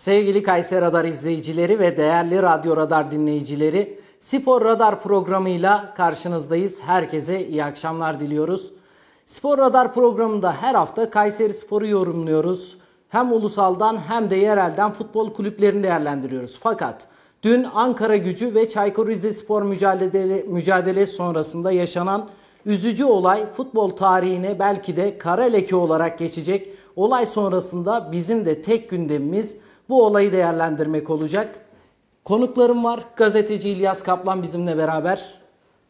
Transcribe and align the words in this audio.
Sevgili 0.00 0.42
Kayseri 0.42 0.80
Radar 0.80 1.04
izleyicileri 1.04 1.78
ve 1.78 1.96
değerli 1.96 2.42
Radyo 2.42 2.76
Radar 2.76 3.10
dinleyicileri, 3.10 3.98
Spor 4.20 4.64
Radar 4.64 5.02
programıyla 5.02 5.94
karşınızdayız. 5.94 6.80
Herkese 6.80 7.46
iyi 7.46 7.64
akşamlar 7.64 8.20
diliyoruz. 8.20 8.72
Spor 9.26 9.58
Radar 9.58 9.94
programında 9.94 10.52
her 10.52 10.74
hafta 10.74 11.10
Kayseri 11.10 11.54
Spor'u 11.54 11.86
yorumluyoruz. 11.86 12.78
Hem 13.08 13.32
ulusaldan 13.32 13.98
hem 14.08 14.30
de 14.30 14.36
yerelden 14.36 14.92
futbol 14.92 15.32
kulüplerini 15.32 15.82
değerlendiriyoruz. 15.82 16.58
Fakat 16.60 17.06
dün 17.42 17.66
Ankara 17.74 18.16
Gücü 18.16 18.54
ve 18.54 18.68
Çaykur 18.68 19.08
Rizespor 19.08 19.62
mücadele, 19.62 20.42
mücadele 20.48 21.06
sonrasında 21.06 21.72
yaşanan 21.72 22.28
üzücü 22.66 23.04
olay 23.04 23.52
futbol 23.52 23.90
tarihine 23.90 24.58
belki 24.58 24.96
de 24.96 25.18
kara 25.18 25.44
leke 25.44 25.76
olarak 25.76 26.18
geçecek. 26.18 26.68
Olay 26.96 27.26
sonrasında 27.26 28.12
bizim 28.12 28.44
de 28.44 28.62
tek 28.62 28.90
gündemimiz 28.90 29.56
bu 29.90 30.04
olayı 30.04 30.32
değerlendirmek 30.32 31.10
olacak. 31.10 31.58
Konuklarım 32.24 32.84
var. 32.84 33.00
Gazeteci 33.16 33.68
İlyas 33.68 34.02
Kaplan 34.02 34.42
bizimle 34.42 34.76
beraber. 34.76 35.40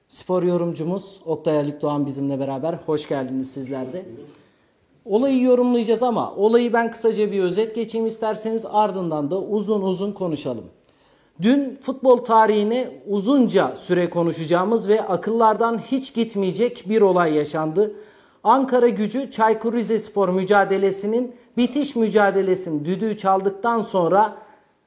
Spor 0.09 0.43
yorumcumuz 0.43 1.21
Oktay 1.25 1.57
Haluk 1.57 1.83
Doğan 1.83 2.07
bizimle 2.07 2.41
beraber. 2.41 2.73
Hoş 2.87 3.09
geldiniz 3.09 3.53
sizler 3.53 3.93
de. 3.93 4.05
Olayı 5.05 5.43
yorumlayacağız 5.43 6.03
ama 6.03 6.35
olayı 6.35 6.73
ben 6.73 6.91
kısaca 6.91 7.33
bir 7.33 7.43
özet 7.43 7.75
geçeyim 7.75 8.07
isterseniz 8.07 8.65
ardından 8.71 9.31
da 9.31 9.41
uzun 9.41 9.83
uzun 9.83 10.13
konuşalım. 10.13 10.65
Dün 11.43 11.79
futbol 11.83 12.17
tarihine 12.17 12.89
uzunca 13.09 13.77
süre 13.81 14.11
konuşacağımız 14.11 14.89
ve 14.89 15.03
akıllardan 15.03 15.79
hiç 15.79 16.15
gitmeyecek 16.15 16.85
bir 16.89 17.01
olay 17.01 17.35
yaşandı. 17.35 17.93
Ankara 18.45 18.89
gücü 18.89 19.31
Çaykur 19.31 19.73
Rizespor 19.73 20.29
mücadelesinin 20.29 21.35
bitiş 21.57 21.97
mücadelesinin 21.97 22.85
düdüğü 22.85 23.17
çaldıktan 23.17 23.83
sonra 23.83 24.35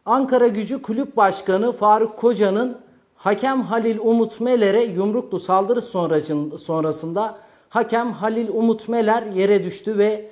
Ankara 0.05 0.47
gücü 0.47 0.81
kulüp 0.81 1.17
başkanı 1.17 1.71
Faruk 1.71 2.17
Koca'nın 2.17 2.77
hakem 3.15 3.61
Halil 3.61 3.99
Umut 3.99 4.41
Meler'e 4.41 4.83
yumruklu 4.83 5.39
saldırı 5.39 5.81
sonrasında 6.57 7.37
hakem 7.69 8.11
Halil 8.11 8.49
Umut 8.49 8.87
Meler 8.87 9.23
yere 9.23 9.63
düştü 9.63 9.97
ve 9.97 10.29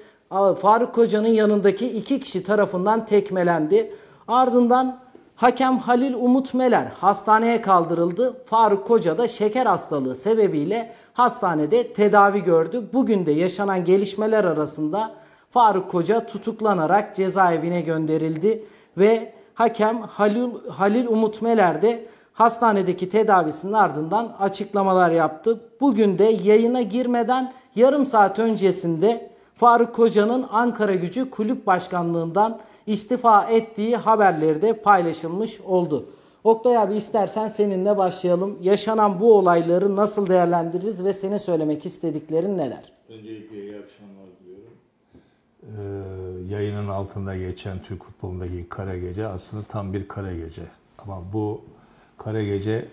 Faruk 0.62 0.96
Koca'nın 0.96 1.28
yanındaki 1.28 1.88
iki 1.88 2.20
kişi 2.20 2.44
tarafından 2.44 3.06
tekmelendi. 3.06 3.94
Ardından 4.28 5.00
hakem 5.36 5.78
Halil 5.78 6.14
Umut 6.14 6.54
Meler 6.54 6.86
hastaneye 7.00 7.62
kaldırıldı. 7.62 8.44
Faruk 8.46 8.88
Koca 8.88 9.18
da 9.18 9.28
şeker 9.28 9.66
hastalığı 9.66 10.16
sebebiyle 10.16 10.94
hastanede 11.14 11.94
tedavi 11.94 12.44
gördü. 12.44 12.84
Bugün 12.94 13.26
de 13.26 13.32
yaşanan 13.32 13.86
gelişmeler 13.86 14.44
arasında 14.44 15.12
Faruk 15.52 15.92
Koca 15.92 16.26
tutuklanarak 16.26 17.16
cezaevine 17.16 17.82
gönderildi 17.82 18.64
ve 18.98 19.34
hakem 19.54 20.02
Halil, 20.02 20.50
Halil 20.70 21.08
Umut 21.08 21.42
Meler 21.42 21.82
de 21.82 22.06
hastanedeki 22.34 23.10
tedavisinin 23.10 23.74
ardından 23.74 24.36
açıklamalar 24.40 25.12
yaptı. 25.12 25.60
Bugün 25.82 26.18
de 26.18 26.24
yayına 26.24 26.82
girmeden 26.82 27.54
yarım 27.76 28.06
saat 28.06 28.40
öncesinde 28.40 29.32
Faruk 29.56 29.96
Koca'nın 29.96 30.46
Ankara 30.52 30.96
Gücü 30.96 31.30
Kulüp 31.30 31.68
Başkanlığından 31.68 32.60
istifa 32.88 33.44
ettiği 33.44 33.96
haberleri 33.98 34.62
de 34.62 34.74
paylaşılmış 34.74 35.62
oldu. 35.62 36.06
Oktay 36.44 36.78
abi 36.78 36.96
istersen 36.96 37.48
seninle 37.48 37.98
başlayalım. 37.98 38.58
Yaşanan 38.62 39.20
bu 39.20 39.34
olayları 39.34 39.96
nasıl 39.96 40.30
değerlendiririz 40.30 41.06
ve 41.06 41.14
senin 41.14 41.38
söylemek 41.38 41.86
istediklerin 41.86 42.58
neler? 42.58 42.92
Öncelikle 43.10 43.62
iyi 43.62 43.78
akşamlar 43.78 44.01
yayının 46.50 46.88
altında 46.88 47.38
geçen 47.38 47.80
Türk 47.80 48.04
futbolundaki 48.04 48.70
kara 48.70 48.98
gece 48.98 49.28
aslında 49.28 49.64
tam 49.64 49.94
bir 49.94 50.08
kara 50.08 50.34
gece. 50.34 50.64
Ama 50.98 51.34
bu 51.34 51.62
kara 52.18 52.44
gece 52.44 52.88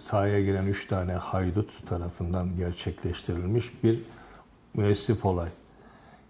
sahaya 0.00 0.40
giren 0.40 0.66
3 0.66 0.86
tane 0.86 1.12
haydut 1.12 1.86
tarafından 1.88 2.56
gerçekleştirilmiş 2.56 3.72
bir 3.82 4.02
müessif 4.74 5.24
olay. 5.24 5.48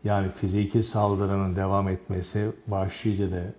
Yani 0.04 0.30
fiziki 0.30 0.82
saldırının 0.82 1.56
devam 1.56 1.88
etmesi, 1.88 2.50
vahşice 2.68 3.30
de 3.30 3.52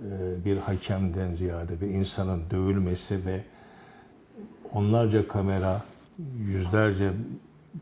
e, 0.00 0.44
bir 0.44 0.56
hakemden 0.56 1.34
ziyade 1.34 1.80
bir 1.80 1.86
insanın 1.86 2.42
dövülmesi 2.50 3.26
ve 3.26 3.44
onlarca 4.72 5.28
kamera, 5.28 5.82
yüzlerce, 6.38 7.12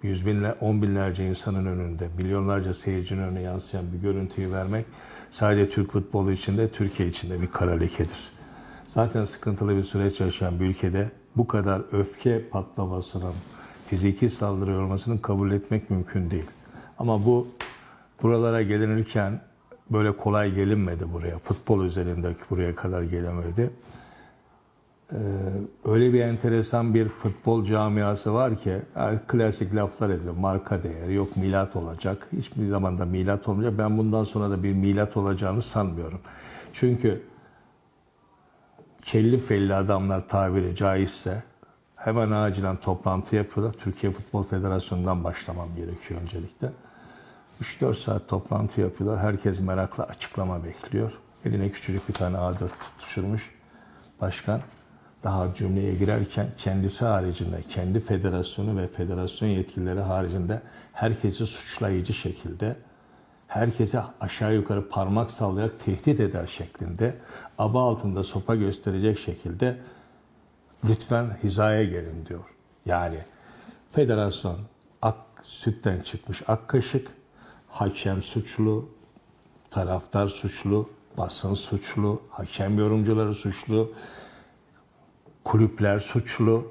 yüz 0.02 0.26
binler, 0.26 0.54
on 0.60 0.82
binlerce 0.82 1.28
insanın 1.28 1.66
önünde, 1.66 2.08
milyonlarca 2.18 2.74
seyircinin 2.74 3.22
önüne 3.22 3.40
yansıyan 3.40 3.92
bir 3.92 3.98
görüntüyü 3.98 4.52
vermek 4.52 4.86
sadece 5.32 5.68
Türk 5.68 5.92
futbolu 5.92 6.32
içinde, 6.32 6.68
Türkiye 6.68 7.08
içinde 7.08 7.42
bir 7.42 7.46
kara 7.46 7.70
lekedir. 7.70 8.28
Zaten 8.86 9.24
sıkıntılı 9.24 9.76
bir 9.76 9.82
süreç 9.82 10.20
yaşayan 10.20 10.60
bir 10.60 10.64
ülkede 10.64 11.10
bu 11.36 11.46
kadar 11.46 11.82
öfke 11.92 12.48
patlamasının, 12.48 13.34
fiziki 13.86 14.30
saldırı 14.30 14.78
olmasını 14.78 15.22
kabul 15.22 15.50
etmek 15.50 15.90
mümkün 15.90 16.30
değil. 16.30 16.50
Ama 16.98 17.24
bu 17.24 17.48
buralara 18.22 18.62
gelinirken 18.62 19.40
böyle 19.90 20.16
kolay 20.16 20.54
gelinmedi 20.54 21.12
buraya. 21.12 21.38
Futbol 21.38 21.84
üzerindeki 21.84 22.40
buraya 22.50 22.74
kadar 22.74 23.02
gelemedi. 23.02 23.70
Ee, 25.12 25.16
öyle 25.84 26.12
bir 26.12 26.20
enteresan 26.20 26.94
bir 26.94 27.08
futbol 27.08 27.64
camiası 27.64 28.34
var 28.34 28.56
ki 28.56 28.82
yani 28.96 29.18
klasik 29.28 29.74
laflar 29.74 30.10
ediyor. 30.10 30.34
Marka 30.36 30.82
değeri 30.82 31.14
yok 31.14 31.36
milat 31.36 31.76
olacak. 31.76 32.28
Hiçbir 32.36 32.68
zaman 32.68 32.98
da 32.98 33.04
milat 33.04 33.48
olmayacak. 33.48 33.78
Ben 33.78 33.98
bundan 33.98 34.24
sonra 34.24 34.50
da 34.50 34.62
bir 34.62 34.72
milat 34.72 35.16
olacağını 35.16 35.62
sanmıyorum. 35.62 36.20
Çünkü 36.72 37.22
kelli 39.02 39.38
felli 39.38 39.74
adamlar 39.74 40.28
tabiri 40.28 40.76
caizse 40.76 41.42
hemen 41.96 42.30
acilen 42.30 42.76
toplantı 42.76 43.36
yapıyorlar. 43.36 43.74
Türkiye 43.78 44.12
Futbol 44.12 44.42
Federasyonu'ndan 44.42 45.24
başlamam 45.24 45.68
gerekiyor 45.76 46.20
öncelikle. 46.20 46.70
3-4 47.62 47.94
saat 47.94 48.28
toplantı 48.28 48.80
yapıyorlar. 48.80 49.20
Herkes 49.20 49.60
merakla 49.60 50.04
açıklama 50.04 50.64
bekliyor. 50.64 51.12
Eline 51.44 51.70
küçücük 51.70 52.08
bir 52.08 52.14
tane 52.14 52.36
A4 52.36 52.68
tutuşturmuş. 52.68 53.50
Başkan 54.20 54.60
daha 55.26 55.54
cümleye 55.54 55.94
girerken 55.94 56.46
kendisi 56.58 57.04
haricinde, 57.04 57.62
kendi 57.70 58.00
federasyonu 58.00 58.76
ve 58.76 58.88
federasyon 58.88 59.48
yetkilileri 59.48 60.00
haricinde 60.00 60.62
herkesi 60.92 61.46
suçlayıcı 61.46 62.14
şekilde, 62.14 62.76
herkese 63.48 64.02
aşağı 64.20 64.54
yukarı 64.54 64.88
parmak 64.88 65.30
sallayarak 65.30 65.80
tehdit 65.84 66.20
eder 66.20 66.46
şeklinde, 66.46 67.14
aba 67.58 67.90
altında 67.90 68.24
sopa 68.24 68.54
gösterecek 68.54 69.18
şekilde 69.18 69.78
lütfen 70.88 71.36
hizaya 71.42 71.84
gelin 71.84 72.26
diyor. 72.26 72.44
Yani 72.86 73.18
federasyon 73.92 74.58
ak, 75.02 75.16
sütten 75.42 76.00
çıkmış 76.00 76.42
ak 76.48 76.68
kaşık, 76.68 77.08
hakem 77.68 78.22
suçlu, 78.22 78.88
taraftar 79.70 80.28
suçlu, 80.28 80.90
basın 81.18 81.54
suçlu, 81.54 82.22
hakem 82.30 82.78
yorumcuları 82.78 83.34
suçlu, 83.34 83.92
kulüpler 85.46 86.00
suçlu 86.00 86.66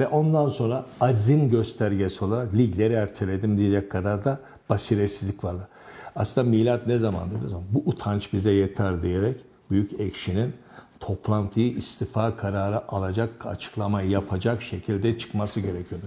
ve 0.00 0.06
ondan 0.06 0.48
sonra 0.48 0.86
azim 1.00 1.50
göstergesi 1.50 2.24
olarak 2.24 2.54
ligleri 2.54 2.92
erteledim 2.92 3.58
diyecek 3.58 3.90
kadar 3.90 4.24
da 4.24 4.40
basiretsizlik 4.68 5.44
vardı. 5.44 5.68
Aslında 6.16 6.50
milat 6.50 6.86
ne 6.86 6.98
zamandır? 6.98 7.44
Ne 7.44 7.48
zaman? 7.48 7.64
Bu 7.70 7.82
utanç 7.86 8.32
bize 8.32 8.50
yeter 8.50 9.02
diyerek 9.02 9.36
Büyük 9.70 10.00
Ekşi'nin 10.00 10.52
toplantıyı 11.00 11.76
istifa 11.76 12.36
kararı 12.36 12.88
alacak, 12.88 13.46
açıklamayı 13.46 14.10
yapacak 14.10 14.62
şekilde 14.62 15.18
çıkması 15.18 15.60
gerekiyordu. 15.60 16.06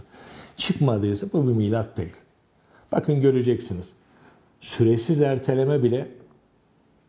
Çıkmadıysa 0.57 1.27
bu 1.33 1.47
bir 1.47 1.53
milat 1.53 1.97
değil. 1.97 2.13
Bakın 2.91 3.21
göreceksiniz. 3.21 3.87
Süresiz 4.61 5.21
erteleme 5.21 5.83
bile 5.83 6.07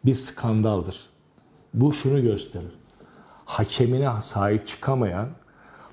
bir 0.05 0.15
skandaldır. 0.15 1.07
Bu 1.75 1.93
şunu 1.93 2.23
gösterir 2.23 2.73
hakemine 3.45 4.09
sahip 4.23 4.67
çıkamayan, 4.67 5.29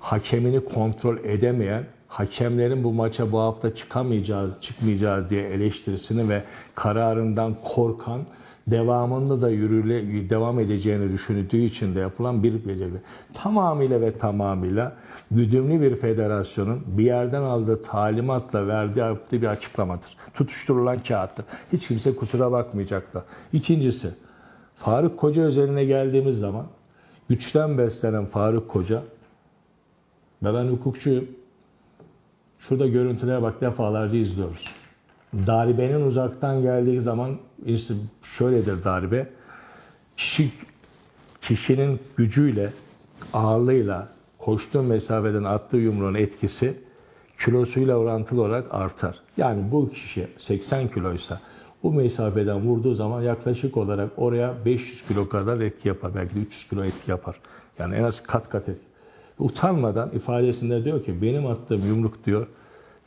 hakemini 0.00 0.64
kontrol 0.64 1.16
edemeyen, 1.16 1.84
hakemlerin 2.08 2.84
bu 2.84 2.92
maça 2.92 3.32
bu 3.32 3.38
hafta 3.38 3.74
çıkamayacağız, 3.74 4.60
çıkmayacağız 4.60 5.30
diye 5.30 5.42
eleştirisini 5.48 6.28
ve 6.28 6.42
kararından 6.74 7.54
korkan, 7.64 8.20
devamında 8.66 9.40
da 9.42 9.50
yürüyle 9.50 10.30
devam 10.30 10.60
edeceğini 10.60 11.12
düşündüğü 11.12 11.56
için 11.56 11.94
de 11.94 12.00
yapılan 12.00 12.42
bir 12.42 12.68
beceri. 12.68 12.90
Tamamıyla 13.34 14.00
ve 14.00 14.18
tamamıyla 14.18 14.92
güdümlü 15.30 15.80
bir 15.80 15.96
federasyonun 15.96 16.82
bir 16.86 17.04
yerden 17.04 17.42
aldığı 17.42 17.82
talimatla 17.82 18.66
verdiği 18.66 18.98
yaptığı 18.98 19.42
bir 19.42 19.46
açıklamadır. 19.46 20.16
Tutuşturulan 20.34 20.98
kağıttır. 21.08 21.44
Hiç 21.72 21.88
kimse 21.88 22.16
kusura 22.16 22.52
bakmayacak 22.52 23.14
da. 23.14 23.24
İkincisi, 23.52 24.08
Faruk 24.76 25.18
Koca 25.18 25.42
özeline 25.42 25.84
geldiğimiz 25.84 26.38
zaman 26.38 26.66
güçten 27.28 27.78
beslenen 27.78 28.26
Faruk 28.26 28.68
Koca 28.70 29.02
ve 30.42 30.54
ben 30.54 30.64
hukukçuyum. 30.64 31.28
Şurada 32.58 32.86
görüntülere 32.86 33.42
bak 33.42 33.60
defalarca 33.60 34.16
izliyoruz. 34.16 34.64
Darbenin 35.46 36.06
uzaktan 36.06 36.62
geldiği 36.62 37.00
zaman 37.00 37.38
işte 37.66 37.94
şöyledir 38.38 38.84
darbe. 38.84 39.28
kişi, 40.16 40.50
kişinin 41.40 42.00
gücüyle, 42.16 42.72
ağırlığıyla 43.32 44.08
koştuğu 44.38 44.82
mesafeden 44.82 45.44
attığı 45.44 45.76
yumruğun 45.76 46.14
etkisi 46.14 46.76
kilosuyla 47.38 47.96
orantılı 47.96 48.40
olarak 48.42 48.74
artar. 48.74 49.22
Yani 49.36 49.72
bu 49.72 49.90
kişi 49.90 50.28
80 50.38 50.88
kiloysa 50.88 51.40
bu 51.82 51.92
mesafeden 51.92 52.60
vurduğu 52.60 52.94
zaman 52.94 53.22
yaklaşık 53.22 53.76
olarak 53.76 54.10
oraya 54.16 54.54
500 54.64 55.08
kilo 55.08 55.28
kadar 55.28 55.60
etki 55.60 55.88
yapar. 55.88 56.14
Belki 56.14 56.34
de 56.34 56.40
300 56.40 56.68
kilo 56.68 56.84
etki 56.84 57.10
yapar. 57.10 57.36
Yani 57.78 57.94
en 57.94 58.02
az 58.02 58.22
kat 58.22 58.48
kat 58.48 58.68
etki. 58.68 58.92
Utanmadan 59.38 60.10
ifadesinde 60.10 60.84
diyor 60.84 61.04
ki 61.04 61.22
benim 61.22 61.46
attığım 61.46 61.86
yumruk 61.86 62.26
diyor 62.26 62.46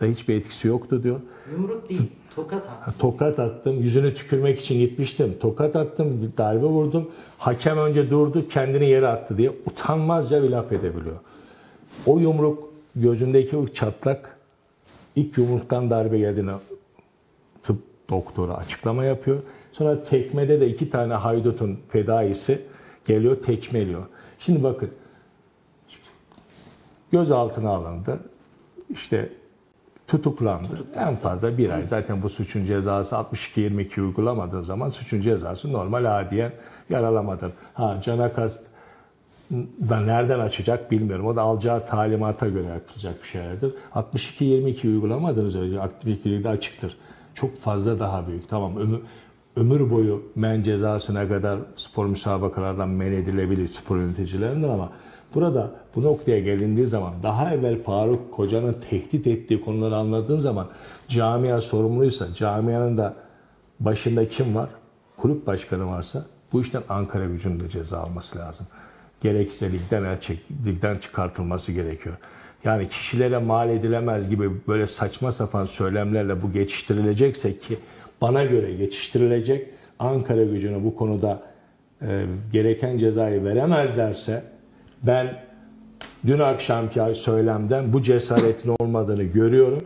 da 0.02 0.06
hiçbir 0.06 0.36
etkisi 0.36 0.68
yoktu 0.68 1.04
diyor. 1.04 1.20
Yumruk 1.52 1.90
değil, 1.90 2.12
tokat 2.36 2.64
at. 2.88 3.00
Tokat 3.00 3.40
attım, 3.40 3.82
yüzünü 3.82 4.14
tükürmek 4.14 4.60
için 4.60 4.80
gitmiştim. 4.80 5.36
Tokat 5.40 5.76
attım, 5.76 6.22
bir 6.22 6.38
darbe 6.38 6.66
vurdum. 6.66 7.12
Hakem 7.38 7.78
önce 7.78 8.10
durdu, 8.10 8.48
kendini 8.50 8.90
yere 8.90 9.08
attı 9.08 9.38
diye 9.38 9.52
utanmazca 9.66 10.44
bir 10.44 10.50
laf 10.50 10.72
edebiliyor. 10.72 11.16
O 12.06 12.20
yumruk, 12.20 12.70
gözündeki 12.96 13.58
o 13.58 13.68
çatlak 13.68 14.38
ilk 15.16 15.38
yumruktan 15.38 15.90
darbe 15.90 16.18
geldiğini 16.18 16.52
tıp 18.06 18.10
doktoru 18.10 18.54
açıklama 18.54 19.04
yapıyor. 19.04 19.38
Sonra 19.72 20.04
tekmede 20.04 20.62
de 20.62 20.68
iki 20.68 20.90
tane 20.90 21.14
haydutun 21.14 21.80
fedaisi 21.90 22.62
geliyor, 23.06 23.42
tekmeliyor. 23.42 24.04
Şimdi 24.40 24.64
bakın, 24.64 24.90
gözaltına 27.12 27.70
alındı. 27.70 28.20
İşte 28.90 29.30
tutuklandı. 30.08 30.86
En 30.96 31.16
fazla 31.16 31.58
bir 31.58 31.70
ay. 31.70 31.88
Zaten 31.88 32.24
bu 32.24 32.30
suçun 32.30 32.66
cezası 32.66 33.16
62-22 33.16 34.02
uygulamadığın 34.02 34.62
zaman 34.62 34.90
suçun 34.90 35.22
cezası 35.22 35.74
normal 35.74 36.20
adiyen 36.20 36.52
yaralamadır. 36.90 37.52
Ha 37.74 38.02
cana 38.04 38.34
kast 38.34 38.66
da 39.90 40.00
nereden 40.00 40.40
açacak 40.40 40.92
bilmiyorum. 40.92 41.26
O 41.26 41.36
da 41.36 41.42
alacağı 41.42 41.86
talimata 41.86 42.48
göre 42.48 42.68
yapılacak 42.68 43.24
bir 43.24 43.28
şeylerdir. 43.28 43.74
62-22 43.96 44.88
uygulamadığınız 44.88 45.56
önce 45.56 45.76
62'de 45.76 46.50
açıktır. 46.50 46.98
Çok 47.36 47.58
fazla 47.58 48.00
daha 48.00 48.28
büyük. 48.28 48.50
Tamam 48.50 48.78
ömür, 48.78 49.00
ömür 49.56 49.92
boyu 49.92 50.24
men 50.36 50.62
cezasına 50.62 51.28
kadar 51.28 51.60
spor 51.76 52.06
müsabakalardan 52.06 52.90
men 52.90 53.12
edilebilir 53.12 53.68
spor 53.68 53.98
yöneticilerinden 53.98 54.70
ama 54.70 54.92
Burada 55.36 55.72
bu 55.96 56.04
noktaya 56.04 56.40
gelindiği 56.40 56.88
zaman 56.88 57.14
daha 57.24 57.54
evvel 57.54 57.84
Faruk 57.84 58.34
Koca'nın 58.34 58.76
tehdit 58.90 59.28
ettiği 59.28 59.62
konuları 59.62 59.96
anladığın 59.96 60.40
zaman 60.40 60.68
camia 61.08 61.62
sorumluysa, 61.62 62.34
camianın 62.34 62.98
da 62.98 63.14
başında 63.80 64.30
kim 64.30 64.56
var? 64.56 64.70
Kulüp 65.18 65.48
başkanı 65.48 65.88
varsa 65.88 66.26
bu 66.54 66.62
işten 66.62 66.84
Ankara 66.90 67.26
gücünün 67.26 67.60
de 67.60 67.70
ceza 67.70 68.00
alması 68.00 68.40
lazım. 68.40 68.68
Gerekirse 69.22 69.72
ligden, 69.72 70.04
el 70.04 70.22
çek, 70.22 70.46
ligden 70.66 70.98
çıkartılması 70.98 71.72
gerekiyor. 71.72 72.16
Yani 72.66 72.90
kişilere 72.90 73.38
mal 73.38 73.70
edilemez 73.70 74.30
gibi 74.30 74.52
böyle 74.68 74.88
saçma 74.88 75.32
sapan 75.32 75.66
söylemlerle 75.66 76.42
bu 76.42 76.52
geçiştirilecekse 76.52 77.58
ki 77.58 77.78
bana 78.22 78.44
göre 78.44 78.74
geçiştirilecek 78.74 79.68
Ankara 80.00 80.44
gücünü 80.44 80.84
bu 80.84 80.96
konuda 80.96 81.44
e, 82.02 82.26
gereken 82.54 82.98
cezayı 82.98 83.44
veremezlerse 83.44 84.44
ben 85.04 85.42
dün 86.28 86.40
akşamki 86.40 87.02
söylemden 87.16 87.94
bu 87.94 88.02
cesaretin 88.02 88.76
olmadığını 88.80 89.24
görüyorum. 89.24 89.84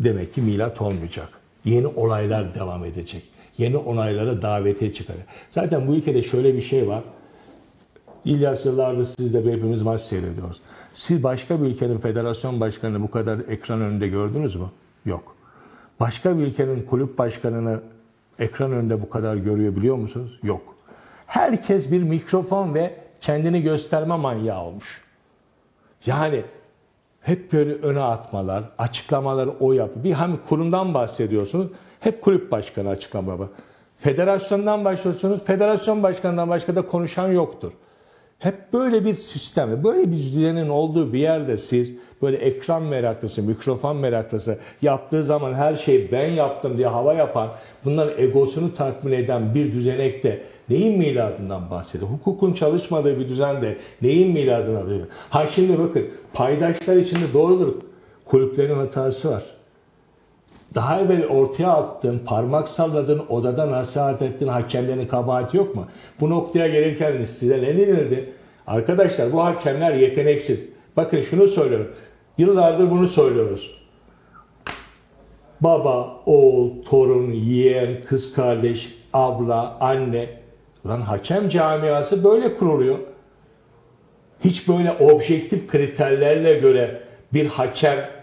Demek 0.00 0.34
ki 0.34 0.40
milat 0.40 0.80
olmayacak. 0.80 1.28
Yeni 1.64 1.86
olaylar 1.86 2.54
devam 2.54 2.84
edecek. 2.84 3.22
Yeni 3.58 3.76
olaylara 3.76 4.42
davete 4.42 4.92
çıkacak. 4.92 5.26
Zaten 5.50 5.88
bu 5.88 5.94
ülkede 5.94 6.22
şöyle 6.22 6.54
bir 6.54 6.62
şey 6.62 6.88
var. 6.88 7.02
İlyas 8.24 8.64
yıllardır 8.66 9.04
siz 9.04 9.34
de 9.34 9.38
hepimiz 9.38 9.82
maç 9.82 10.00
seyrediyoruz. 10.00 10.60
Siz 11.00 11.22
başka 11.22 11.62
bir 11.62 11.66
ülkenin 11.66 11.98
federasyon 11.98 12.60
başkanını 12.60 13.02
bu 13.02 13.10
kadar 13.10 13.38
ekran 13.48 13.80
önünde 13.80 14.08
gördünüz 14.08 14.56
mü? 14.56 14.66
Yok. 15.04 15.36
Başka 16.00 16.38
bir 16.38 16.42
ülkenin 16.42 16.82
kulüp 16.82 17.18
başkanını 17.18 17.80
ekran 18.38 18.72
önünde 18.72 19.02
bu 19.02 19.10
kadar 19.10 19.36
görüyor 19.36 19.76
biliyor 19.76 19.96
musunuz? 19.96 20.38
Yok. 20.42 20.74
Herkes 21.26 21.92
bir 21.92 22.02
mikrofon 22.02 22.74
ve 22.74 22.94
kendini 23.20 23.62
gösterme 23.62 24.16
manyağı 24.16 24.62
olmuş. 24.62 25.04
Yani 26.06 26.44
hep 27.20 27.52
böyle 27.52 27.74
öne 27.74 28.00
atmalar, 28.00 28.64
açıklamaları 28.78 29.50
o 29.50 29.72
yapıyor. 29.72 30.04
Bir 30.04 30.14
hem 30.14 30.36
kurumdan 30.48 30.94
bahsediyorsunuz, 30.94 31.66
hep 32.00 32.22
kulüp 32.22 32.50
başkanı 32.50 32.88
açıklama. 32.88 33.48
Federasyondan 33.98 34.84
başlıyorsunuz, 34.84 35.44
federasyon 35.44 36.02
başkanından 36.02 36.48
başka 36.48 36.76
da 36.76 36.82
konuşan 36.82 37.28
yoktur. 37.32 37.72
Hep 38.40 38.72
böyle 38.72 39.04
bir 39.04 39.14
sistem, 39.14 39.84
böyle 39.84 40.12
bir 40.12 40.16
düzenin 40.16 40.68
olduğu 40.68 41.12
bir 41.12 41.18
yerde 41.18 41.58
siz 41.58 41.94
böyle 42.22 42.36
ekran 42.36 42.82
meraklısı, 42.82 43.42
mikrofon 43.42 43.96
meraklısı 43.96 44.58
yaptığı 44.82 45.24
zaman 45.24 45.54
her 45.54 45.76
şeyi 45.76 46.12
ben 46.12 46.30
yaptım 46.30 46.76
diye 46.76 46.86
hava 46.86 47.14
yapan, 47.14 47.48
bunların 47.84 48.22
egosunu 48.22 48.74
tatmin 48.74 49.12
eden 49.12 49.54
bir 49.54 49.72
düzenekte 49.72 50.42
neyin 50.68 50.98
miladından 50.98 51.70
bahsediyor? 51.70 52.10
Hukukun 52.10 52.52
çalışmadığı 52.52 53.20
bir 53.20 53.28
düzende 53.28 53.76
neyin 54.02 54.32
miladına 54.32 54.80
bahsediyor? 54.80 55.06
Ha 55.30 55.46
şimdi 55.46 55.78
bakın 55.78 56.06
paydaşlar 56.32 56.96
içinde 56.96 57.32
doğrudur 57.34 57.74
kulüplerin 58.24 58.76
hatası 58.76 59.30
var. 59.30 59.42
Daha 60.74 61.00
evvel 61.00 61.26
ortaya 61.26 61.70
attığın, 61.70 62.18
parmak 62.18 62.68
salladığın, 62.68 63.22
odada 63.28 63.70
nasihat 63.70 64.22
ettiğin 64.22 64.50
hakemlerin 64.50 65.06
kabahati 65.06 65.56
yok 65.56 65.74
mu? 65.74 65.86
Bu 66.20 66.30
noktaya 66.30 66.68
gelirken 66.68 67.24
size 67.24 67.62
ne 67.62 67.78
denildi? 67.78 68.32
Arkadaşlar 68.66 69.32
bu 69.32 69.44
hakemler 69.44 69.94
yeteneksiz. 69.94 70.68
Bakın 70.96 71.20
şunu 71.20 71.46
söylüyorum. 71.46 71.90
Yıllardır 72.38 72.90
bunu 72.90 73.08
söylüyoruz. 73.08 73.80
Baba, 75.60 76.16
oğul, 76.26 76.82
torun, 76.82 77.32
yeğen, 77.32 78.04
kız 78.08 78.34
kardeş, 78.34 78.94
abla, 79.12 79.76
anne. 79.80 80.40
Lan 80.86 81.00
hakem 81.00 81.48
camiası 81.48 82.24
böyle 82.24 82.54
kuruluyor. 82.54 82.98
Hiç 84.44 84.68
böyle 84.68 84.92
objektif 84.92 85.68
kriterlerle 85.68 86.54
göre 86.54 87.00
bir 87.32 87.46
hakem 87.46 88.19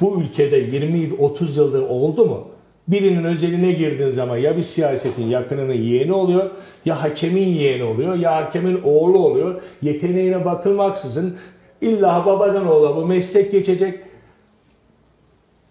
bu 0.00 0.22
ülkede 0.22 0.68
20-30 0.68 1.58
yıldır 1.58 1.82
oldu 1.82 2.26
mu? 2.26 2.48
Birinin 2.88 3.24
özeline 3.24 3.72
girdiğin 3.72 4.10
zaman 4.10 4.36
ya 4.36 4.56
bir 4.56 4.62
siyasetin 4.62 5.26
yakınının 5.26 5.74
yeğeni 5.74 6.12
oluyor, 6.12 6.50
ya 6.84 7.02
hakemin 7.02 7.48
yeğeni 7.48 7.84
oluyor, 7.84 8.14
ya 8.14 8.36
hakemin 8.36 8.80
oğlu 8.84 9.18
oluyor. 9.18 9.62
Yeteneğine 9.82 10.44
bakılmaksızın 10.44 11.38
illa 11.80 12.26
babadan 12.26 12.66
oğula 12.66 12.96
bu 12.96 13.06
meslek 13.06 13.52
geçecek. 13.52 14.00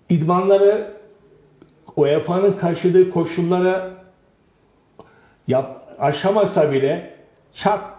İdmanları 0.10 0.94
UEFA'nın 1.96 2.54
karşıladığı 2.54 3.10
koşullara 3.10 3.92
yap, 5.48 5.96
aşamasa 6.00 6.72
bile 6.72 7.14
çak 7.54 7.99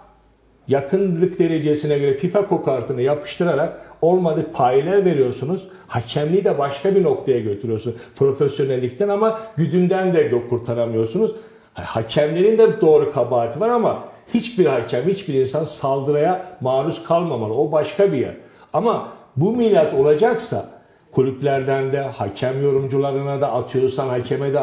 yakınlık 0.71 1.39
derecesine 1.39 1.99
göre 1.99 2.15
FIFA 2.15 2.47
kokartını 2.47 3.03
yapıştırarak 3.03 3.81
olmadık 4.03 4.55
payeler 4.55 5.05
veriyorsunuz. 5.05 5.69
Hakemliği 5.87 6.45
de 6.45 6.59
başka 6.59 6.95
bir 6.95 7.03
noktaya 7.03 7.41
götürüyorsunuz. 7.41 7.97
Profesyonellikten 8.17 9.09
ama 9.09 9.41
güdümden 9.57 10.15
de 10.15 10.49
kurtaramıyorsunuz. 10.49 11.33
Hakemlerin 11.75 12.59
de 12.59 12.81
doğru 12.81 13.12
kabahati 13.12 13.61
var 13.61 13.69
ama 13.69 14.05
hiçbir 14.35 14.67
hakem, 14.67 15.09
hiçbir 15.09 15.35
insan 15.35 15.65
saldırıya 15.65 16.47
maruz 16.61 17.05
kalmamalı. 17.05 17.55
O 17.55 17.73
başka 17.73 18.12
bir 18.12 18.19
yer. 18.19 18.37
Ama 18.73 19.09
bu 19.37 19.53
milat 19.53 19.95
olacaksa 19.95 20.69
kulüplerden 21.12 21.93
de 21.93 22.00
hakem 22.00 22.62
yorumcularına 22.62 23.41
da 23.41 23.53
atıyorsan 23.53 24.09
hakeme 24.09 24.55
de 24.55 24.61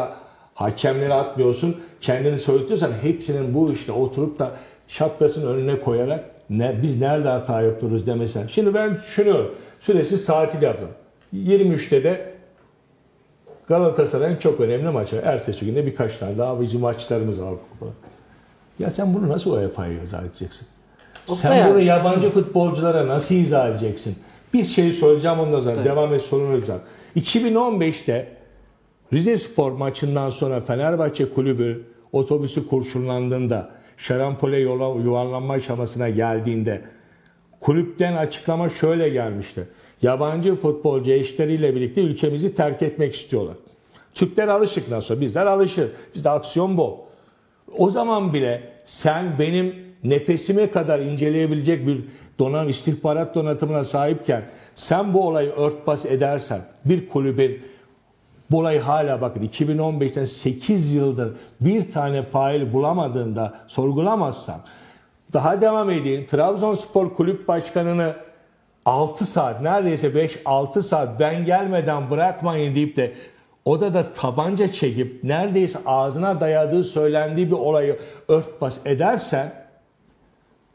hakemleri 0.54 1.14
atmıyorsun. 1.14 1.76
Kendini 2.00 2.38
soyutuyorsan 2.38 2.92
hepsinin 3.02 3.54
bu 3.54 3.72
işte 3.72 3.92
oturup 3.92 4.38
da 4.38 4.50
şapkasını 4.88 5.50
önüne 5.50 5.80
koyarak 5.80 6.24
ne, 6.50 6.82
biz 6.82 7.00
nerede 7.00 7.28
hata 7.28 7.62
yapıyoruz 7.62 8.06
demesen. 8.06 8.46
Şimdi 8.46 8.74
ben 8.74 8.96
düşünüyorum. 8.96 9.54
Süresiz 9.80 10.26
tatil 10.26 10.62
yaptım. 10.62 10.88
23'te 11.34 12.04
de 12.04 12.38
Galatasaray'ın 13.66 14.36
çok 14.36 14.60
önemli 14.60 14.90
maçı. 14.90 15.20
Ertesi 15.24 15.66
günde 15.66 15.86
birkaç 15.86 16.16
tane 16.16 16.38
daha 16.38 16.60
bizim 16.60 16.80
maçlarımız 16.80 17.42
var. 17.42 17.54
Ya 18.78 18.90
sen 18.90 19.14
bunu 19.14 19.28
nasıl 19.28 19.52
UEFA'ya 19.52 20.02
izah 20.02 20.22
edeceksin? 20.22 20.66
Sen 21.26 21.70
bunu 21.70 21.80
yabancı 21.80 22.30
futbolculara 22.30 23.08
nasıl 23.08 23.34
izah 23.34 23.68
edeceksin? 23.68 24.16
Bir 24.54 24.64
şey 24.64 24.92
söyleyeceğim 24.92 25.38
ondan 25.38 25.60
sonra 25.60 25.74
Tabii. 25.74 25.84
devam 25.84 26.14
et 26.14 26.22
sorunu 26.22 26.54
olacak. 26.54 26.80
2015'te 27.16 28.28
Rize 29.12 29.38
Spor 29.38 29.72
maçından 29.72 30.30
sonra 30.30 30.60
Fenerbahçe 30.60 31.34
kulübü 31.34 31.84
otobüsü 32.12 32.68
kurşunlandığında 32.68 33.70
şarampole 33.98 34.58
yola, 34.58 35.00
yuvarlanma 35.02 35.54
aşamasına 35.54 36.08
geldiğinde 36.08 36.82
kulüpten 37.60 38.16
açıklama 38.16 38.68
şöyle 38.68 39.08
gelmişti. 39.08 39.68
Yabancı 40.02 40.56
futbolcu 40.56 41.10
eşleriyle 41.10 41.74
birlikte 41.74 42.00
ülkemizi 42.00 42.54
terk 42.54 42.82
etmek 42.82 43.14
istiyorlar. 43.14 43.56
Türkler 44.14 44.48
alışık 44.48 44.88
nasıl? 44.88 45.20
Bizler 45.20 45.46
alışır. 45.46 45.90
Bizde 46.14 46.30
aksiyon 46.30 46.76
bol. 46.76 46.96
O 47.78 47.90
zaman 47.90 48.34
bile 48.34 48.62
sen 48.86 49.38
benim 49.38 49.74
nefesime 50.04 50.70
kadar 50.70 50.98
inceleyebilecek 50.98 51.86
bir 51.86 51.98
donan 52.38 52.68
istihbarat 52.68 53.34
donatımına 53.34 53.84
sahipken 53.84 54.42
sen 54.76 55.14
bu 55.14 55.26
olayı 55.28 55.50
örtbas 55.50 56.06
edersen 56.06 56.60
bir 56.84 57.08
kulübün 57.08 57.62
bu 58.50 58.58
olayı 58.58 58.80
hala 58.80 59.20
bakın 59.20 59.42
2015'ten 59.48 60.24
8 60.24 60.92
yıldır 60.92 61.32
bir 61.60 61.90
tane 61.90 62.22
fail 62.22 62.72
bulamadığında 62.72 63.54
sorgulamazsan 63.68 64.60
daha 65.32 65.60
devam 65.60 65.90
edeyim. 65.90 66.26
Trabzonspor 66.26 67.14
Kulüp 67.14 67.48
Başkanı'nı 67.48 68.14
6 68.84 69.26
saat 69.26 69.60
neredeyse 69.60 70.08
5-6 70.08 70.82
saat 70.82 71.20
ben 71.20 71.44
gelmeden 71.44 72.10
bırakmayın 72.10 72.74
deyip 72.74 72.96
de 72.96 73.12
odada 73.64 74.12
tabanca 74.12 74.72
çekip 74.72 75.24
neredeyse 75.24 75.78
ağzına 75.86 76.40
dayadığı 76.40 76.84
söylendiği 76.84 77.46
bir 77.46 77.56
olayı 77.56 77.98
örtbas 78.28 78.78
edersen 78.84 79.52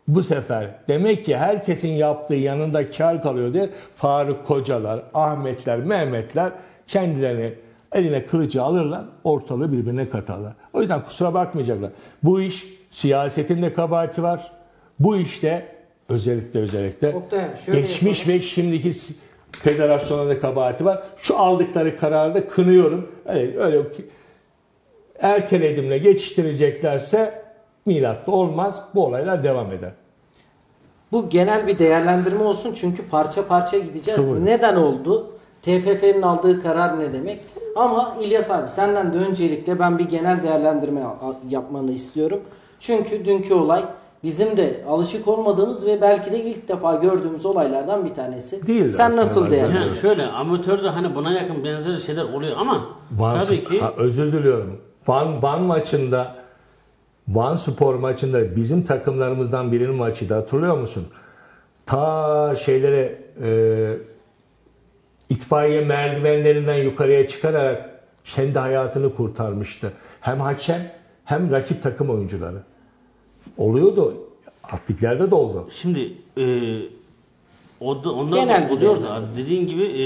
bu 0.08 0.24
sefer 0.24 0.70
demek 0.88 1.26
ki 1.26 1.38
herkesin 1.38 1.88
yaptığı 1.88 2.36
yanında 2.36 2.92
kar 2.92 3.22
kalıyor 3.22 3.54
diye 3.54 3.70
Faruk 3.96 4.46
Kocalar, 4.46 5.04
Ahmetler, 5.14 5.80
Mehmetler 5.80 6.52
kendilerini 6.94 7.54
eline 7.92 8.26
kılıcı 8.26 8.64
alırlar, 8.64 9.06
ortalığı 9.24 9.72
birbirine 9.72 10.10
katarlar. 10.10 10.54
O 10.74 10.82
yüzden 10.82 11.06
kusura 11.06 11.34
bakmayacaklar. 11.34 11.92
Bu 12.24 12.42
iş 12.42 12.66
siyasetin 12.92 13.62
de 13.62 13.74
kabahati 13.74 14.24
var. 14.24 14.52
Bu 15.00 15.18
işte 15.18 15.76
özellikle 16.10 16.60
özellikle 16.60 17.16
Oktay, 17.16 17.50
geçmiş 17.72 18.20
yapalım. 18.20 18.40
ve 18.40 18.42
şimdiki 18.42 18.92
federasyona 19.52 20.30
da 20.30 20.40
kabahati 20.40 20.86
var. 20.86 21.04
Şu 21.18 21.38
aldıkları 21.40 21.98
kararı 21.98 22.36
da 22.36 22.48
kınıyorum. 22.48 23.12
Öyle, 23.26 23.60
öyle 23.60 23.82
erteledimle 25.20 25.98
geçiştireceklerse 25.98 27.44
milatta 27.86 28.32
olmaz. 28.32 28.84
Bu 28.96 29.06
olaylar 29.06 29.44
devam 29.44 29.72
eder. 29.72 29.92
Bu 31.12 31.30
genel 31.30 31.68
bir 31.68 31.80
değerlendirme 31.80 32.44
olsun 32.44 32.74
çünkü 32.74 33.08
parça 33.10 33.48
parça 33.48 33.78
gideceğiz. 33.78 34.26
Tabii. 34.26 34.46
Neden 34.46 34.76
oldu? 34.76 35.34
TFF'nin 35.64 36.22
aldığı 36.22 36.64
karar 36.64 37.00
ne 37.00 37.14
demek? 37.14 37.40
Ama 37.76 38.16
İlyas 38.22 38.52
abi 38.52 38.70
senden 38.70 39.14
de 39.14 39.18
öncelikle 39.18 39.80
ben 39.80 40.00
bir 40.00 40.04
genel 40.10 40.44
değerlendirme 40.44 41.02
yapmanı 41.50 41.92
istiyorum. 41.92 42.40
Çünkü 42.80 43.26
dünkü 43.26 43.54
olay 43.54 43.86
bizim 44.24 44.58
de 44.58 44.84
alışık 44.90 45.28
olmadığımız 45.28 45.86
ve 45.86 46.02
belki 46.02 46.32
de 46.32 46.44
ilk 46.44 46.68
defa 46.68 46.96
gördüğümüz 46.96 47.46
olaylardan 47.46 48.06
bir 48.06 48.14
tanesi. 48.14 48.68
Değildi 48.68 48.92
Sen 48.92 49.16
nasıl 49.16 49.42
bazen. 49.46 49.58
Yani 49.58 49.68
değerlendiriyorsun? 49.70 50.02
şöyle 50.02 50.26
amatörde 50.26 50.90
hani 50.90 51.16
buna 51.16 51.34
yakın 51.34 51.64
benzer 51.64 51.98
şeyler 52.00 52.24
oluyor 52.24 52.58
ama 52.58 52.86
Van, 53.12 53.42
tabii 53.42 53.64
ki 53.64 53.80
Ha, 53.80 53.94
özür 53.98 54.32
diliyorum. 54.34 54.78
Van, 55.08 55.42
Van 55.44 55.62
maçında 55.62 56.36
Van 57.28 57.56
Spor 57.56 57.96
maçında 57.96 58.56
bizim 58.56 58.84
takımlarımızdan 58.84 59.72
birinin 59.72 59.96
maçıydı 59.96 60.34
hatırlıyor 60.34 60.78
musun? 60.78 61.04
Ta 61.86 62.56
şeylere 62.56 63.20
e, 63.44 63.50
itfaiye 65.34 65.82
merdivenlerinden 65.82 66.78
yukarıya 66.84 67.28
çıkararak 67.28 68.04
kendi 68.24 68.60
hayatını 68.60 69.16
kurtarmıştı. 69.16 69.94
Hem 70.22 70.40
hakem 70.40 70.92
hem 71.26 71.52
rakip 71.52 71.84
takım 71.84 72.10
oyuncuları. 72.10 72.58
Oluyordu. 73.58 74.18
Atliklerde 74.64 75.32
de 75.32 75.36
oldu. 75.36 75.70
şimdi 75.74 76.14
e, 76.38 76.44
o 77.80 78.04
da, 78.04 78.12
ondan 78.12 78.40
Genel 78.40 78.64
da 78.64 78.70
bir 78.70 78.78
oluyor 78.78 78.96
da 78.96 79.04
değerlendirme. 79.04 79.38
dediğin 79.38 79.68
gibi 79.68 79.84
e, 79.84 80.06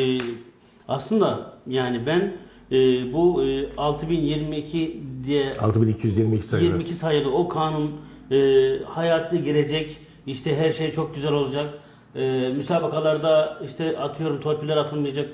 aslında 0.87 1.53
yani 1.67 2.05
ben 2.05 2.33
e, 2.71 2.77
bu 3.13 3.43
e, 3.43 3.75
6022 3.77 5.01
diye 5.25 5.53
6222 5.59 6.47
sayılı. 6.47 6.65
22 6.67 6.93
sayılı 6.93 7.31
o 7.35 7.47
kanun 7.47 7.91
e, 8.31 8.37
hayatı 8.83 9.35
girecek. 9.35 9.97
işte 10.27 10.57
her 10.57 10.71
şey 10.71 10.91
çok 10.91 11.15
güzel 11.15 11.33
olacak. 11.33 11.73
E, 12.17 12.49
müsabakalarda 12.49 13.59
işte 13.65 13.99
atıyorum 13.99 14.41
torpiller 14.41 14.77
atılmayacak. 14.77 15.29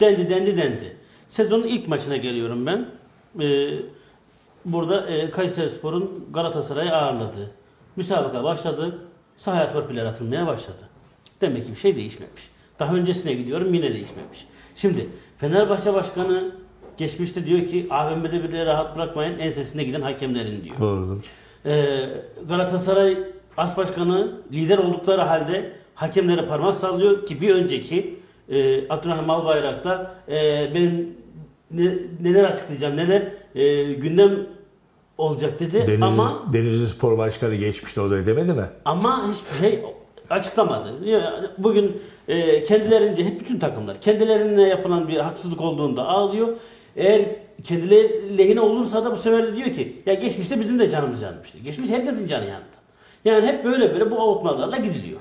Dendi 0.00 0.28
dendi 0.28 0.56
dendi. 0.56 0.96
Sezonun 1.28 1.66
ilk 1.66 1.88
maçına 1.88 2.16
geliyorum 2.16 2.66
ben. 2.66 2.86
E, 3.40 3.68
burada 4.64 5.06
e, 5.06 5.30
Kayserispor'un 5.30 6.24
Galatasaray'ı 6.32 6.92
ağırladı. 6.92 7.50
Müsabaka 7.96 8.44
başladı. 8.44 8.98
Sahaya 9.36 9.72
torpiller 9.72 10.04
atılmaya 10.04 10.46
başladı. 10.46 10.88
Demek 11.40 11.66
ki 11.66 11.72
bir 11.72 11.76
şey 11.76 11.96
değişmemiş. 11.96 12.50
Daha 12.78 12.94
öncesine 12.94 13.32
gidiyorum 13.32 13.74
yine 13.74 13.94
değişmemiş. 13.94 14.46
Şimdi 14.76 15.08
Fenerbahçe 15.38 15.94
Başkanı 15.94 16.50
geçmişte 16.96 17.46
diyor 17.46 17.60
ki 17.60 17.86
AVM'de 17.90 18.42
bile 18.44 18.66
rahat 18.66 18.96
bırakmayın 18.96 19.38
ensesine 19.38 19.84
giden 19.84 20.02
hakemlerin 20.02 20.64
diyor. 20.64 20.78
Doğrudur. 20.80 21.24
Ee, 21.66 22.08
Galatasaray 22.48 23.18
As 23.56 23.76
Başkanı 23.76 24.32
lider 24.52 24.78
oldukları 24.78 25.20
halde 25.20 25.72
hakemlere 26.02 26.46
parmak 26.46 26.76
sallıyor 26.76 27.26
ki 27.26 27.40
bir 27.40 27.54
önceki 27.54 28.18
e, 28.48 28.88
Abdurrahman 28.88 29.40
Albayrak 29.40 29.84
da 29.84 30.14
e, 30.28 30.34
ben 30.74 31.06
ne- 31.70 31.98
neler 32.22 32.44
açıklayacağım 32.44 32.96
neler 32.96 33.22
e, 33.54 33.92
gündem 33.92 34.46
olacak 35.18 35.60
dedi 35.60 35.84
Denizli, 35.86 36.04
ama 36.04 36.42
Denizli 36.52 36.86
Spor 36.86 37.18
Başkanı 37.18 37.54
geçmişte 37.54 38.00
o 38.00 38.10
da 38.10 38.26
demedi 38.26 38.52
mi? 38.52 38.64
ama 38.84 39.28
hiçbir 39.32 39.68
şey 39.68 39.80
açıklamadı. 40.30 40.88
Bugün 41.58 41.96
e, 42.28 42.62
kendilerince 42.62 43.24
hep 43.24 43.40
bütün 43.40 43.58
takımlar 43.58 44.00
kendilerine 44.00 44.62
yapılan 44.68 45.08
bir 45.08 45.16
haksızlık 45.16 45.60
olduğunda 45.60 46.06
ağlıyor. 46.08 46.48
Eğer 46.96 47.22
kendileri 47.64 48.38
lehine 48.38 48.60
olursa 48.60 49.04
da 49.04 49.12
bu 49.12 49.16
sefer 49.16 49.46
de 49.46 49.56
diyor 49.56 49.70
ki 49.72 49.96
ya 50.06 50.14
geçmişte 50.14 50.60
bizim 50.60 50.78
de 50.78 50.90
canımız 50.90 51.22
yanmıştı. 51.22 51.58
Geçmiş 51.58 51.90
herkesin 51.90 52.26
canı 52.28 52.44
yandı. 52.44 52.64
Yani 53.24 53.46
hep 53.46 53.64
böyle 53.64 53.92
böyle 53.92 54.10
bu 54.10 54.20
avutmalarla 54.20 54.76
gidiliyor. 54.76 55.20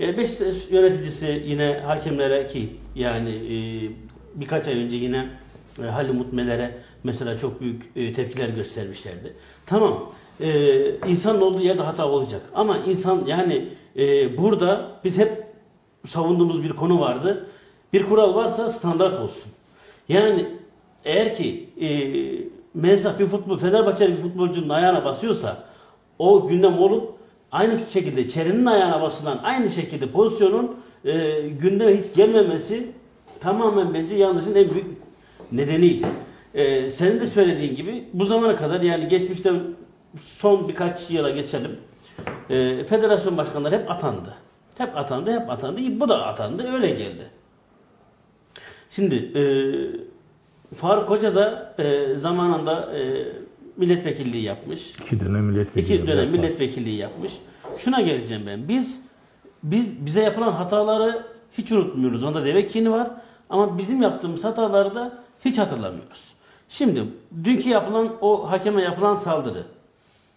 E, 0.00 0.18
Beşiktaş 0.18 0.70
yöneticisi 0.70 1.42
yine 1.46 1.80
hakemlere 1.86 2.46
ki 2.46 2.68
yani 2.94 3.30
e, 3.30 3.56
birkaç 4.34 4.68
ay 4.68 4.84
önce 4.84 4.96
yine 4.96 5.28
e, 5.82 5.86
Halil 5.86 6.12
Mutmeler'e 6.12 6.78
mesela 7.04 7.38
çok 7.38 7.60
büyük 7.60 7.82
e, 7.96 8.12
tepkiler 8.12 8.48
göstermişlerdi. 8.48 9.34
Tamam 9.66 10.12
e, 10.40 10.80
insanın 11.08 11.40
olduğu 11.40 11.60
yerde 11.60 11.82
hata 11.82 12.08
olacak 12.08 12.42
ama 12.54 12.78
insan 12.78 13.24
yani 13.26 13.68
e, 13.96 14.38
burada 14.38 14.90
biz 15.04 15.18
hep 15.18 15.46
savunduğumuz 16.06 16.62
bir 16.62 16.70
konu 16.70 17.00
vardı. 17.00 17.46
Bir 17.92 18.06
kural 18.06 18.34
varsa 18.34 18.70
standart 18.70 19.20
olsun. 19.20 19.52
Yani 20.08 20.46
eğer 21.04 21.36
ki 21.36 21.68
e, 21.80 21.88
mensah 22.74 23.18
bir 23.18 23.26
futbol, 23.26 23.58
Fenerbahçeli 23.58 24.12
bir 24.12 24.22
futbolcunun 24.22 24.68
ayağına 24.68 25.04
basıyorsa 25.04 25.64
o 26.18 26.48
gündem 26.48 26.78
olup 26.78 27.14
aynı 27.52 27.76
şekilde 27.76 28.28
Çeren'in 28.28 28.66
ayağına 28.66 29.02
basılan 29.02 29.40
aynı 29.42 29.70
şekilde 29.70 30.10
pozisyonun 30.10 30.76
e, 31.04 31.40
gündeme 31.40 31.98
hiç 31.98 32.14
gelmemesi 32.14 32.92
tamamen 33.40 33.94
bence 33.94 34.16
yanlışın 34.16 34.54
en 34.54 34.70
büyük 34.70 34.86
nedeniydi. 35.52 36.06
E, 36.54 36.90
senin 36.90 37.20
de 37.20 37.26
söylediğin 37.26 37.74
gibi 37.74 38.08
bu 38.12 38.24
zamana 38.24 38.56
kadar 38.56 38.80
yani 38.80 39.08
geçmişte 39.08 39.52
son 40.20 40.68
birkaç 40.68 41.10
yıla 41.10 41.30
geçelim. 41.30 41.76
E, 42.50 42.84
federasyon 42.84 43.36
başkanları 43.36 43.78
hep 43.78 43.90
atandı. 43.90 44.34
Hep 44.78 44.96
atandı, 44.96 45.40
hep 45.40 45.50
atandı. 45.50 46.00
Bu 46.00 46.08
da 46.08 46.26
atandı, 46.26 46.72
öyle 46.72 46.90
geldi. 46.90 47.26
Şimdi 48.90 49.14
e, 49.14 49.42
Faruk 50.74 51.10
Hoca 51.10 51.34
da 51.34 51.74
e, 51.78 52.14
zamanında 52.14 52.96
e, 52.96 53.26
milletvekilliği 53.76 54.42
yapmış. 54.44 54.94
İki 55.00 55.20
dönem 55.20 55.44
milletvekili. 55.44 55.94
İki 55.96 56.06
dönem 56.06 56.30
milletvekilliği 56.30 56.96
yapmış. 56.96 57.32
Şuna 57.78 58.00
geleceğim 58.00 58.42
ben. 58.46 58.68
Biz 58.68 59.00
biz 59.62 60.06
bize 60.06 60.22
yapılan 60.22 60.52
hataları 60.52 61.26
hiç 61.58 61.72
unutmuyoruz. 61.72 62.24
Onda 62.24 62.44
deve 62.44 62.66
kini 62.66 62.90
var. 62.90 63.10
Ama 63.50 63.78
bizim 63.78 64.02
yaptığımız 64.02 64.44
hataları 64.44 64.94
da 64.94 65.18
hiç 65.44 65.58
hatırlamıyoruz. 65.58 66.24
Şimdi 66.68 67.04
dünkü 67.44 67.68
yapılan 67.68 68.12
o 68.20 68.50
hakeme 68.50 68.82
yapılan 68.82 69.14
saldırı 69.14 69.64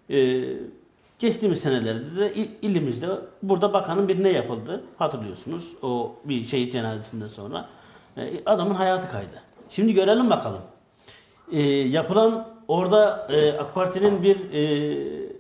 e, 0.10 0.44
geçtiğimiz 1.20 1.60
senelerde 1.60 2.16
de 2.20 2.34
il- 2.34 2.50
ilimizde 2.62 3.08
burada 3.44 3.74
bakanın 3.74 4.08
birine 4.08 4.30
yapıldı. 4.30 4.84
Hatırlıyorsunuz 4.98 5.66
o 5.82 6.16
bir 6.26 6.44
şehit 6.44 6.74
cenazesinden 6.74 7.28
sonra. 7.28 7.70
E, 8.18 8.32
adamın 8.46 8.74
hayatı 8.76 9.12
kaydı. 9.12 9.42
Şimdi 9.70 9.94
görelim 9.94 10.30
bakalım. 10.30 10.62
E, 11.52 11.62
yapılan 11.70 12.48
orada 12.68 13.28
e, 13.30 13.52
AK 13.52 13.74
Parti'nin 13.74 14.24
bir 14.24 14.54
e, 14.54 15.36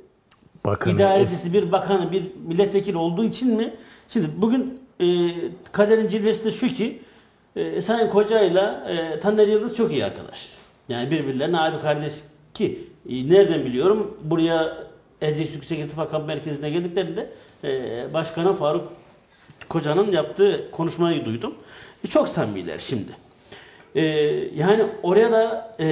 Bakın, 0.65 0.95
idarecisi, 0.95 1.53
bir 1.53 1.71
bakanı, 1.71 2.11
bir 2.11 2.23
milletvekili 2.47 2.97
olduğu 2.97 3.25
için 3.25 3.55
mi? 3.55 3.73
Şimdi 4.09 4.27
bugün 4.37 4.79
e, 4.99 5.05
kaderin 5.71 6.07
cilvesi 6.07 6.43
de 6.45 6.51
şu 6.51 6.67
ki 6.67 7.01
e, 7.55 7.81
Sayın 7.81 8.09
Koca'yla 8.09 8.89
e, 8.89 9.19
Taner 9.19 9.47
Yıldız 9.47 9.75
çok 9.75 9.91
iyi 9.91 10.05
arkadaş. 10.05 10.49
Yani 10.89 11.11
birbirlerine 11.11 11.59
abi 11.59 11.79
kardeş 11.79 12.13
ki 12.53 12.87
e, 13.09 13.29
nereden 13.29 13.65
biliyorum 13.65 14.17
buraya 14.23 14.77
Erciyes 15.21 15.55
Yüksek 15.55 15.79
İttifak 15.79 16.27
Merkezi'ne 16.27 16.69
geldiklerinde 16.69 17.29
e, 17.63 18.13
Başkanı 18.13 18.55
Faruk 18.55 18.93
Koca'nın 19.69 20.11
yaptığı 20.11 20.71
konuşmayı 20.71 21.25
duydum. 21.25 21.55
E, 22.03 22.07
çok 22.07 22.27
samimiler 22.27 22.77
şimdi. 22.79 23.24
E, 23.95 24.01
yani 24.55 24.85
oraya 25.03 25.31
da 25.31 25.75
e, 25.79 25.87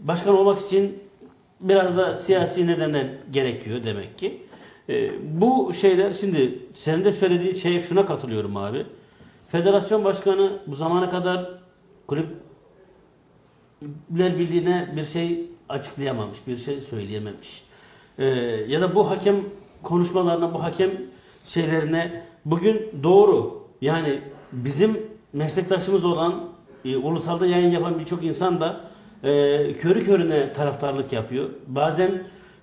başkan 0.00 0.38
olmak 0.38 0.60
için 0.60 0.98
biraz 1.60 1.96
da 1.96 2.16
siyasi 2.16 2.66
nedenler 2.66 3.06
gerekiyor 3.30 3.84
demek 3.84 4.18
ki. 4.18 4.42
E, 4.88 5.10
bu 5.40 5.72
şeyler 5.72 6.12
şimdi 6.12 6.58
senin 6.74 7.04
de 7.04 7.12
söylediğin 7.12 7.54
şeye 7.54 7.80
şuna 7.80 8.06
katılıyorum 8.06 8.56
abi. 8.56 8.86
Federasyon 9.48 10.04
başkanı 10.04 10.58
bu 10.66 10.74
zamana 10.74 11.10
kadar 11.10 11.50
kulüpler 12.06 12.38
birliğine 14.38 14.90
bir 14.96 15.04
şey 15.04 15.46
açıklayamamış, 15.68 16.38
bir 16.46 16.56
şey 16.56 16.80
söyleyememiş. 16.80 17.64
E, 18.18 18.26
ya 18.68 18.80
da 18.80 18.94
bu 18.94 19.10
hakem 19.10 19.36
konuşmalarına, 19.82 20.54
bu 20.54 20.62
hakem 20.62 20.90
şeylerine 21.46 22.22
bugün 22.44 22.90
doğru 23.02 23.62
yani 23.80 24.20
bizim 24.52 25.00
meslektaşımız 25.32 26.04
olan 26.04 26.51
e, 26.84 26.96
ulusalda 26.96 27.46
yayın 27.46 27.70
yapan 27.70 27.98
birçok 27.98 28.24
insan 28.24 28.60
da 28.60 28.80
e, 29.24 29.28
körü 29.76 30.04
körüne 30.04 30.52
taraftarlık 30.52 31.12
yapıyor. 31.12 31.48
Bazen 31.66 32.10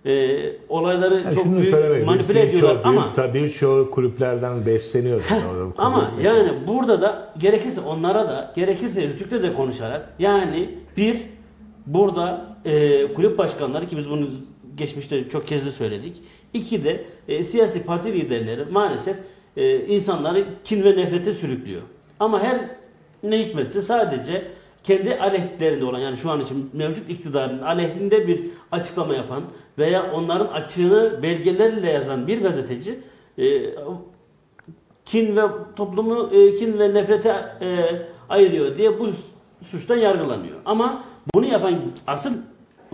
e, 0.06 0.38
olayları 0.70 1.16
Yani 1.16 1.36
çok 1.36 1.46
büyük 1.46 2.06
manipüle 2.06 2.42
ediyorlar 2.42 2.78
ama 2.84 3.02
büyük- 3.04 3.16
tabii 3.16 3.44
birçok 3.44 3.94
kulüplerden 3.94 4.66
besleniyor. 4.66 5.22
Ama 5.78 6.12
yani 6.22 6.52
burada 6.68 7.02
da 7.02 7.34
gerekirse 7.38 7.82
onlara 7.82 8.28
da 8.28 8.52
gerekirse 8.56 9.08
Rütük'te 9.08 9.44
de 9.44 9.54
konuşarak 9.54 10.14
yani 10.20 10.70
bir 10.98 11.18
burada 11.86 12.46
e, 12.66 13.14
kulüp 13.14 13.38
başkanları 13.38 13.88
ki 13.88 13.98
biz 13.98 14.10
bunu 14.10 14.28
geçmişte 14.76 15.30
çok 15.30 15.48
kez 15.48 15.66
de 15.66 15.72
söyledik. 15.72 16.18
İki 16.54 16.84
de 16.84 17.04
e, 17.28 17.44
siyasi 17.44 17.84
parti 17.84 18.14
liderleri 18.14 18.66
maalesef 18.72 19.18
e, 19.58 19.86
insanları 19.86 20.44
kin 20.64 20.84
ve 20.84 20.98
nefrete 20.98 21.34
sürüklüyor. 21.34 21.82
Ama 22.20 22.44
her 22.44 22.62
ne 23.24 23.40
hikmetse 23.40 23.82
sadece 23.82 24.48
kendi 24.84 25.16
aleyhlerinde 25.16 25.86
olan 25.86 26.00
yani 26.00 26.18
şu 26.18 26.32
an 26.32 26.42
için 26.42 26.70
mevcut 26.74 27.10
iktidarın 27.10 27.62
aleyhinde 27.62 28.28
bir 28.28 28.46
açıklama 28.72 29.16
yapan 29.16 29.44
veya 29.78 30.12
onların 30.14 30.48
açığını 30.48 31.24
belgelerle 31.24 31.92
yazan 31.92 32.28
bir 32.28 32.42
gazeteci 32.42 33.00
e, 33.38 33.46
kin 35.06 35.36
ve 35.36 35.42
toplumu 35.76 36.30
e, 36.34 36.54
kin 36.56 36.80
ve 36.80 36.94
nefrete 36.94 37.30
e, 37.62 38.02
ayırıyor 38.30 38.78
diye 38.78 39.00
bu 39.00 39.10
suçtan 39.66 39.96
yargılanıyor. 39.96 40.56
Ama 40.66 41.04
bunu 41.36 41.46
yapan 41.46 41.80
asıl 42.08 42.34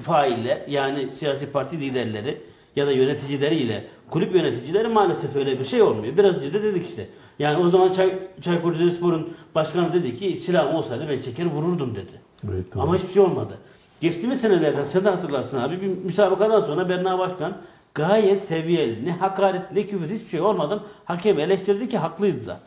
failler 0.01 0.61
yani 0.67 1.11
siyasi 1.11 1.51
parti 1.51 1.79
liderleri 1.79 2.37
ya 2.75 2.87
da 2.87 2.91
yöneticileriyle 2.91 3.83
kulüp 4.09 4.35
yöneticileri 4.35 4.87
maalesef 4.87 5.35
öyle 5.35 5.59
bir 5.59 5.65
şey 5.65 5.81
olmuyor. 5.81 6.17
Biraz 6.17 6.37
önce 6.37 6.53
de 6.53 6.63
dedik 6.63 6.89
işte. 6.89 7.07
Yani 7.39 7.57
o 7.65 7.67
zaman 7.67 7.91
Çay, 7.91 8.19
Çaykur 8.41 8.73
Rizespor'un 8.73 9.33
başkanı 9.55 9.93
dedi 9.93 10.13
ki 10.13 10.39
silahım 10.39 10.75
olsaydı 10.75 11.05
ben 11.09 11.21
çeker 11.21 11.45
vururdum 11.45 11.95
dedi. 11.95 12.21
Evet, 12.49 12.73
doğru. 12.75 12.83
Ama 12.83 12.95
hiçbir 12.95 13.07
şey 13.09 13.23
olmadı. 13.23 13.57
Geçtiğimiz 14.01 14.41
senelerde 14.41 14.85
sen 14.85 15.05
de 15.05 15.09
hatırlarsın 15.09 15.57
abi 15.57 15.81
bir 15.81 15.87
müsabakadan 15.87 16.59
sonra 16.59 16.89
Berna 16.89 17.19
Başkan 17.19 17.57
gayet 17.93 18.43
seviyeli 18.43 19.05
ne 19.05 19.11
hakaret 19.11 19.71
ne 19.71 19.85
küfür 19.85 20.09
hiçbir 20.09 20.27
şey 20.27 20.41
olmadan 20.41 20.81
hakemi 21.05 21.41
eleştirdi 21.41 21.87
ki 21.87 21.97
haklıydı 21.97 22.47
da. 22.47 22.59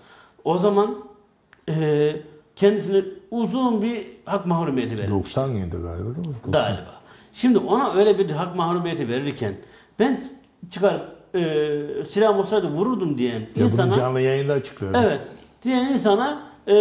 O 0.44 0.58
zaman 0.58 0.98
e, 1.68 2.16
kendisine 2.56 3.04
uzun 3.30 3.82
bir 3.82 4.06
hak 4.24 4.46
mahrumiyeti 4.46 4.98
verildi. 4.98 5.10
90 5.10 5.48
yılında 5.48 5.76
galiba 5.76 6.14
değil 6.14 6.28
mi? 6.28 6.34
90. 6.46 6.52
Galiba. 6.52 6.94
Şimdi 7.32 7.58
ona 7.58 7.92
öyle 7.94 8.18
bir 8.18 8.30
hak 8.30 8.56
mahrumiyeti 8.56 9.08
verirken 9.08 9.54
ben 9.98 10.24
çıkar 10.70 11.02
e, 11.34 12.04
silahım 12.08 12.38
olsaydı 12.38 12.68
vururdum 12.68 13.18
diyen 13.18 13.40
Ya 13.56 13.64
insana 13.64 13.94
canlı 13.94 14.20
yayında 14.20 14.52
açıklıyorum. 14.52 15.00
evet 15.04 15.20
diyen 15.64 15.92
insana 15.92 16.42
e, 16.68 16.74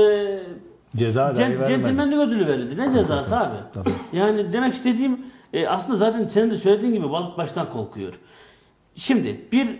Ceza 0.97 1.35
vermedi. 1.37 1.67
Centilmenlik 1.67 2.17
ödülü 2.19 2.47
verildi. 2.47 2.77
Ne 2.81 2.91
cezası 2.91 3.37
abi? 3.39 3.55
Tabii. 3.73 3.89
Yani 4.13 4.53
demek 4.53 4.73
istediğim 4.73 5.19
e, 5.53 5.67
aslında 5.67 5.97
zaten 5.97 6.27
senin 6.27 6.51
de 6.51 6.57
söylediğin 6.57 6.93
gibi 6.93 7.11
balık 7.11 7.37
baştan 7.37 7.69
korkuyor. 7.69 8.13
Şimdi 8.95 9.41
bir 9.51 9.79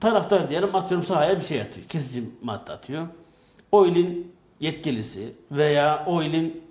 taraftar 0.00 0.48
diyelim 0.48 0.74
atıyorum 0.74 1.06
sahaya 1.06 1.36
bir 1.36 1.44
şey 1.44 1.60
atıyor. 1.60 1.86
Kesici 1.86 2.24
madde 2.42 2.72
atıyor. 2.72 3.06
O 3.72 3.86
ilin 3.86 4.32
yetkilisi 4.60 5.32
veya 5.50 6.04
o 6.06 6.22
ilin 6.22 6.62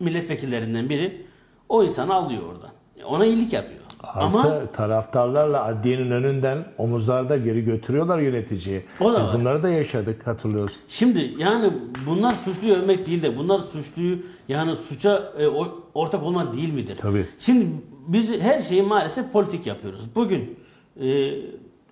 milletvekillerinden 0.00 0.88
biri 0.88 1.26
o 1.68 1.84
insanı 1.84 2.14
alıyor 2.14 2.42
oradan. 2.42 2.70
Ona 3.04 3.24
iyilik 3.26 3.52
yapıyor. 3.52 3.81
Artı 4.02 4.26
Ama 4.26 4.66
taraftarlarla 4.72 5.64
adliyenin 5.64 6.10
önünden 6.10 6.64
omuzlarda 6.78 7.36
geri 7.36 7.64
götürüyorlar 7.64 8.18
yöneticiyi. 8.18 8.84
O 9.00 9.12
da 9.12 9.18
Biz 9.18 9.24
var. 9.24 9.34
Bunları 9.34 9.62
da 9.62 9.68
yaşadık 9.68 10.26
hatırlıyorsun. 10.26 10.76
Şimdi 10.88 11.34
yani 11.38 11.72
bunlar 12.06 12.30
suçluyu 12.44 12.74
övmek 12.74 13.06
değil 13.06 13.22
de 13.22 13.36
bunlar 13.36 13.58
suçluyu 13.60 14.18
yani 14.48 14.76
suça 14.76 15.32
e, 15.38 15.46
ortak 15.94 16.22
olma 16.22 16.54
değil 16.54 16.72
midir? 16.74 16.96
Tabii. 16.96 17.26
Şimdi 17.38 17.66
biz 18.06 18.40
her 18.40 18.58
şeyi 18.60 18.82
maalesef 18.82 19.32
politik 19.32 19.66
yapıyoruz. 19.66 20.04
Bugün 20.14 20.58
e, 21.00 21.34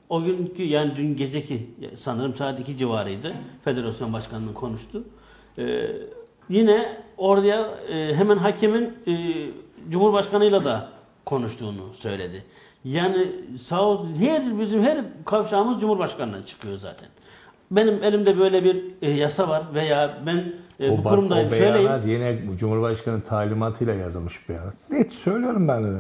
o 0.09 0.23
günkü 0.25 0.63
yani 0.63 0.93
dün 0.97 1.17
geceki 1.17 1.71
sanırım 1.97 2.35
saat 2.35 2.61
2 2.61 2.77
civarıydı. 2.77 3.33
Federasyon 3.65 4.13
başkanının 4.13 4.53
konuştu. 4.53 5.05
E, 5.59 5.87
yine 6.49 6.97
oraya 7.17 7.69
e, 7.93 8.15
hemen 8.15 8.37
hakemin 8.37 8.85
e, 9.07 9.13
Cumhurbaşkanıyla 9.91 10.65
da 10.65 11.00
konuştuğunu 11.31 11.93
söyledi. 11.99 12.45
Yani 12.85 13.27
sağ 13.61 13.83
olsun 13.83 14.15
her 14.21 14.61
bizim 14.61 14.83
her 14.83 14.99
kavşağımız 15.25 15.81
Cumhurbaşkanından 15.81 16.43
çıkıyor 16.43 16.77
zaten. 16.77 17.09
Benim 17.71 18.03
elimde 18.05 18.39
böyle 18.39 18.65
bir 18.65 18.85
e, 19.03 19.11
yasa 19.11 19.49
var 19.49 19.63
veya 19.75 20.19
ben 20.27 20.53
e, 20.81 20.91
bu 20.91 21.05
bak- 21.05 21.13
kurumdayım 21.13 21.49
o 21.49 21.53
beyanat 21.53 22.07
yine 22.07 22.39
Cumhurbaşkanı 22.59 23.21
talimatıyla 23.21 23.95
yazılmış 23.95 24.49
bir 24.49 24.55
beyanat. 24.55 24.75
Net 24.91 25.13
söylüyorum 25.13 25.69
ben 25.69 25.85
de. 25.85 25.99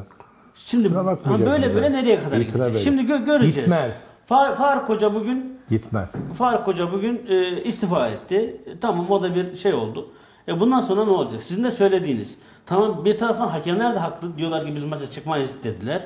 Şimdi 0.54 0.88
ha, 0.88 1.18
böyle 1.46 1.66
bize. 1.66 1.74
böyle 1.74 1.92
nereye 1.92 2.22
kadar 2.22 2.36
İtiraf 2.36 2.66
gidecek? 2.66 2.84
Şimdi 2.84 3.12
gö- 3.12 3.24
göreceğiz. 3.24 3.56
Gitmez. 3.56 4.06
Fa- 4.30 4.54
Faruk 4.54 4.88
Hoca 4.88 5.14
bugün 5.14 5.58
Gitmez. 5.70 6.14
Faruk 6.38 6.66
Hoca 6.66 6.92
bugün 6.92 7.22
e, 7.28 7.62
istifa 7.62 8.08
etti. 8.08 8.60
E, 8.66 8.78
tamam 8.80 9.10
o 9.10 9.22
da 9.22 9.34
bir 9.34 9.56
şey 9.56 9.74
oldu. 9.74 10.08
E, 10.48 10.60
bundan 10.60 10.80
sonra 10.80 11.04
ne 11.04 11.10
olacak? 11.10 11.42
Sizin 11.42 11.64
de 11.64 11.70
söylediğiniz. 11.70 12.38
Tamam 12.66 13.04
bir 13.04 13.18
taraftan 13.18 13.48
hakemler 13.48 13.94
de 13.94 13.98
haklı. 13.98 14.36
Diyorlar 14.38 14.66
ki 14.66 14.74
biz 14.74 14.84
maça 14.84 15.10
çıkmayız 15.10 15.50
dediler. 15.64 16.02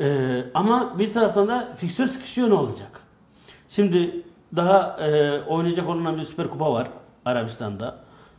E, 0.00 0.44
ama 0.54 0.98
bir 0.98 1.12
taraftan 1.12 1.48
da 1.48 1.68
fiksür 1.76 2.06
sıkışıyor 2.06 2.50
ne 2.50 2.54
olacak? 2.54 3.00
Şimdi 3.68 4.22
daha 4.56 4.96
e, 5.00 5.40
oynayacak 5.42 5.88
olunan 5.88 6.16
bir 6.16 6.22
Süper 6.22 6.48
Kupa 6.48 6.72
var 6.72 6.88
Arabistan'da. 7.24 7.96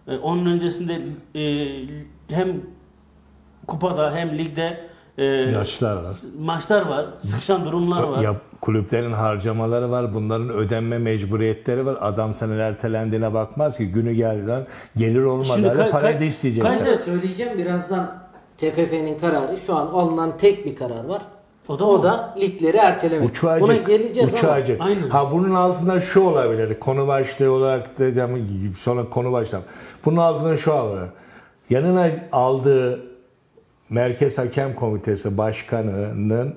E, 0.07 0.17
onun 0.17 0.45
öncesinde 0.45 1.01
e, 1.35 1.43
hem 2.35 2.61
kupada 3.67 4.15
hem 4.15 4.37
ligde 4.37 4.89
e, 5.17 5.23
Yaşlar 5.25 5.95
var. 5.95 6.15
maçlar 6.39 6.81
var. 6.81 7.05
Sıkışan 7.21 7.65
durumlar 7.65 8.03
var. 8.03 8.21
Ya 8.23 8.35
kulüplerin 8.61 9.13
harcamaları 9.13 9.91
var. 9.91 10.13
Bunların 10.13 10.49
ödenme 10.49 10.97
mecburiyetleri 10.97 11.85
var. 11.85 11.97
Adam 12.01 12.33
senin 12.33 12.59
ertelendiğine 12.59 13.33
bakmaz 13.33 13.77
ki. 13.77 13.91
Günü 13.91 14.13
geldiğinden 14.13 14.65
gelir 14.97 15.23
olmadan 15.23 15.91
para 15.91 16.11
ka- 16.11 16.19
da 16.19 16.23
isteyecekler. 16.23 16.79
kaç- 16.79 16.99
söyleyeceğim 17.01 17.57
birazdan 17.57 18.15
TFF'nin 18.57 19.17
kararı 19.17 19.57
şu 19.57 19.75
an 19.75 19.87
alınan 19.87 20.37
tek 20.37 20.65
bir 20.65 20.75
karar 20.75 21.05
var. 21.05 21.21
O 21.67 21.79
da 21.79 21.85
o 21.85 22.03
da 22.03 22.35
ligleri 22.39 22.77
ertelemek. 22.77 23.29
Uçacık. 23.29 23.61
Buna 23.61 23.75
geleceğiz 23.75 24.33
uçacık. 24.33 24.81
Aynen. 24.81 25.09
Ha 25.09 25.31
bunun 25.31 25.55
altında 25.55 25.99
şu 26.01 26.21
olabilir. 26.21 26.79
Konu 26.79 27.07
başlığı 27.07 27.51
olarak 27.51 27.99
dedim 27.99 28.75
sonra 28.81 29.09
konu 29.09 29.31
başlığı. 29.31 29.59
Bunun 30.05 30.17
altında 30.17 30.57
şu 30.57 30.71
olabilir. 30.71 31.09
Yanına 31.69 32.09
aldığı 32.31 32.99
Merkez 33.89 34.37
Hakem 34.37 34.75
Komitesi 34.75 35.37
Başkanı'nın 35.37 36.55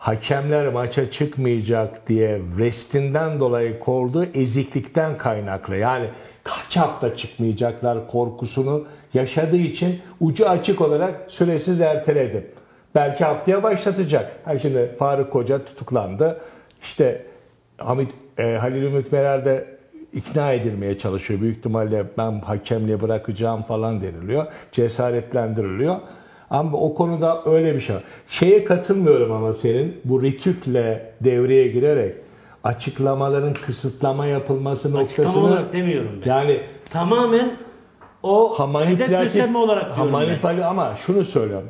hakemler 0.00 0.68
maça 0.68 1.10
çıkmayacak 1.10 2.08
diye 2.08 2.40
restinden 2.58 3.40
dolayı 3.40 3.80
korduğu 3.80 4.24
eziklikten 4.24 5.18
kaynaklı. 5.18 5.76
Yani 5.76 6.06
kaç 6.44 6.76
hafta 6.76 7.16
çıkmayacaklar 7.16 8.08
korkusunu 8.08 8.84
yaşadığı 9.14 9.56
için 9.56 10.00
ucu 10.20 10.48
açık 10.48 10.80
olarak 10.80 11.14
süresiz 11.28 11.80
erteledim. 11.80 12.44
Belki 12.94 13.24
haftaya 13.24 13.62
başlatacak. 13.62 14.32
Ha 14.44 14.58
şimdi 14.58 14.94
Faruk 14.98 15.32
Koca 15.32 15.64
tutuklandı. 15.64 16.40
İşte 16.82 17.26
Hamit 17.78 18.10
e, 18.38 18.56
Halil 18.56 18.82
Ümit 18.82 19.12
Meler 19.12 19.44
de 19.44 19.66
ikna 20.12 20.52
edilmeye 20.52 20.98
çalışıyor. 20.98 21.40
Büyük 21.40 21.58
ihtimalle 21.58 22.04
ben 22.18 22.40
hakemliği 22.40 23.02
bırakacağım 23.02 23.62
falan 23.62 24.00
deniliyor. 24.02 24.46
Cesaretlendiriliyor. 24.72 25.96
Ama 26.50 26.78
o 26.78 26.94
konuda 26.94 27.42
öyle 27.44 27.74
bir 27.74 27.80
şey 27.80 27.96
var. 27.96 28.02
Şeye 28.28 28.64
katılmıyorum 28.64 29.32
ama 29.32 29.52
senin 29.52 30.00
bu 30.04 30.22
ritükle 30.22 31.12
devreye 31.20 31.68
girerek 31.68 32.14
açıklamaların 32.64 33.54
kısıtlama 33.54 34.26
yapılması 34.26 34.98
Açıklama 34.98 35.02
noktasını 35.28 35.46
olarak 35.46 35.72
demiyorum 35.72 36.10
ben. 36.24 36.30
yani 36.30 36.60
Tamamen 36.90 37.56
o 38.22 38.58
hedef 38.84 39.10
gösterme 39.10 39.58
olarak 39.58 39.96
diyorum 39.96 40.12
manipülatif 40.12 40.64
ama 40.64 40.96
şunu 41.06 41.24
söylüyorum. 41.24 41.68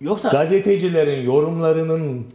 Yoksa 0.00 0.28
Gazetecilerin 0.28 1.24
yorumlarının 1.26 2.26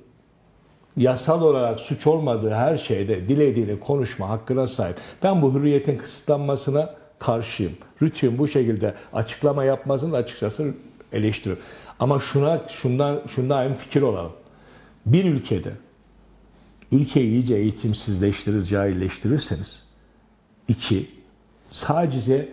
yasal 0.97 1.41
olarak 1.41 1.79
suç 1.79 2.07
olmadığı 2.07 2.49
her 2.53 2.77
şeyde 2.77 3.29
dilediğini 3.29 3.79
konuşma 3.79 4.29
hakkına 4.29 4.67
sahip. 4.67 4.95
Ben 5.23 5.41
bu 5.41 5.53
hürriyetin 5.53 5.97
kısıtlanmasına 5.97 6.93
karşıyım. 7.19 7.73
Rütü'nün 8.01 8.37
bu 8.37 8.47
şekilde 8.47 8.93
açıklama 9.13 9.63
yapmasını 9.63 10.13
da 10.13 10.17
açıkçası 10.17 10.73
eleştiriyorum. 11.13 11.63
Ama 11.99 12.19
şuna 12.19 12.61
şundan 12.69 13.21
şundan 13.27 13.63
hem 13.63 13.73
fikir 13.73 14.01
olalım. 14.01 14.31
Bir 15.05 15.25
ülkede 15.25 15.71
ülkeyi 16.91 17.29
iyice 17.31 17.55
eğitimsizleştirir, 17.55 18.63
cahilleştirirseniz 18.63 19.83
iki 20.67 21.07
sadece 21.69 22.49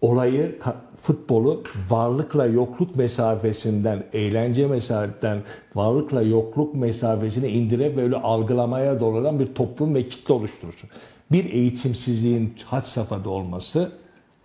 olayı 0.00 0.58
futbolu 0.96 1.62
varlıkla 1.90 2.46
yokluk 2.46 2.96
mesafesinden, 2.96 4.04
eğlence 4.12 4.66
mesafesinden 4.66 5.42
varlıkla 5.74 6.22
yokluk 6.22 6.74
mesafesine 6.74 7.48
indirip 7.48 7.96
böyle 7.96 8.16
algılamaya 8.16 9.00
dolanan 9.00 9.38
bir 9.38 9.54
toplum 9.54 9.94
ve 9.94 10.08
kitle 10.08 10.34
oluşturursun. 10.34 10.90
Bir 11.32 11.44
eğitimsizliğin 11.52 12.54
had 12.64 12.82
safhada 12.82 13.30
olması 13.30 13.92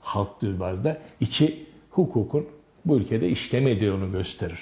halk 0.02 0.42
düzbazda. 0.42 0.98
iki 1.20 1.66
hukukun 1.92 2.46
bu 2.86 2.98
ülkede 2.98 3.30
işlemediğini 3.30 4.12
gösterir. 4.12 4.60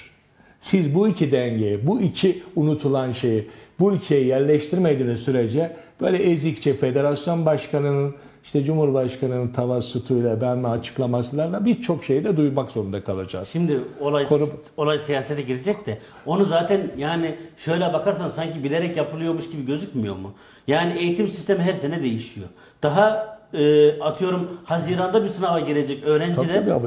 Siz 0.60 0.94
bu 0.94 1.08
iki 1.08 1.32
dengeyi, 1.32 1.86
bu 1.86 2.00
iki 2.00 2.42
unutulan 2.56 3.12
şeyi 3.12 3.48
bu 3.80 3.92
ülkeye 3.92 4.24
yerleştirmediğiniz 4.24 5.20
sürece 5.20 5.76
böyle 6.00 6.16
ezikçe 6.22 6.74
federasyon 6.74 7.46
başkanının 7.46 8.14
işte 8.44 8.64
Cumhurbaşkanı'nın 8.64 9.48
tavassutuyla 9.48 10.40
ben 10.40 10.62
açıklamasıyla 10.62 11.64
birçok 11.64 12.04
şeyi 12.04 12.24
de 12.24 12.36
duymak 12.36 12.70
zorunda 12.72 13.04
kalacağız. 13.04 13.48
Şimdi 13.48 13.80
olay 14.00 14.24
Konu- 14.24 14.48
olay 14.76 14.98
siyasete 14.98 15.42
girecek 15.42 15.86
de 15.86 15.98
onu 16.26 16.44
zaten 16.44 16.80
yani 16.96 17.34
şöyle 17.56 17.92
bakarsan 17.92 18.28
sanki 18.28 18.64
bilerek 18.64 18.96
yapılıyormuş 18.96 19.50
gibi 19.50 19.66
gözükmüyor 19.66 20.16
mu? 20.16 20.32
Yani 20.66 20.92
eğitim 20.98 21.28
sistemi 21.28 21.62
her 21.62 21.74
sene 21.74 22.02
değişiyor. 22.02 22.48
Daha 22.82 23.38
e, 23.52 24.00
atıyorum 24.00 24.50
Haziran'da 24.64 25.24
bir 25.24 25.28
sınava 25.28 25.60
girecek 25.60 26.04
öğrenciler 26.04 26.46
Tabii 26.46 26.64
tabii 26.64 26.72
abi. 26.72 26.86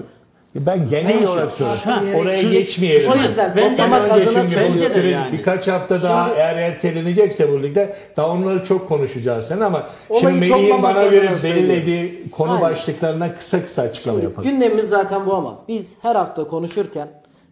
Ben 0.55 0.89
genel 0.89 1.07
Değişiyor. 1.07 1.31
olarak 1.33 1.51
söylüyorum. 1.51 2.19
Oraya 2.21 2.37
şu- 2.41 2.49
geçmeyelim. 2.49 3.11
O 3.11 3.15
yüzden 3.15 3.55
toplamak 3.55 4.11
adına 4.11 4.43
şimdi 4.43 4.49
söylüyorum. 4.89 5.09
yani. 5.11 5.37
birkaç 5.37 5.67
hafta 5.67 6.01
daha 6.01 6.25
Şimdi- 6.27 6.39
eğer 6.39 6.55
ertelenecekse 6.55 7.51
bu 7.51 7.63
ligde 7.63 7.95
daha 8.17 8.29
onları 8.29 8.63
çok 8.63 8.87
konuşacağız 8.87 9.47
sen 9.47 9.59
ama 9.59 9.89
şimdi 10.19 10.33
Melih'in 10.33 10.83
bana 10.83 11.03
göre 11.03 11.29
belirlediği 11.43 12.23
konu 12.31 12.51
Aynen. 12.51 12.61
başlıklarına 12.61 13.35
kısa 13.35 13.65
kısa 13.65 13.81
açıklama 13.81 14.15
Şimdi 14.19 14.25
yapalım. 14.31 14.49
gündemimiz 14.49 14.89
zaten 14.89 15.25
bu 15.25 15.33
ama 15.33 15.59
biz 15.67 15.93
her 16.01 16.15
hafta 16.15 16.43
konuşurken 16.47 17.07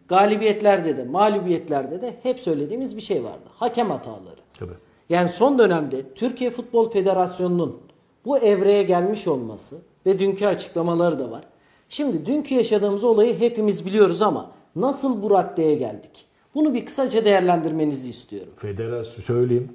galibiyetlerde 0.08 0.98
de 0.98 1.04
mağlubiyetlerde 1.04 2.02
de 2.02 2.14
hep 2.24 2.40
söylediğimiz 2.40 2.98
bir 2.98 3.02
şey 3.02 3.24
vardı. 3.24 3.50
Hakem 3.60 3.90
hataları. 3.92 4.42
Tabii. 4.60 4.72
Yani 5.10 5.30
son 5.30 5.60
dönemde 5.60 6.14
Türkiye 6.16 6.52
Futbol 6.52 6.90
Federasyonu'nun 6.90 7.78
bu 8.26 8.38
evreye 8.38 8.84
gelmiş 8.84 9.28
olması 9.28 9.76
ve 10.06 10.20
dünkü 10.20 10.46
açıklamaları 10.46 11.20
da 11.20 11.32
var. 11.32 11.42
Şimdi 11.92 12.26
dünkü 12.26 12.56
yaşadığımız 12.56 13.04
olayı 13.04 13.40
hepimiz 13.40 13.86
biliyoruz 13.86 14.22
ama 14.22 14.52
nasıl 14.76 15.22
bu 15.22 15.32
raddeye 15.32 15.76
geldik? 15.76 16.26
Bunu 16.56 16.74
bir 16.74 16.86
kısaca 16.86 17.26
değerlendirmenizi 17.26 18.10
istiyorum. 18.10 18.54
Federasyon 18.58 19.24
söyleyeyim. 19.24 19.70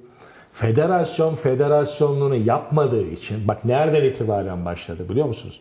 Federasyon 0.52 1.34
federasyonluğunu 1.34 2.34
yapmadığı 2.34 3.06
için 3.06 3.48
bak 3.48 3.64
nereden 3.64 4.04
itibaren 4.04 4.64
başladı 4.64 5.08
biliyor 5.08 5.26
musunuz? 5.26 5.60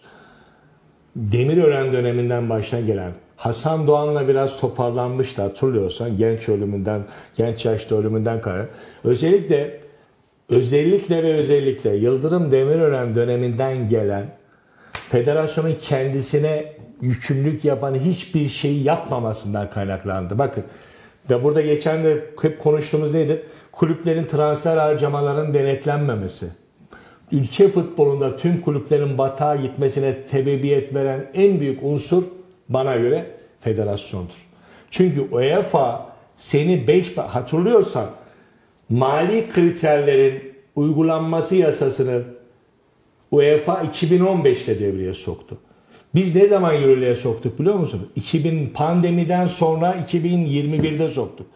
Demirören 1.15 1.93
döneminden 1.93 2.49
başlayan 2.49 2.85
gelen 2.85 3.11
Hasan 3.37 3.87
Doğan'la 3.87 4.27
biraz 4.27 4.59
toparlanmıştı 4.59 5.41
hatırlıyorsan 5.41 6.17
genç 6.17 6.49
ölümünden, 6.49 7.01
genç 7.35 7.65
yaşta 7.65 7.95
ölümünden 7.95 8.41
kaynak. 8.41 8.69
Özellikle 9.03 9.79
özellikle 10.49 11.23
ve 11.23 11.33
özellikle 11.33 11.95
Yıldırım 11.95 12.51
Demirören 12.51 13.15
döneminden 13.15 13.89
gelen 13.89 14.25
federasyonun 15.09 15.75
kendisine 15.81 16.73
yükümlülük 17.01 17.65
yapan 17.65 17.95
hiçbir 17.95 18.49
şeyi 18.49 18.83
yapmamasından 18.83 19.69
kaynaklandı. 19.69 20.37
Bakın 20.37 20.63
ve 21.29 21.43
burada 21.43 21.61
geçen 21.61 22.03
de 22.03 22.25
hep 22.41 22.59
konuştuğumuz 22.59 23.13
nedir? 23.13 23.41
Kulüplerin 23.71 24.23
transfer 24.23 24.77
harcamalarının 24.77 25.53
denetlenmemesi. 25.53 26.47
Ülke 27.31 27.69
futbolunda 27.69 28.37
tüm 28.37 28.61
kulüplerin 28.61 29.17
batağa 29.17 29.55
gitmesine 29.55 30.17
sebebiyet 30.31 30.93
veren 30.93 31.31
en 31.33 31.59
büyük 31.59 31.83
unsur 31.83 32.23
bana 32.69 32.95
göre 32.95 33.25
federasyondur. 33.61 34.47
Çünkü 34.89 35.21
UEFA 35.21 36.05
seni 36.37 36.87
5 36.87 37.17
hatırlıyorsan 37.17 38.05
mali 38.89 39.49
kriterlerin 39.49 40.53
uygulanması 40.75 41.55
yasasını 41.55 42.23
UEFA 43.35 43.83
2015'te 43.93 44.79
devreye 44.79 45.13
soktu. 45.13 45.57
Biz 46.15 46.35
ne 46.35 46.47
zaman 46.47 46.73
yürürlüğe 46.73 47.15
soktuk 47.15 47.59
biliyor 47.59 47.75
musun? 47.75 48.09
2000 48.15 48.69
pandemiden 48.69 49.47
sonra 49.47 49.95
2021'de 50.11 51.09
soktuk. 51.09 51.47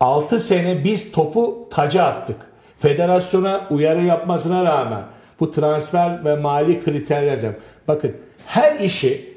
6 0.00 0.38
sene 0.38 0.84
biz 0.84 1.12
topu 1.12 1.68
taca 1.70 2.04
attık. 2.04 2.36
Federasyona 2.78 3.66
uyarı 3.70 4.04
yapmasına 4.04 4.64
rağmen 4.64 5.02
bu 5.40 5.50
transfer 5.50 6.24
ve 6.24 6.36
mali 6.36 6.84
kriterler. 6.84 7.40
Bakın 7.88 8.12
her 8.46 8.80
işi 8.80 9.34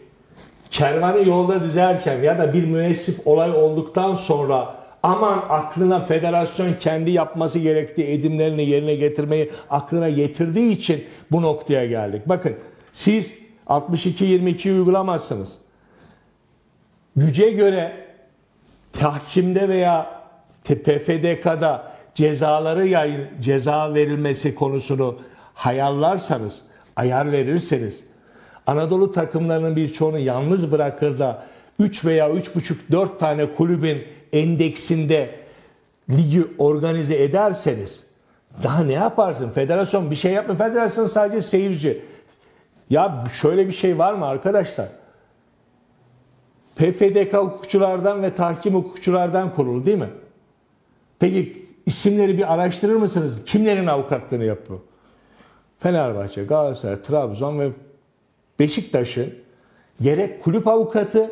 kervanı 0.71 1.27
yolda 1.27 1.63
dizerken 1.63 2.21
ya 2.23 2.39
da 2.39 2.53
bir 2.53 2.63
müessif 2.65 3.27
olay 3.27 3.51
olduktan 3.51 4.13
sonra 4.13 4.75
aman 5.03 5.43
aklına 5.49 6.01
federasyon 6.01 6.73
kendi 6.73 7.11
yapması 7.11 7.59
gerektiği 7.59 8.07
edimlerini 8.07 8.69
yerine 8.69 8.95
getirmeyi 8.95 9.51
aklına 9.69 10.09
getirdiği 10.09 10.71
için 10.71 11.03
bu 11.31 11.41
noktaya 11.41 11.85
geldik. 11.85 12.21
Bakın 12.25 12.55
siz 12.93 13.39
62-22'yi 13.67 14.73
uygulamazsınız. 14.73 15.49
Güce 17.15 17.51
göre 17.51 18.07
tahkimde 18.93 19.69
veya 19.69 20.21
PFDK'da 20.63 21.91
cezaları 22.15 22.87
yayın, 22.87 23.27
ceza 23.41 23.93
verilmesi 23.93 24.55
konusunu 24.55 25.19
hayallarsanız, 25.53 26.61
ayar 26.95 27.31
verirseniz 27.31 28.03
Anadolu 28.67 29.11
takımlarının 29.11 29.75
birçoğunu 29.75 30.19
yalnız 30.19 30.71
bırakır 30.71 31.19
da 31.19 31.43
3 31.79 32.05
veya 32.05 32.29
3,5-4 32.29 33.17
tane 33.17 33.51
kulübün 33.51 34.03
endeksinde 34.33 35.29
ligi 36.09 36.47
organize 36.57 37.23
ederseniz 37.23 38.03
daha 38.63 38.83
ne 38.83 38.93
yaparsın? 38.93 39.49
Federasyon 39.49 40.11
bir 40.11 40.15
şey 40.15 40.31
yapmıyor. 40.31 40.57
Federasyon 40.57 41.07
sadece 41.07 41.41
seyirci. 41.41 42.01
Ya 42.89 43.23
şöyle 43.33 43.67
bir 43.67 43.71
şey 43.71 43.97
var 43.97 44.13
mı 44.13 44.25
arkadaşlar? 44.25 44.87
PFDK 46.75 47.33
hukukçulardan 47.33 48.23
ve 48.23 48.35
tahkim 48.35 48.75
hukukçulardan 48.75 49.55
kurulu 49.55 49.85
değil 49.85 49.97
mi? 49.97 50.09
Peki 51.19 51.65
isimleri 51.85 52.37
bir 52.37 52.53
araştırır 52.53 52.95
mısınız? 52.95 53.41
Kimlerin 53.45 53.87
avukatlığını 53.87 54.43
yapıyor? 54.43 54.79
Fenerbahçe, 55.79 56.43
Galatasaray, 56.43 57.01
Trabzon 57.01 57.59
ve 57.59 57.69
Beşiktaş'ın 58.59 59.33
gerek 60.01 60.43
kulüp 60.43 60.67
avukatı 60.67 61.31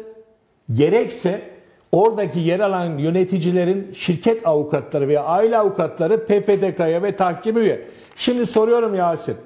gerekse 0.74 1.55
oradaki 1.96 2.40
yer 2.40 2.60
alan 2.60 2.98
yöneticilerin 2.98 3.94
şirket 3.98 4.48
avukatları 4.48 5.08
veya 5.08 5.24
aile 5.24 5.58
avukatları 5.58 6.26
PFDK'ya 6.26 7.04
ve 7.04 7.16
tahkime 7.16 7.60
üye. 7.60 7.88
Şimdi 8.16 8.46
soruyorum 8.46 8.96
Yasin. 8.96 9.38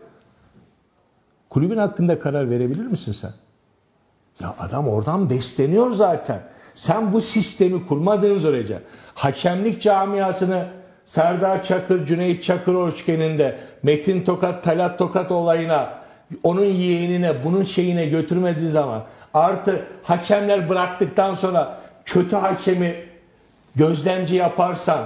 Kulübün 1.49 1.77
hakkında 1.77 2.19
karar 2.19 2.49
verebilir 2.49 2.85
misin 2.85 3.11
sen? 3.11 3.31
Ya 4.39 4.55
adam 4.59 4.87
oradan 4.87 5.29
besleniyor 5.29 5.91
zaten. 5.91 6.39
Sen 6.75 7.13
bu 7.13 7.21
sistemi 7.21 7.87
kurmadığın 7.87 8.37
sürece 8.37 8.79
hakemlik 9.15 9.81
camiasını 9.81 10.65
Serdar 11.05 11.63
Çakır, 11.63 12.05
Cüneyt 12.05 12.43
Çakır 12.43 12.87
üçgeninde 12.87 13.59
Metin 13.83 14.23
Tokat, 14.23 14.63
Talat 14.63 14.99
Tokat 14.99 15.31
olayına 15.31 15.99
onun 16.43 16.65
yeğenine, 16.65 17.43
bunun 17.43 17.63
şeyine 17.63 18.05
götürmediği 18.05 18.71
zaman 18.71 19.03
artı 19.33 19.85
hakemler 20.03 20.69
bıraktıktan 20.69 21.33
sonra 21.33 21.77
kötü 22.09 22.35
hakemi 22.35 22.95
gözlemci 23.75 24.35
yaparsan 24.35 25.05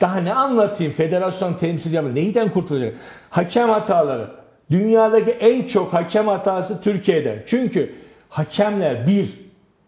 daha 0.00 0.20
ne 0.20 0.34
anlatayım? 0.34 0.92
Federasyon 0.92 1.54
temsilci 1.54 1.96
yapıyor. 1.96 2.14
Neyden 2.14 2.50
kurtulacak? 2.50 2.94
Hakem 3.30 3.68
hataları. 3.68 4.30
Dünyadaki 4.70 5.30
en 5.30 5.66
çok 5.66 5.92
hakem 5.92 6.28
hatası 6.28 6.80
Türkiye'de. 6.82 7.44
Çünkü 7.46 7.94
hakemler 8.28 9.06
bir, 9.06 9.28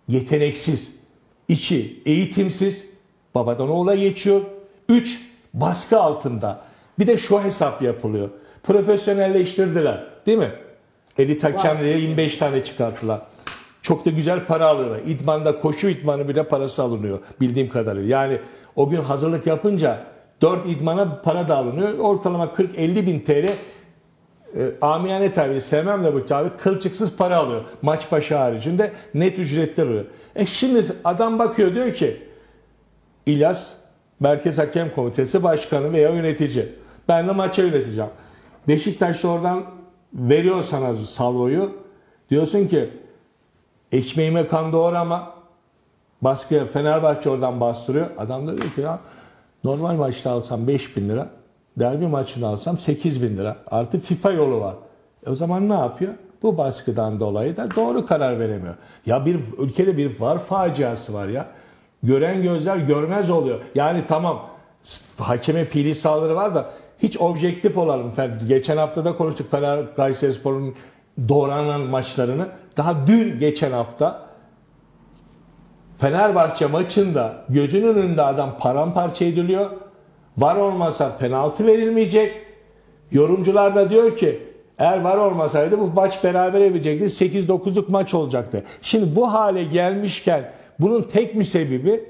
yeteneksiz. 0.08 0.94
iki 1.48 2.02
eğitimsiz. 2.06 2.86
Babadan 3.34 3.68
oğula 3.68 3.94
geçiyor. 3.94 4.40
Üç, 4.88 5.22
baskı 5.54 6.00
altında. 6.00 6.60
Bir 6.98 7.06
de 7.06 7.16
şu 7.16 7.42
hesap 7.42 7.82
yapılıyor. 7.82 8.28
Profesyonelleştirdiler. 8.62 10.06
Değil 10.26 10.38
mi? 10.38 10.52
Elit 11.18 11.44
hakem 11.44 11.78
diye 11.80 11.98
25 11.98 12.36
tane 12.36 12.64
çıkarttılar. 12.64 13.20
Çok 13.84 14.06
da 14.06 14.10
güzel 14.10 14.46
para 14.46 14.66
alıyorlar. 14.66 15.00
İdmanda 15.06 15.58
koşu 15.58 15.88
idmanı 15.88 16.28
bile 16.28 16.42
parası 16.42 16.82
alınıyor 16.82 17.18
bildiğim 17.40 17.68
kadarıyla. 17.68 18.18
Yani 18.18 18.38
o 18.76 18.88
gün 18.88 19.00
hazırlık 19.02 19.46
yapınca 19.46 20.04
4 20.42 20.68
idmana 20.68 21.20
para 21.24 21.48
da 21.48 21.56
alınıyor. 21.56 21.98
Ortalama 21.98 22.44
40-50 22.44 23.06
bin 23.06 23.20
TL 23.20 23.30
e, 23.30 23.54
amiyane 24.80 25.32
tabiri 25.32 25.60
sevmem 25.60 26.04
de 26.04 26.14
bu 26.14 26.26
tabi 26.26 26.50
kılçıksız 26.58 27.16
para 27.16 27.36
alıyor. 27.36 27.62
Maç 27.82 28.12
başı 28.12 28.34
haricinde 28.36 28.92
net 29.14 29.38
ücretler 29.38 29.86
alıyor. 29.86 30.04
E 30.36 30.46
şimdi 30.46 30.84
adam 31.04 31.38
bakıyor 31.38 31.74
diyor 31.74 31.94
ki 31.94 32.22
İlyas 33.26 33.72
Merkez 34.20 34.58
Hakem 34.58 34.94
Komitesi 34.94 35.42
Başkanı 35.42 35.92
veya 35.92 36.10
yönetici. 36.10 36.68
Ben 37.08 37.28
de 37.28 37.32
maça 37.32 37.62
yöneteceğim. 37.62 38.10
Beşiktaş 38.68 39.24
oradan 39.24 39.64
veriyor 40.14 40.62
sana 40.62 40.96
salvoyu. 40.96 41.72
Diyorsun 42.30 42.66
ki 42.66 42.90
ekmeğime 43.94 44.48
kan 44.48 44.72
doğrama. 44.72 45.34
Baskı 46.22 46.68
Fenerbahçe 46.72 47.30
oradan 47.30 47.60
bastırıyor. 47.60 48.06
Adam 48.18 48.46
da 48.46 48.58
diyor 48.58 48.70
ki 48.70 48.80
ya 48.80 49.00
normal 49.64 49.94
maçta 49.94 50.30
alsam 50.30 50.66
5 50.66 50.96
bin 50.96 51.08
lira. 51.08 51.28
Derbi 51.78 52.06
maçını 52.06 52.46
alsam 52.46 52.78
8 52.78 53.22
bin 53.22 53.36
lira. 53.36 53.56
Artı 53.70 53.98
FIFA 53.98 54.32
yolu 54.32 54.60
var. 54.60 54.74
E 55.26 55.30
o 55.30 55.34
zaman 55.34 55.68
ne 55.68 55.74
yapıyor? 55.74 56.14
Bu 56.42 56.58
baskıdan 56.58 57.20
dolayı 57.20 57.56
da 57.56 57.68
doğru 57.76 58.06
karar 58.06 58.40
veremiyor. 58.40 58.74
Ya 59.06 59.26
bir 59.26 59.40
ülkede 59.58 59.96
bir 59.96 60.20
var 60.20 60.38
faciası 60.38 61.14
var 61.14 61.28
ya. 61.28 61.46
Gören 62.02 62.42
gözler 62.42 62.76
görmez 62.76 63.30
oluyor. 63.30 63.60
Yani 63.74 64.04
tamam 64.08 64.46
hakeme 65.18 65.64
fiili 65.64 65.94
saldırı 65.94 66.36
var 66.36 66.54
da 66.54 66.70
hiç 66.98 67.20
objektif 67.20 67.78
olalım. 67.78 68.12
Geçen 68.48 68.76
hafta 68.76 69.04
da 69.04 69.16
konuştuk 69.16 69.50
Fener 69.50 69.94
Kayserispor'un 69.94 70.74
doğranan 71.28 71.80
maçlarını. 71.80 72.48
Daha 72.76 73.06
dün 73.06 73.38
geçen 73.38 73.72
hafta 73.72 74.24
Fenerbahçe 75.98 76.66
maçında 76.66 77.44
gözünün 77.48 77.94
önünde 77.94 78.22
adam 78.22 78.58
paramparça 78.58 79.24
ediliyor. 79.24 79.70
Var 80.36 80.56
olmasa 80.56 81.16
penaltı 81.16 81.66
verilmeyecek. 81.66 82.32
Yorumcular 83.10 83.74
da 83.74 83.90
diyor 83.90 84.16
ki 84.16 84.42
eğer 84.78 85.00
var 85.00 85.16
olmasaydı 85.16 85.78
bu 85.78 85.86
maç 85.86 86.24
beraber 86.24 86.74
bitecekti. 86.74 87.24
8-9'luk 87.24 87.84
maç 87.88 88.14
olacaktı. 88.14 88.64
Şimdi 88.82 89.16
bu 89.16 89.32
hale 89.32 89.64
gelmişken 89.64 90.52
bunun 90.80 91.02
tek 91.02 91.34
müsebbibi 91.34 92.04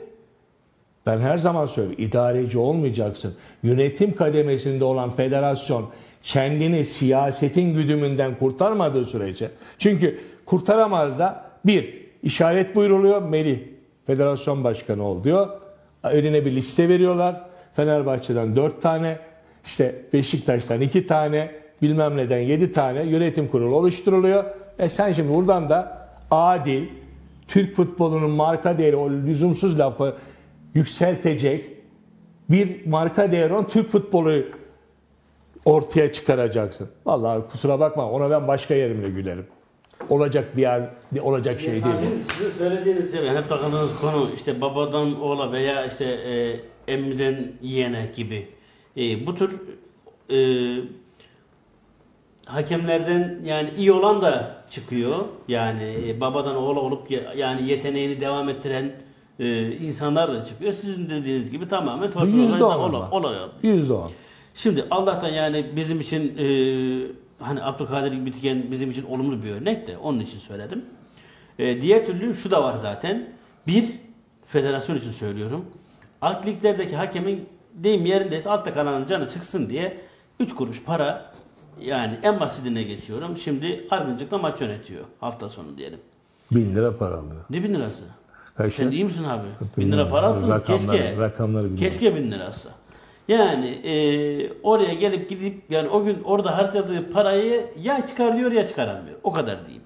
ben 1.07 1.19
her 1.19 1.38
zaman 1.38 1.67
söylüyorum 1.67 2.05
idareci 2.05 2.59
olmayacaksın. 2.59 3.35
Yönetim 3.62 4.17
kademesinde 4.17 4.85
olan 4.85 5.11
federasyon 5.11 5.85
kendini 6.25 6.85
siyasetin 6.85 7.75
güdümünden 7.75 8.35
kurtarmadığı 8.39 9.05
sürece. 9.05 9.51
Çünkü 9.79 10.21
kurtaramaz 10.47 11.19
da 11.19 11.45
bir 11.67 12.05
işaret 12.23 12.75
buyruluyor 12.75 13.23
Melih 13.23 13.59
federasyon 14.07 14.65
başkanı 14.65 15.03
ol 15.03 15.25
diyor. 15.25 15.49
Önüne 16.03 16.45
bir 16.45 16.53
liste 16.53 16.89
veriyorlar. 16.89 17.41
Fenerbahçe'den 17.77 18.57
4 18.57 18.83
tane, 18.83 19.19
işte 19.65 19.95
Beşiktaş'tan 20.13 20.81
2 20.81 21.07
tane, 21.07 21.51
bilmem 21.83 22.17
neden 22.17 22.39
7 22.39 22.73
tane 22.73 23.03
yönetim 23.03 23.49
kurulu 23.49 23.77
oluşturuluyor. 23.77 24.45
E 24.79 24.89
sen 24.89 25.13
şimdi 25.13 25.35
buradan 25.35 25.69
da 25.69 26.09
adil, 26.31 26.85
Türk 27.49 27.75
futbolunun 27.75 28.31
marka 28.31 28.79
değeri, 28.79 28.97
o 28.97 29.11
lüzumsuz 29.11 29.79
lafı 29.79 30.17
yükseltecek 30.75 31.65
bir 32.51 32.87
marka 32.87 33.33
değeri 33.33 33.53
olan 33.53 33.69
Türk 33.69 33.91
futbolu 33.91 34.33
ortaya 35.64 36.12
çıkaracaksın. 36.12 36.88
Vallahi 37.07 37.42
kusura 37.50 37.81
bakma 37.81 38.11
ona 38.11 38.31
ben 38.31 38.48
başka 38.48 38.74
yerimle 38.74 39.09
gülerim. 39.11 39.46
Olacak 40.09 40.57
bir 40.57 40.62
yer, 40.62 40.83
olacak 41.22 41.61
şey 41.61 41.70
değil. 41.72 41.85
Sizin 42.37 42.50
söylediğiniz 42.59 43.12
şey, 43.12 43.29
hep 43.29 43.48
takıldığınız 43.48 44.00
konu 44.00 44.29
işte 44.35 44.61
babadan 44.61 45.20
oğla 45.20 45.53
veya 45.53 45.87
işte 45.87 46.05
e, 46.05 46.61
emmiden 46.92 47.53
yeğene 47.62 48.11
gibi. 48.16 48.48
E, 48.96 49.27
bu 49.27 49.35
tür 49.35 49.61
e, 50.31 50.38
hakemlerden 52.46 53.38
yani 53.44 53.70
iyi 53.77 53.92
olan 53.92 54.22
da 54.22 54.57
çıkıyor. 54.70 55.16
Yani 55.48 55.96
e, 56.09 56.20
babadan 56.20 56.57
oğla 56.57 56.81
olup 56.81 57.11
yani 57.37 57.68
yeteneğini 57.68 58.20
devam 58.20 58.48
ettiren 58.48 58.92
e, 59.38 59.72
insanlar 59.72 60.33
da 60.35 60.44
çıkıyor. 60.44 60.72
Sizin 60.72 61.11
dediğiniz 61.11 61.50
gibi 61.50 61.68
tamamen 61.68 62.11
torpil 62.11 62.35
Yüzde 62.35 62.64
olayı- 62.64 62.79
on 62.79 62.88
ola- 62.92 63.07
ama. 63.07 63.11
oluyor. 63.11 63.48
Yüzde 63.62 63.92
on. 63.92 64.11
Şimdi 64.55 64.87
Allah'tan 64.90 65.29
yani 65.29 65.67
bizim 65.77 66.01
için 66.01 66.38
e, 66.38 66.47
hani 67.38 67.62
Abdülkadir 67.62 68.27
Bitken 68.27 68.71
bizim 68.71 68.90
için 68.90 69.05
olumlu 69.05 69.43
bir 69.43 69.51
örnek 69.51 69.87
de 69.87 69.99
onun 69.99 70.21
için 70.21 70.38
söyledim. 70.38 70.85
E, 71.59 71.81
diğer 71.81 72.07
türlü 72.07 72.35
şu 72.35 72.51
da 72.51 72.62
var 72.62 72.75
zaten. 72.75 73.29
Bir, 73.67 73.85
federasyon 74.47 74.97
için 74.97 75.12
söylüyorum. 75.12 75.64
Alt 76.23 76.47
liglerdeki 76.47 76.97
hakemin 76.97 77.49
deyim 77.75 78.07
yerindeyse 78.07 78.51
altta 78.51 78.75
kalanın 78.75 79.07
canı 79.07 79.29
çıksın 79.29 79.71
diye 79.71 80.01
3 80.40 80.55
kuruş 80.55 80.83
para 80.85 81.33
yani 81.81 82.19
en 82.23 82.40
basitine 82.40 82.83
geçiyorum. 82.83 83.37
Şimdi 83.37 83.87
Argıncık'ta 83.90 84.38
maç 84.38 84.61
yönetiyor 84.61 85.05
hafta 85.21 85.49
sonu 85.49 85.79
diyelim. 85.79 85.99
Bin 86.51 86.75
lira 86.75 86.97
para 86.97 87.14
alıyor. 87.14 87.45
Ne 87.51 87.64
bin 87.64 87.75
lirası? 87.75 88.05
Kaç 88.57 88.75
Sen 88.75 88.90
iyi 88.90 89.05
misin 89.05 89.25
abi? 89.25 89.47
Bin 89.77 89.93
lira 89.93 90.09
para 90.09 90.27
alsın 90.27 90.49
Rakamları- 90.51 90.64
keşke. 90.64 91.17
rakamları 91.17 91.64
bilmiyorum. 91.64 91.77
Keşke 91.90 92.17
bin 92.17 92.31
lirası. 92.33 92.69
Yani 93.29 93.67
e, 93.67 93.93
oraya 94.63 94.95
gelip 94.95 95.29
gidip 95.31 95.63
yani 95.71 95.89
o 95.89 96.05
gün 96.05 96.23
orada 96.25 96.59
harcadığı 96.59 97.11
parayı 97.11 97.67
ya 97.83 98.07
çıkarıyor 98.07 98.53
ya 98.53 98.67
çıkaramıyor. 98.67 99.17
O 99.23 99.33
kadar 99.33 99.59
diyeyim. 99.67 99.83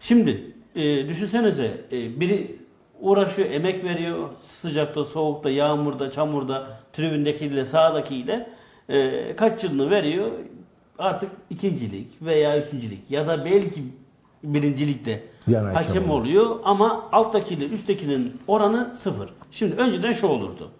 Şimdi 0.00 0.54
e, 0.74 1.08
düşünsenize 1.08 1.70
e, 1.92 2.20
biri 2.20 2.56
uğraşıyor, 3.00 3.50
emek 3.50 3.84
veriyor 3.84 4.28
sıcakta, 4.40 5.04
soğukta, 5.04 5.50
yağmurda, 5.50 6.10
çamurda, 6.10 6.66
tribündekiyle, 6.92 7.66
sahadakiyle 7.66 8.50
e, 8.88 9.36
kaç 9.36 9.64
yılını 9.64 9.90
veriyor. 9.90 10.30
Artık 10.98 11.30
ikincilik 11.50 12.22
veya 12.22 12.66
üçüncülük 12.66 13.10
ya 13.10 13.26
da 13.26 13.44
belki 13.44 13.82
birincilikte 14.44 15.22
Yan 15.46 15.64
hakem 15.64 16.10
oluyor 16.10 16.56
ama 16.64 17.08
alttakiyle 17.12 17.64
üsttekinin 17.64 18.34
oranı 18.46 18.94
sıfır. 18.96 19.30
Şimdi 19.50 19.76
önceden 19.76 20.12
şu 20.12 20.26
olurdu. 20.26 20.70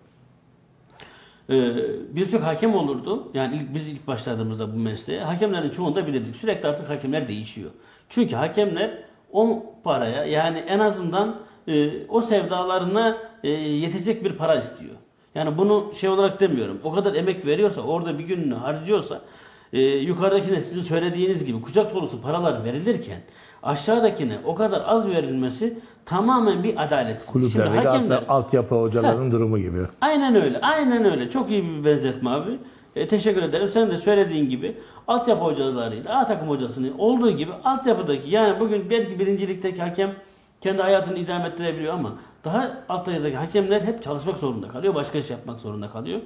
Ee, 1.50 1.74
birçok 2.16 2.42
hakem 2.42 2.74
olurdu. 2.74 3.28
Yani 3.34 3.56
ilk, 3.56 3.74
biz 3.74 3.88
ilk 3.88 4.06
başladığımızda 4.06 4.74
bu 4.74 4.78
mesleğe 4.78 5.20
hakemlerin 5.20 5.70
çoğunu 5.70 5.96
da 5.96 6.06
bilirdik. 6.06 6.36
Sürekli 6.36 6.68
artık 6.68 6.88
hakemler 6.88 7.28
değişiyor. 7.28 7.70
Çünkü 8.08 8.36
hakemler 8.36 8.98
o 9.32 9.62
paraya 9.84 10.24
yani 10.24 10.58
en 10.58 10.78
azından 10.78 11.36
e, 11.68 12.06
o 12.06 12.20
sevdalarına 12.20 13.16
e, 13.44 13.48
yetecek 13.50 14.24
bir 14.24 14.32
para 14.32 14.54
istiyor. 14.54 14.94
Yani 15.34 15.58
bunu 15.58 15.92
şey 15.94 16.10
olarak 16.10 16.40
demiyorum. 16.40 16.80
O 16.84 16.92
kadar 16.92 17.14
emek 17.14 17.46
veriyorsa, 17.46 17.80
orada 17.80 18.18
bir 18.18 18.24
gününü 18.24 18.54
harcıyorsa 18.54 19.20
e, 19.72 19.80
yukarıdakine 19.80 20.60
sizin 20.60 20.82
söylediğiniz 20.82 21.44
gibi 21.44 21.62
kucak 21.62 21.94
dolusu 21.94 22.22
paralar 22.22 22.64
verilirken 22.64 23.18
aşağıdakine 23.62 24.38
o 24.44 24.54
kadar 24.54 24.82
az 24.86 25.08
verilmesi 25.08 25.78
tamamen 26.06 26.64
bir 26.64 26.82
adaletsizlik. 26.84 27.52
Şimdi 27.52 27.68
hakemler 27.68 28.16
alt, 28.16 28.30
altyapı 28.30 28.74
hocaların 28.74 29.32
durumu 29.32 29.58
gibi. 29.58 29.78
Aynen 30.00 30.34
öyle. 30.34 30.60
Aynen 30.60 31.04
öyle. 31.04 31.30
Çok 31.30 31.50
iyi 31.50 31.64
bir 31.64 31.84
benzetme 31.84 32.30
abi. 32.30 32.58
E, 32.96 33.08
teşekkür 33.08 33.42
ederim. 33.42 33.68
Sen 33.68 33.90
de 33.90 33.96
söylediğin 33.96 34.48
gibi 34.48 34.76
altyapı 35.08 35.44
hocalarıyla 35.44 36.18
A 36.18 36.26
takım 36.26 36.48
hocasının 36.48 36.98
olduğu 36.98 37.30
gibi 37.30 37.52
altyapıdaki 37.64 38.30
yani 38.30 38.60
bugün 38.60 38.90
belki 38.90 39.18
birincilikteki 39.18 39.82
hakem 39.82 40.14
kendi 40.60 40.82
hayatını 40.82 41.18
idame 41.18 41.48
ettirebiliyor 41.48 41.94
ama 41.94 42.12
daha 42.44 42.84
altyapıdaki 42.88 43.36
hakemler 43.36 43.80
hep 43.80 44.02
çalışmak 44.02 44.38
zorunda 44.38 44.68
kalıyor. 44.68 44.94
Başka 44.94 45.18
iş 45.18 45.30
yapmak 45.30 45.60
zorunda 45.60 45.90
kalıyor. 45.90 46.20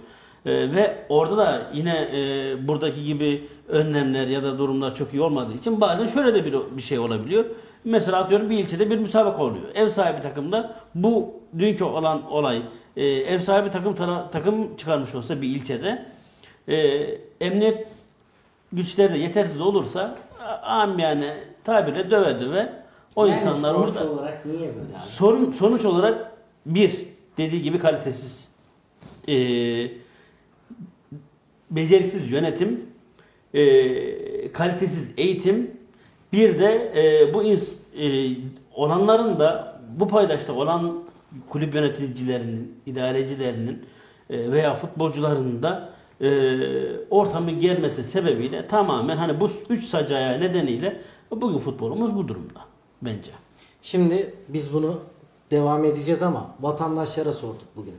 E, 0.47 0.51
ve 0.75 0.97
orada 1.09 1.37
da 1.37 1.63
yine 1.75 1.97
e, 2.13 2.69
buradaki 2.69 3.05
gibi 3.05 3.49
önlemler 3.69 4.27
ya 4.27 4.43
da 4.43 4.59
durumlar 4.59 4.95
çok 4.95 5.15
iyi 5.15 5.21
olmadığı 5.23 5.55
için 5.55 5.81
bazen 5.81 6.07
şöyle 6.07 6.35
de 6.35 6.45
bir, 6.45 6.55
bir 6.77 6.83
şey 6.83 6.99
olabiliyor. 6.99 7.45
Mesela 7.85 8.19
atıyorum 8.19 8.51
bir 8.51 8.59
ilçede 8.59 8.91
bir 8.91 8.99
müsabaka 8.99 9.43
oluyor. 9.43 9.65
Ev 9.75 9.89
sahibi 9.89 10.21
takımda 10.23 10.75
bu 10.95 11.35
dünkü 11.59 11.85
olan 11.85 12.31
olay 12.31 12.63
e, 12.97 13.07
ev 13.07 13.41
sahibi 13.41 13.71
takım 13.71 13.95
tara- 13.95 14.31
takım 14.31 14.77
çıkarmış 14.77 15.15
olsa 15.15 15.43
bir 15.43 15.49
ilçede 15.49 16.07
e, 16.69 16.77
emniyet 17.41 17.87
güçleri 18.73 19.15
de 19.15 19.19
yetersiz 19.19 19.61
olursa 19.61 20.17
am 20.63 20.99
yani 20.99 21.31
tabirle 21.65 22.11
döve 22.11 22.41
döve 22.41 22.73
o 23.17 23.27
Yani 23.27 23.39
insanlar 23.39 23.75
sonuç 23.75 23.97
orada 23.97 24.11
olarak 24.13 24.47
niye 24.47 24.59
böyle 24.61 24.71
abi? 24.97 25.07
sorun 25.11 25.53
sonuç 25.53 25.85
olarak 25.85 26.33
bir 26.67 26.93
dediği 27.39 27.63
gibi 27.63 27.79
kalitesiz 27.79 28.49
e, 29.29 29.35
beceriksiz 31.71 32.33
yönetim 32.33 32.81
e, 33.55 34.53
kalitesiz 34.53 35.15
eğitim 35.17 35.71
bir 36.33 36.59
de 36.59 36.93
e, 36.97 37.35
bu 37.35 37.43
ins, 37.43 37.75
e, 37.99 38.37
olanların 38.75 39.39
da 39.39 39.81
bu 39.99 40.09
paydaşta 40.09 40.53
olan 40.53 41.05
kulüp 41.49 41.75
yöneticilerinin, 41.75 42.75
idarecilerinin 42.87 43.87
e, 44.31 44.53
veya 44.53 44.75
futbolcuların 44.75 45.63
da 45.63 45.91
e, 46.21 46.29
ortamı 47.11 47.51
gelmesi 47.51 48.05
sebebiyle 48.05 48.67
tamamen 48.67 49.17
hani 49.17 49.41
bu 49.41 49.51
üç 49.69 49.85
sacaya 49.85 50.39
nedeniyle 50.39 51.01
bugün 51.31 51.59
futbolumuz 51.59 52.17
bu 52.17 52.29
durumda 52.29 52.61
bence. 53.03 53.33
Şimdi 53.83 54.35
biz 54.49 54.75
bunu 54.75 55.01
devam 55.51 55.85
edeceğiz 55.85 56.23
ama 56.23 56.55
vatandaşlara 56.61 57.33
sorduk 57.33 57.67
bugün. 57.77 57.95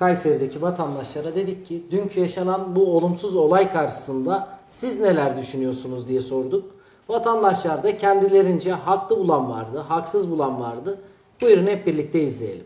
Kayseri'deki 0.00 0.62
vatandaşlara 0.62 1.34
dedik 1.34 1.66
ki 1.66 1.82
dünkü 1.90 2.20
yaşanan 2.20 2.76
bu 2.76 2.96
olumsuz 2.96 3.36
olay 3.36 3.72
karşısında 3.72 4.48
siz 4.68 5.00
neler 5.00 5.38
düşünüyorsunuz 5.38 6.08
diye 6.08 6.20
sorduk. 6.20 6.70
Vatandaşlar 7.08 7.82
da 7.82 7.98
kendilerince 7.98 8.72
haklı 8.72 9.18
bulan 9.18 9.50
vardı, 9.50 9.78
haksız 9.88 10.30
bulan 10.30 10.60
vardı. 10.60 10.98
Buyurun 11.40 11.66
hep 11.66 11.86
birlikte 11.86 12.22
izleyelim. 12.22 12.64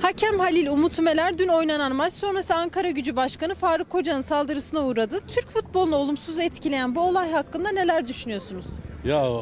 Hakem 0.00 0.38
Halil 0.38 0.66
Umut 0.66 0.98
Ümeler 0.98 1.38
dün 1.38 1.48
oynanan 1.48 1.94
maç 1.94 2.12
sonrası 2.12 2.54
Ankara 2.54 2.90
Gücü 2.90 3.16
Başkanı 3.16 3.54
Faruk 3.54 3.90
Koca'nın 3.90 4.20
saldırısına 4.20 4.86
uğradı. 4.86 5.20
Türk 5.28 5.50
futbolunu 5.50 5.96
olumsuz 5.96 6.38
etkileyen 6.38 6.94
bu 6.94 7.00
olay 7.00 7.32
hakkında 7.32 7.68
neler 7.68 8.08
düşünüyorsunuz? 8.08 8.64
Ya 9.06 9.32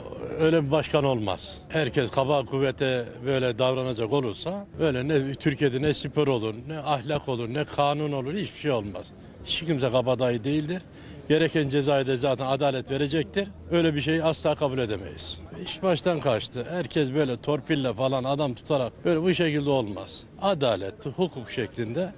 öyle 0.41 0.65
bir 0.65 0.71
başkan 0.71 1.05
olmaz. 1.05 1.61
Herkes 1.69 2.11
kaba 2.11 2.45
kuvvete 2.45 3.05
böyle 3.27 3.59
davranacak 3.59 4.13
olursa 4.13 4.67
böyle 4.79 5.09
ne 5.09 5.35
Türkiye'de 5.35 5.83
ne 5.83 5.95
spor 5.95 6.29
olur, 6.29 6.55
ne 6.69 6.79
ahlak 6.79 7.29
olur, 7.29 7.55
ne 7.55 7.65
kanun 7.65 8.13
olur 8.13 8.35
hiçbir 8.35 8.59
şey 8.59 8.71
olmaz. 8.71 9.07
Hiç 9.45 9.61
kimse 9.61 9.91
kabadayı 9.91 10.45
değildir. 10.45 10.83
Gereken 11.29 11.69
cezayı 11.69 12.07
da 12.07 12.17
zaten 12.17 12.47
adalet 12.47 12.91
verecektir. 12.91 13.49
Öyle 13.71 13.95
bir 13.95 14.01
şeyi 14.01 14.25
asla 14.25 14.55
kabul 14.55 14.79
edemeyiz. 14.79 15.41
İş 15.67 15.83
baştan 15.83 16.21
kaçtı. 16.21 16.67
Herkes 16.71 17.15
böyle 17.15 17.37
torpille 17.37 17.93
falan 17.93 18.25
adam 18.25 18.55
tutarak 18.55 19.05
böyle 19.05 19.23
bu 19.23 19.35
şekilde 19.35 19.71
olmaz. 19.71 20.25
Adalet, 20.43 21.07
hukuk 21.17 21.51
şeklinde 21.51 22.13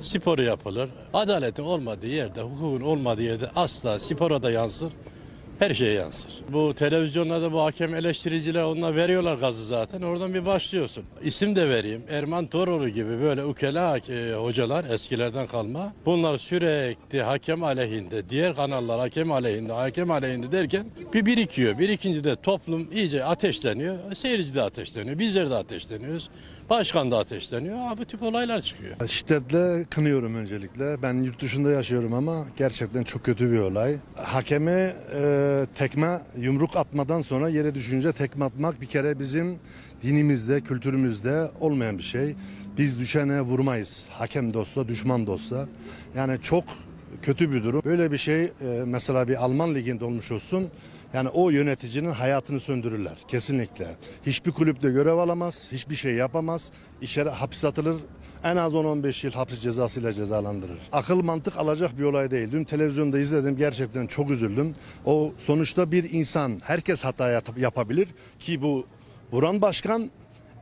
sporu 0.00 0.42
yapılır. 0.42 0.88
Adaletin 1.14 1.62
olmadığı 1.62 2.06
yerde, 2.06 2.42
hukukun 2.42 2.80
olmadığı 2.80 3.22
yerde 3.22 3.50
asla 3.56 3.98
spora 3.98 4.42
da 4.42 4.50
yansır, 4.50 4.92
her 5.62 5.74
şeye 5.74 5.92
yansır. 5.92 6.32
Bu 6.52 6.74
televizyonlarda 6.74 7.52
bu 7.52 7.60
hakem 7.60 7.94
eleştiriciler 7.94 8.62
onlar 8.62 8.96
veriyorlar 8.96 9.34
gazı 9.34 9.66
zaten. 9.66 10.02
Oradan 10.02 10.34
bir 10.34 10.46
başlıyorsun. 10.46 11.04
İsim 11.22 11.56
de 11.56 11.68
vereyim. 11.68 12.02
Erman 12.10 12.46
Toroğlu 12.46 12.88
gibi 12.88 13.20
böyle 13.20 13.44
ukela 13.44 13.98
e, 13.98 14.34
hocalar 14.34 14.84
eskilerden 14.84 15.46
kalma. 15.46 15.92
Bunlar 16.06 16.38
sürekli 16.38 17.22
hakem 17.22 17.64
aleyhinde, 17.64 18.28
diğer 18.28 18.54
kanallar 18.54 19.00
hakem 19.00 19.32
aleyhinde, 19.32 19.72
hakem 19.72 20.10
aleyhinde 20.10 20.52
derken 20.52 20.86
bir 21.14 21.26
birikiyor. 21.26 21.78
Birikince 21.78 22.24
de 22.24 22.36
toplum 22.36 22.88
iyice 22.92 23.24
ateşleniyor. 23.24 23.96
Seyirci 24.14 24.54
de 24.54 24.62
ateşleniyor. 24.62 25.18
Bizler 25.18 25.50
de 25.50 25.54
ateşleniyoruz. 25.54 26.30
Başkan 26.72 27.10
da 27.10 27.18
ateşleniyor. 27.18 27.76
Ha, 27.76 27.98
bu 27.98 28.04
tip 28.04 28.22
olaylar 28.22 28.60
çıkıyor. 28.60 29.08
Şiddetle 29.08 29.84
kınıyorum 29.90 30.34
öncelikle. 30.34 31.02
Ben 31.02 31.14
yurt 31.14 31.42
dışında 31.42 31.70
yaşıyorum 31.70 32.12
ama 32.12 32.44
gerçekten 32.56 33.02
çok 33.02 33.24
kötü 33.24 33.52
bir 33.52 33.58
olay. 33.58 33.96
Hakeme 34.16 34.94
e, 35.14 35.66
tekme, 35.74 36.20
yumruk 36.38 36.76
atmadan 36.76 37.20
sonra 37.20 37.48
yere 37.48 37.74
düşünce 37.74 38.12
tekme 38.12 38.44
atmak 38.44 38.80
bir 38.80 38.86
kere 38.86 39.18
bizim 39.18 39.58
dinimizde, 40.02 40.60
kültürümüzde 40.60 41.50
olmayan 41.60 41.98
bir 41.98 42.02
şey. 42.02 42.34
Biz 42.78 42.98
düşene 42.98 43.40
vurmayız. 43.40 44.06
Hakem 44.10 44.54
dostsa, 44.54 44.88
düşman 44.88 45.26
dostsa. 45.26 45.68
Yani 46.16 46.38
çok 46.42 46.64
kötü 47.22 47.52
bir 47.52 47.64
durum. 47.64 47.82
Böyle 47.84 48.12
bir 48.12 48.18
şey 48.18 48.42
e, 48.44 48.50
mesela 48.86 49.28
bir 49.28 49.44
Alman 49.44 49.74
liginde 49.74 50.04
olmuş 50.04 50.32
olsun. 50.32 50.70
Yani 51.14 51.28
o 51.28 51.50
yöneticinin 51.50 52.10
hayatını 52.10 52.60
söndürürler 52.60 53.16
kesinlikle. 53.28 53.86
Hiçbir 54.26 54.50
kulüpte 54.50 54.90
görev 54.90 55.14
alamaz, 55.16 55.68
hiçbir 55.72 55.94
şey 55.94 56.14
yapamaz. 56.14 56.70
İçeri 57.00 57.28
hapis 57.28 57.64
atılır. 57.64 57.96
En 58.44 58.56
az 58.56 58.72
10-15 58.72 59.26
yıl 59.26 59.32
hapis 59.32 59.60
cezasıyla 59.60 60.12
cezalandırır. 60.12 60.78
Akıl 60.92 61.22
mantık 61.22 61.56
alacak 61.56 61.98
bir 61.98 62.04
olay 62.04 62.30
değil. 62.30 62.52
Dün 62.52 62.64
televizyonda 62.64 63.18
izledim 63.18 63.56
gerçekten 63.56 64.06
çok 64.06 64.30
üzüldüm. 64.30 64.72
O 65.04 65.32
sonuçta 65.38 65.92
bir 65.92 66.12
insan 66.12 66.60
herkes 66.64 67.04
hata 67.04 67.28
yap- 67.30 67.58
yapabilir 67.58 68.08
ki 68.38 68.62
bu 68.62 68.86
Buran 69.32 69.62
Başkan 69.62 70.10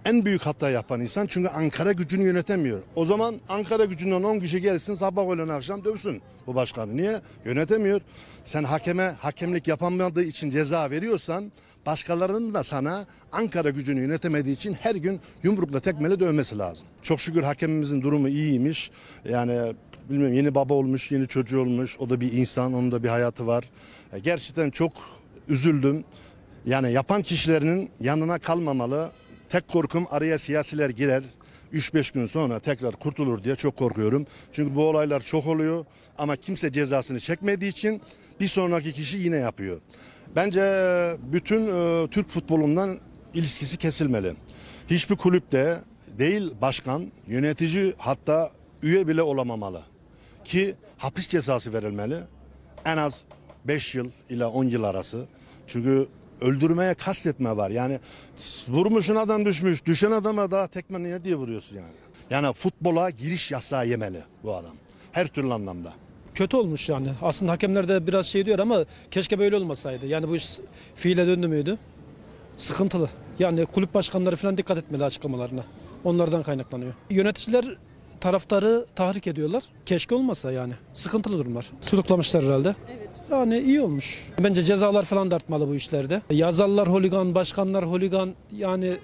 en 0.05 0.25
büyük 0.25 0.43
hata 0.43 0.71
yapan 0.71 1.01
insan 1.01 1.27
çünkü 1.27 1.49
Ankara 1.49 1.93
gücünü 1.93 2.25
yönetemiyor. 2.25 2.79
O 2.97 3.05
zaman 3.05 3.35
Ankara 3.49 3.85
gücünden 3.85 4.23
10 4.23 4.41
kişi 4.41 4.61
gelsin 4.61 4.95
sabah 4.95 5.29
öğlen 5.31 5.49
akşam 5.49 5.85
dövsün 5.85 6.23
bu 6.47 6.55
başkanı. 6.55 6.97
Niye? 6.97 7.21
Yönetemiyor. 7.45 8.01
Sen 8.45 8.65
hakeme 8.65 9.03
hakemlik 9.21 9.69
yapamadığı 9.69 10.23
için 10.23 10.51
ceza 10.51 10.91
veriyorsan 10.91 11.53
başkalarının 11.87 12.55
da 12.55 12.63
sana 12.63 13.07
Ankara 13.33 13.71
gücünü 13.71 14.01
yönetemediği 14.01 14.57
için 14.57 14.73
her 14.73 14.95
gün 14.95 15.21
yumrukla 15.43 15.81
tekmele 15.81 16.21
dövmesi 16.21 16.59
lazım. 16.59 16.87
Çok 17.03 17.21
şükür 17.21 17.43
hakemimizin 17.43 18.03
durumu 18.03 18.29
iyiymiş. 18.29 18.91
Yani 19.29 19.73
bilmiyorum 20.11 20.35
yeni 20.37 20.55
baba 20.55 20.75
olmuş, 20.75 21.11
yeni 21.11 21.29
çocuğu 21.29 21.61
olmuş. 21.61 21.97
O 21.99 22.11
da 22.11 22.21
bir 22.21 22.33
insan, 22.33 22.75
onun 22.75 22.93
da 22.93 23.03
bir 23.03 23.09
hayatı 23.09 23.47
var. 23.47 23.65
E, 24.13 24.19
Gerçekten 24.19 24.71
çok 24.71 24.93
üzüldüm. 25.49 26.05
Yani 26.67 26.93
yapan 26.93 27.23
kişilerin 27.23 27.91
yanına 28.01 28.39
kalmamalı. 28.39 29.11
Tek 29.49 29.69
korkum 29.69 30.07
araya 30.11 30.39
siyasiler 30.39 30.91
girer. 30.91 31.23
3-5 31.73 32.15
gün 32.15 32.27
sonra 32.27 32.59
tekrar 32.59 32.97
kurtulur 32.97 33.45
diye 33.45 33.57
çok 33.57 33.77
korkuyorum. 33.77 34.27
Çünkü 34.53 34.75
bu 34.75 34.85
olaylar 34.85 35.21
çok 35.21 35.47
oluyor 35.47 35.85
ama 36.19 36.37
kimse 36.37 36.73
cezasını 36.73 37.21
çekmediği 37.21 37.71
için 37.71 38.01
bir 38.41 38.49
sonraki 38.49 38.93
kişi 38.93 39.19
yine 39.19 39.37
yapıyor. 39.37 39.81
Bence 40.37 40.61
bütün 41.33 41.67
e, 41.67 42.07
Türk 42.11 42.29
futbolundan 42.29 42.99
ilişkisi 43.35 43.77
kesilmeli. 43.77 44.33
Hiçbir 44.91 45.17
kulüpte 45.17 45.79
değil 46.19 46.53
başkan, 46.61 47.13
yönetici 47.29 47.95
hatta 47.99 48.51
üye 48.83 49.09
bile 49.09 49.23
olamamalı. 49.23 49.83
Ki 50.45 50.75
hapis 50.99 51.29
cezası 51.29 51.73
verilmeli. 51.73 52.19
En 52.85 52.97
az 52.97 53.23
5 53.65 53.95
yıl 53.95 54.11
ile 54.31 54.47
10 54.47 54.65
yıl 54.65 54.85
arası. 54.85 55.25
Çünkü 55.67 56.09
öldürmeye 56.41 56.95
kastetme 56.95 57.57
var. 57.57 57.71
Yani 57.71 57.99
vurmuşun 58.69 59.17
adam 59.17 59.45
düşmüş. 59.45 59.87
Düşen 59.87 60.11
adama 60.11 60.51
daha 60.51 60.67
tekme 60.67 61.03
niye 61.03 61.25
diye 61.25 61.35
vuruyorsun 61.35 61.77
yani. 61.77 61.93
Yani 62.31 62.53
futbola 62.53 63.11
giriş 63.11 63.51
yasağı 63.53 63.87
yemeli 63.89 64.23
bu 64.45 64.55
adam. 64.55 64.73
Her 65.13 65.27
türlü 65.27 65.53
anlamda. 65.53 65.93
kötü 66.35 66.57
olmuş 66.57 66.89
yani. 66.89 67.09
Aslında 67.23 67.53
hakemler 67.53 67.89
de 67.89 68.07
biraz 68.07 68.27
şey 68.27 68.47
diyor 68.47 68.59
ama 68.59 68.85
keşke 69.11 69.39
böyle 69.39 69.57
olmasaydı. 69.57 70.07
Yani 70.07 70.29
bu 70.29 70.37
iş 70.37 70.59
fiile 70.97 71.27
döndü 71.27 71.49
müydü? 71.49 71.79
Sıkıntılı. 72.57 73.09
Yani 73.39 73.67
kulüp 73.67 73.95
başkanları 73.95 74.37
falan 74.37 74.57
dikkat 74.57 74.79
etmeli 74.79 75.05
açıklamalarına. 75.05 75.65
Onlardan 76.05 76.43
kaynaklanıyor. 76.43 76.93
Yöneticiler 77.11 77.77
taraftarı 78.21 78.87
tahrik 78.97 79.27
ediyorlar. 79.27 79.63
Keşke 79.87 80.15
olmasa 80.15 80.53
yani. 80.53 80.73
Sıkıntılı 80.95 81.39
durumlar. 81.39 81.71
Tutuklamışlar 81.87 82.45
herhalde. 82.45 82.75
Yani 83.31 83.59
iyi 83.59 83.81
olmuş. 83.81 84.29
Bence 84.39 84.63
cezalar 84.63 85.05
falan 85.05 85.31
da 85.31 85.37
artmalı 85.37 85.69
bu 85.69 85.75
işlerde. 85.75 86.23
Yazarlar 86.31 86.89
holigan, 86.89 87.35
başkanlar 87.35 87.87
holigan 87.87 88.35
yani 88.53 88.97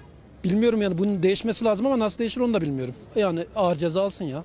bilmiyorum 0.45 0.83
yani 0.83 0.99
bunun 0.99 1.23
değişmesi 1.23 1.65
lazım 1.65 1.87
ama 1.87 1.99
nasıl 1.99 2.19
değişir 2.19 2.41
onu 2.41 2.55
da 2.55 2.61
bilmiyorum. 2.61 2.95
Yani 3.17 3.45
ağır 3.57 3.77
ceza 3.77 4.03
alsın 4.03 4.25
ya. 4.25 4.45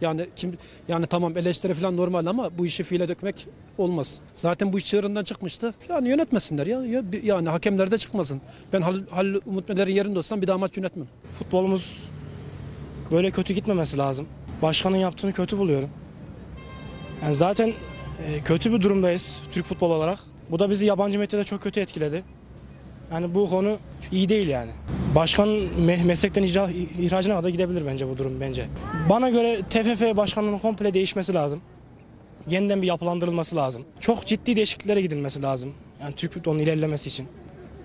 Yani 0.00 0.26
kim 0.36 0.58
yani 0.88 1.06
tamam 1.06 1.36
eleştiri 1.38 1.74
falan 1.74 1.96
normal 1.96 2.26
ama 2.26 2.50
bu 2.58 2.66
işi 2.66 2.82
fiile 2.82 3.08
dökmek 3.08 3.46
olmaz. 3.78 4.20
Zaten 4.34 4.72
bu 4.72 4.78
iş 4.78 4.86
çığırından 4.86 5.24
çıkmıştı. 5.24 5.74
Yani 5.88 6.08
yönetmesinler 6.08 6.66
ya. 6.66 6.82
ya 6.82 7.02
yani 7.22 7.48
hakemler 7.48 7.90
de 7.90 7.98
çıkmasın. 7.98 8.40
Ben 8.72 8.82
Halil, 8.82 9.06
Halil 9.10 9.40
Umut 9.46 9.68
Meler'in 9.68 9.94
yerinde 9.94 10.18
olsam 10.18 10.42
bir 10.42 10.46
daha 10.46 10.58
maç 10.58 10.76
yönetmem. 10.76 11.06
futbolumuz 11.38 12.08
böyle 13.12 13.30
kötü 13.30 13.54
gitmemesi 13.54 13.98
lazım. 13.98 14.26
Başkanın 14.62 14.96
yaptığını 14.96 15.32
kötü 15.32 15.58
buluyorum. 15.58 15.88
Yani 17.22 17.34
zaten 17.34 17.72
e, 18.26 18.40
kötü 18.44 18.72
bir 18.72 18.80
durumdayız 18.80 19.42
Türk 19.50 19.64
futbol 19.64 19.90
olarak. 19.90 20.18
Bu 20.50 20.58
da 20.58 20.70
bizi 20.70 20.86
yabancı 20.86 21.18
medyada 21.18 21.44
çok 21.44 21.62
kötü 21.62 21.80
etkiledi. 21.80 22.22
Yani 23.12 23.34
bu 23.34 23.50
konu 23.50 23.78
iyi 24.12 24.28
değil 24.28 24.48
yani. 24.48 24.70
Başkan 25.14 25.48
me- 25.48 26.04
meslekten 26.04 26.42
icra, 26.42 26.70
ihracına 26.98 27.36
kadar 27.36 27.48
gidebilir 27.48 27.86
bence 27.86 28.08
bu 28.08 28.18
durum 28.18 28.40
bence. 28.40 28.66
Bana 29.10 29.30
göre 29.30 29.62
TFF 29.70 30.16
başkanlığının 30.16 30.58
komple 30.58 30.94
değişmesi 30.94 31.34
lazım. 31.34 31.60
Yeniden 32.48 32.82
bir 32.82 32.86
yapılandırılması 32.86 33.56
lazım. 33.56 33.82
Çok 34.00 34.26
ciddi 34.26 34.56
değişikliklere 34.56 35.00
gidilmesi 35.00 35.42
lazım. 35.42 35.74
Yani 36.02 36.14
Türk 36.14 36.32
futbolunun 36.32 36.62
ilerlemesi 36.62 37.08
için. 37.08 37.28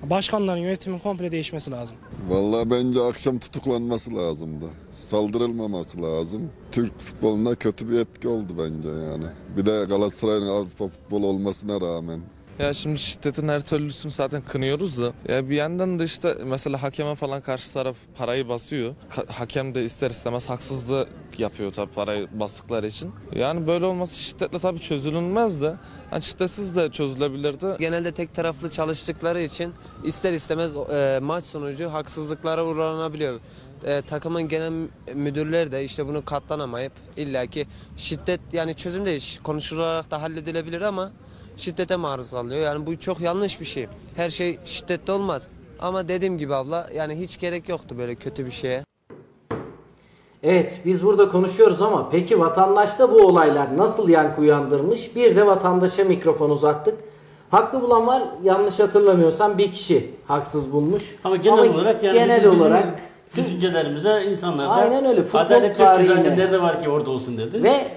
Başkanların 0.09 0.61
yönetimin 0.61 0.99
komple 0.99 1.31
değişmesi 1.31 1.71
lazım. 1.71 1.97
Vallahi 2.29 2.71
bence 2.71 3.01
akşam 3.01 3.39
tutuklanması 3.39 4.15
lazımdı. 4.15 4.65
Saldırılmaması 4.91 6.01
lazım. 6.01 6.49
Türk 6.71 6.99
futboluna 6.99 7.55
kötü 7.55 7.89
bir 7.89 7.99
etki 7.99 8.27
oldu 8.27 8.53
bence 8.57 8.89
yani. 8.89 9.25
Bir 9.57 9.65
de 9.65 9.85
Galatasaray'ın 9.89 10.47
Avrupa 10.47 10.87
futbolu 10.87 11.27
olmasına 11.27 11.81
rağmen. 11.81 12.19
Ya 12.59 12.73
şimdi 12.73 12.99
şiddetin 12.99 13.47
her 13.47 13.61
türlüsünü 13.61 14.11
zaten 14.11 14.41
kınıyoruz 14.41 14.97
da 14.97 15.13
ya 15.27 15.49
bir 15.49 15.55
yandan 15.55 15.99
da 15.99 16.03
işte 16.03 16.35
mesela 16.45 16.83
hakeme 16.83 17.15
falan 17.15 17.41
karşı 17.41 17.73
taraf 17.73 17.95
parayı 18.17 18.49
basıyor. 18.49 18.95
Ka- 19.15 19.31
hakem 19.31 19.75
de 19.75 19.83
ister 19.85 20.09
istemez 20.11 20.49
haksızlığı 20.49 21.07
yapıyor 21.37 21.73
tabii 21.73 21.91
parayı 21.91 22.27
bastıkları 22.39 22.87
için. 22.87 23.11
Yani 23.35 23.67
böyle 23.67 23.85
olması 23.85 24.19
şiddetle 24.19 24.59
tabii 24.59 24.79
çözülünmez 24.79 25.61
de 25.61 25.75
hani 26.11 26.21
şiddetsiz 26.21 26.75
de 26.75 26.91
çözülebilirdi. 26.91 27.65
Genelde 27.79 28.11
tek 28.11 28.35
taraflı 28.35 28.69
çalıştıkları 28.69 29.41
için 29.41 29.73
ister 30.03 30.33
istemez 30.33 30.71
e, 30.75 31.19
maç 31.23 31.43
sonucu 31.43 31.93
haksızlıklara 31.93 32.65
uğranabiliyor. 32.65 33.39
E, 33.83 34.01
takımın 34.01 34.47
genel 34.47 34.87
müdürleri 35.13 35.71
de 35.71 35.83
işte 35.83 36.07
bunu 36.07 36.25
katlanamayıp 36.25 36.93
illaki 37.17 37.67
şiddet 37.97 38.39
yani 38.53 38.75
çözüm 38.75 39.05
değil 39.05 39.39
konuşularak 39.43 40.11
da 40.11 40.21
halledilebilir 40.21 40.81
ama 40.81 41.11
şiddete 41.57 41.95
maruz 41.95 42.29
kalıyor. 42.31 42.61
Yani 42.61 42.85
bu 42.85 42.99
çok 42.99 43.19
yanlış 43.21 43.59
bir 43.61 43.65
şey. 43.65 43.87
Her 44.15 44.29
şey 44.29 44.59
şiddette 44.65 45.11
olmaz. 45.11 45.47
Ama 45.79 46.07
dediğim 46.07 46.37
gibi 46.37 46.55
abla 46.55 46.87
yani 46.95 47.15
hiç 47.19 47.39
gerek 47.39 47.69
yoktu 47.69 47.95
böyle 47.97 48.15
kötü 48.15 48.45
bir 48.45 48.51
şeye. 48.51 48.83
Evet 50.43 50.79
biz 50.85 51.03
burada 51.03 51.29
konuşuyoruz 51.29 51.81
ama 51.81 52.09
peki 52.11 52.39
vatandaşta 52.39 53.11
bu 53.13 53.17
olaylar 53.27 53.77
nasıl 53.77 54.09
yankı 54.09 54.41
uyandırmış? 54.41 55.15
Bir 55.15 55.35
de 55.35 55.47
vatandaşa 55.47 56.03
mikrofon 56.03 56.49
uzattık. 56.49 56.95
Haklı 57.51 57.81
bulan 57.81 58.07
var 58.07 58.23
yanlış 58.43 58.79
hatırlamıyorsam 58.79 59.57
bir 59.57 59.71
kişi 59.71 60.11
haksız 60.27 60.71
bulmuş. 60.73 61.15
Ama 61.23 61.35
genel 61.35 61.73
olarak 61.75 62.03
yani 62.03 62.13
genel 62.19 62.37
bizim- 62.41 62.51
bizim 62.51 62.65
olarak 62.65 62.99
düşüncelerimize 63.37 64.23
insanlar 64.31 64.69
da 64.69 64.73
Aynen 64.73 65.05
öyle, 65.05 65.23
futbol 65.23 65.39
adalet 65.39 65.79
yok 65.79 65.87
tarihine. 65.87 66.37
nerede 66.37 66.61
var 66.61 66.79
ki 66.79 66.89
orada 66.89 67.11
olsun 67.11 67.37
dedi. 67.37 67.63
Ve 67.63 67.87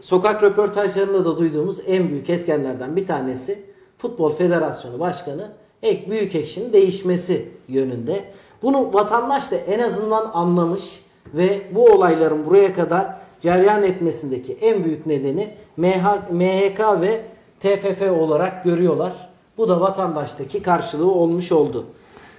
sokak 0.00 0.42
röportajlarında 0.42 1.24
da 1.24 1.38
duyduğumuz 1.38 1.80
en 1.86 2.08
büyük 2.08 2.30
etkenlerden 2.30 2.96
bir 2.96 3.06
tanesi 3.06 3.62
Futbol 3.98 4.30
Federasyonu 4.30 5.00
Başkanı 5.00 5.50
Ek 5.82 6.10
Büyük 6.10 6.34
Ekşi'nin 6.34 6.72
değişmesi 6.72 7.48
yönünde. 7.68 8.24
Bunu 8.62 8.94
vatandaş 8.94 9.50
da 9.50 9.56
en 9.56 9.78
azından 9.78 10.30
anlamış 10.34 11.00
ve 11.34 11.62
bu 11.74 11.84
olayların 11.84 12.46
buraya 12.46 12.74
kadar 12.74 13.06
cereyan 13.40 13.82
etmesindeki 13.82 14.58
en 14.60 14.84
büyük 14.84 15.06
nedeni 15.06 15.54
MH, 15.76 16.30
MHK 16.30 17.00
ve 17.00 17.20
TFF 17.60 18.02
olarak 18.02 18.64
görüyorlar. 18.64 19.28
Bu 19.58 19.68
da 19.68 19.80
vatandaştaki 19.80 20.62
karşılığı 20.62 21.10
olmuş 21.10 21.52
oldu. 21.52 21.86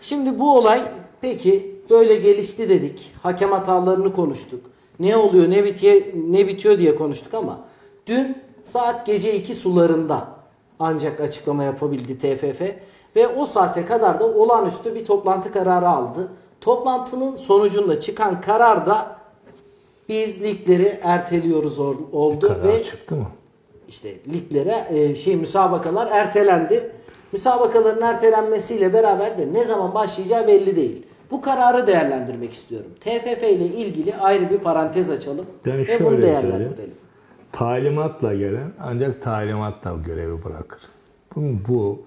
Şimdi 0.01 0.39
bu 0.39 0.57
olay 0.57 0.81
peki 1.21 1.75
böyle 1.89 2.15
gelişti 2.15 2.69
dedik. 2.69 3.11
Hakem 3.23 3.51
hatalarını 3.51 4.13
konuştuk. 4.13 4.59
Ne 4.99 5.17
oluyor 5.17 5.49
ne 5.51 5.63
bitiyor 5.63 6.01
ne 6.29 6.47
bitiyor 6.47 6.77
diye 6.77 6.95
konuştuk 6.95 7.33
ama 7.33 7.59
dün 8.07 8.37
saat 8.63 9.05
gece 9.05 9.33
2 9.35 9.55
sularında 9.55 10.27
ancak 10.79 11.21
açıklama 11.21 11.63
yapabildi 11.63 12.17
TFF 12.17 12.61
ve 13.15 13.27
o 13.27 13.45
saate 13.45 13.85
kadar 13.85 14.19
da 14.19 14.25
olağanüstü 14.27 14.95
bir 14.95 15.05
toplantı 15.05 15.51
kararı 15.51 15.89
aldı. 15.89 16.27
Toplantının 16.61 17.35
sonucunda 17.35 17.99
çıkan 17.99 18.41
karar 18.41 18.85
da 18.85 19.15
biz 20.09 20.43
ligleri 20.43 20.99
erteliyoruz 21.03 21.79
ol- 21.79 21.95
oldu 22.11 22.47
Karar 22.47 22.67
ve 22.67 22.83
çıktı 22.83 23.15
mı? 23.15 23.25
işte 23.87 24.09
liglere 24.33 24.87
e, 24.89 25.15
şey 25.15 25.35
müsabakalar 25.35 26.07
ertelendi. 26.11 26.91
Müsabakaların 27.31 28.01
ertelenmesiyle 28.01 28.93
beraber 28.93 29.37
de 29.37 29.53
ne 29.53 29.65
zaman 29.65 29.93
başlayacağı 29.93 30.47
belli 30.47 30.75
değil. 30.75 31.05
Bu 31.31 31.41
kararı 31.41 31.87
değerlendirmek 31.87 32.53
istiyorum. 32.53 32.91
TFF 32.99 33.43
ile 33.43 33.65
ilgili 33.65 34.15
ayrı 34.15 34.49
bir 34.49 34.57
parantez 34.57 35.09
açalım 35.09 35.45
Ben 35.65 35.73
ve 35.73 35.77
bunu 35.77 35.85
söyleyeyim. 35.97 36.21
değerlendirelim. 36.21 36.93
Talimatla 37.51 38.33
gelen 38.35 38.71
ancak 38.79 39.21
talimatla 39.21 39.95
görevi 40.05 40.43
bırakır. 40.43 40.79
Bu, 41.35 41.41
bu 41.67 42.01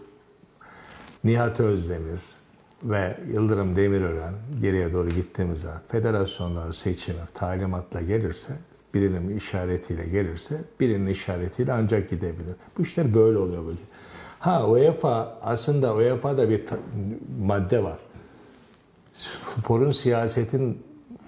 Nihat 1.25 1.61
Özdemir 1.61 2.21
ve 2.85 3.17
Yıldırım 3.33 3.77
Demirören 3.77 4.35
geriye 4.63 4.93
doğru 4.93 5.09
gittiğimizde 5.09 5.69
federasyonlar 5.89 6.73
seçimi 6.73 7.19
talimatla 7.35 8.01
gelirse 8.01 8.53
birinin 8.95 9.37
işaretiyle 9.37 10.05
gelirse 10.05 10.61
birinin 10.81 11.07
işaretiyle 11.07 11.73
ancak 11.73 12.11
gidebilir. 12.11 12.55
Bu 12.79 12.83
işler 12.83 13.15
böyle 13.15 13.39
oluyor 13.39 13.67
böyle. 13.67 13.79
Ha 14.39 14.67
UEFA 14.69 15.39
aslında 15.43 15.95
UEFA'da 15.95 16.51
bir 16.51 16.63
madde 17.41 17.85
var. 17.85 17.99
Sporun 19.15 19.93
siyasetin 19.93 20.79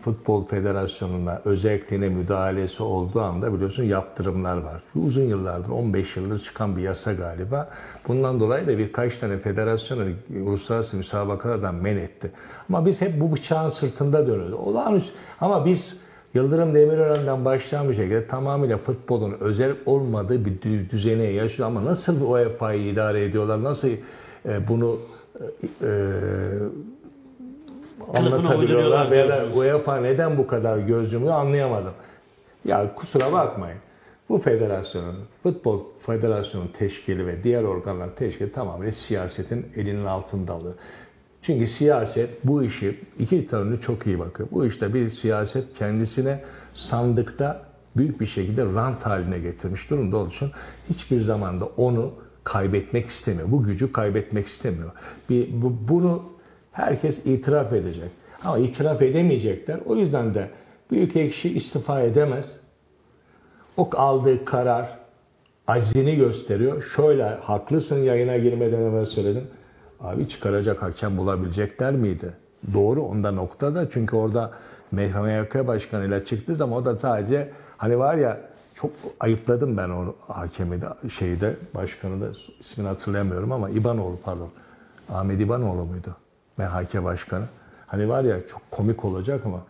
futbol 0.03 0.47
federasyonuna 0.47 1.41
özelliğine 1.45 2.09
müdahalesi 2.09 2.82
olduğu 2.82 3.20
anda 3.20 3.55
biliyorsun 3.55 3.85
yaptırımlar 3.85 4.57
var. 4.57 4.82
Uzun 4.97 5.22
yıllardır 5.22 5.70
15 5.70 6.16
yıldır 6.16 6.45
çıkan 6.45 6.76
bir 6.76 6.82
yasa 6.82 7.12
galiba. 7.12 7.70
Bundan 8.09 8.41
dolayı 8.41 8.66
da 8.66 8.78
birkaç 8.78 9.18
tane 9.18 9.39
federasyonu 9.39 10.05
uluslararası 10.47 10.97
müsabakalardan 10.97 11.74
men 11.74 11.97
etti. 11.97 12.30
Ama 12.68 12.87
biz 12.87 13.01
hep 13.01 13.20
bu 13.20 13.32
bıçağın 13.32 13.68
sırtında 13.68 14.26
dönüyoruz. 14.26 14.53
Olağanüstü. 14.53 15.11
Ama 15.41 15.66
biz 15.66 15.97
Yıldırım 16.35 16.74
Demirören'den 16.74 17.45
başlayan 17.45 17.89
bir 17.89 17.95
şekilde 17.95 18.26
tamamıyla 18.26 18.78
futbolun 18.78 19.35
özel 19.41 19.72
olmadığı 19.87 20.45
bir 20.45 20.51
dü- 20.61 20.91
düzene 20.91 21.22
yaşıyor. 21.22 21.68
Ama 21.68 21.85
nasıl 21.85 22.30
UEFA'yı 22.30 22.93
idare 22.93 23.24
ediyorlar, 23.24 23.62
nasıl 23.62 23.89
e, 24.47 24.68
bunu 24.68 24.99
e, 25.82 25.89
Kılıfına 26.70 26.93
anlatabiliyorlar 28.14 29.11
diyorsunuz. 29.11 29.57
UEFA 29.57 29.96
neden 29.96 30.38
bu 30.38 30.46
kadar 30.46 30.78
göz 30.78 31.12
yumuyor 31.12 31.34
anlayamadım. 31.34 31.92
Ya 32.64 32.94
kusura 32.94 33.32
bakmayın. 33.32 33.78
Bu 34.28 34.38
federasyonun, 34.38 35.16
futbol 35.42 35.80
federasyonun 36.07 36.68
teşkili 36.78 37.26
ve 37.26 37.42
diğer 37.42 37.62
organların 37.62 38.12
teşkili 38.16 38.52
tamamen 38.52 38.90
siyasetin 38.90 39.66
elinin 39.76 40.05
altında 40.05 40.52
alıyor. 40.52 40.74
Çünkü 41.42 41.66
siyaset 41.66 42.30
bu 42.44 42.62
işi 42.62 43.00
iki 43.18 43.46
tarafını 43.46 43.80
çok 43.80 44.07
iyi 44.07 44.18
bakıyor. 44.18 44.48
Bu 44.52 44.66
işte 44.66 44.94
bir 44.94 45.11
siyaset 45.11 45.64
kendisine 45.78 46.40
sandıkta 46.74 47.62
büyük 47.96 48.20
bir 48.20 48.26
şekilde 48.26 48.64
rant 48.64 49.07
haline 49.07 49.38
getirmiş 49.38 49.90
durumda 49.90 50.16
olduğu 50.16 50.30
için 50.30 50.50
hiçbir 50.90 51.22
zaman 51.22 51.61
da 51.61 51.64
onu 51.64 52.12
kaybetmek 52.44 53.09
istemiyor. 53.09 53.50
Bu 53.50 53.62
gücü 53.62 53.92
kaybetmek 53.92 54.46
istemiyor. 54.46 54.90
Bir, 55.30 55.62
bu, 55.62 55.76
bunu 55.88 56.22
herkes 56.75 57.27
itiraf 57.27 57.72
edecek. 57.72 58.11
Ama 58.45 58.59
itiraf 58.59 59.03
edemeyecekler. 59.03 59.79
O 59.87 59.97
yüzden 59.97 60.35
de 60.35 60.49
büyük 60.91 61.16
ekşi 61.16 61.57
istifa 61.57 62.01
edemez. 62.01 62.61
O 63.77 63.91
aldığı 63.97 64.45
karar 64.45 64.99
azini 65.66 66.16
gösteriyor. 66.16 66.83
Şöyle 66.83 67.25
haklısın 67.25 67.99
yayına 67.99 68.37
girmeden 68.37 68.81
evvel 68.81 69.07
söyledim. 69.07 69.47
Abi 70.01 70.29
çıkaracak 70.29 70.83
hakem 70.83 71.16
bulabilecekler 71.18 71.93
miydi? 71.93 72.33
Doğru 72.75 73.03
onda 73.03 73.31
noktada 73.31 73.91
çünkü 73.91 74.16
orada 74.16 74.51
MHK 74.93 75.66
başkanıyla 75.66 76.25
çıktığı 76.25 76.57
zaman 76.57 76.83
o 76.83 76.85
da 76.85 76.97
sadece 76.97 77.51
hani 77.77 77.99
var 77.99 78.14
ya 78.14 78.41
çok 78.75 78.91
ayıpladım 79.20 79.77
ben 79.77 79.89
onu 79.89 80.14
hakemi 80.20 80.81
de 80.81 80.87
şeyde 81.18 81.57
başkanı 81.75 82.20
da 82.20 82.31
ismini 82.61 82.89
hatırlayamıyorum 82.89 83.53
ama 83.53 83.70
İbanoğlu 83.70 84.18
pardon. 84.25 84.49
Ahmet 85.12 85.41
İbanoğlu 85.41 85.85
muydu? 85.85 86.16
MHK 86.59 87.05
başkanı. 87.05 87.44
Hani 87.86 88.09
var 88.09 88.24
ya 88.24 88.46
çok 88.48 88.70
komik 88.70 89.05
olacak 89.05 89.40
ama 89.46 89.61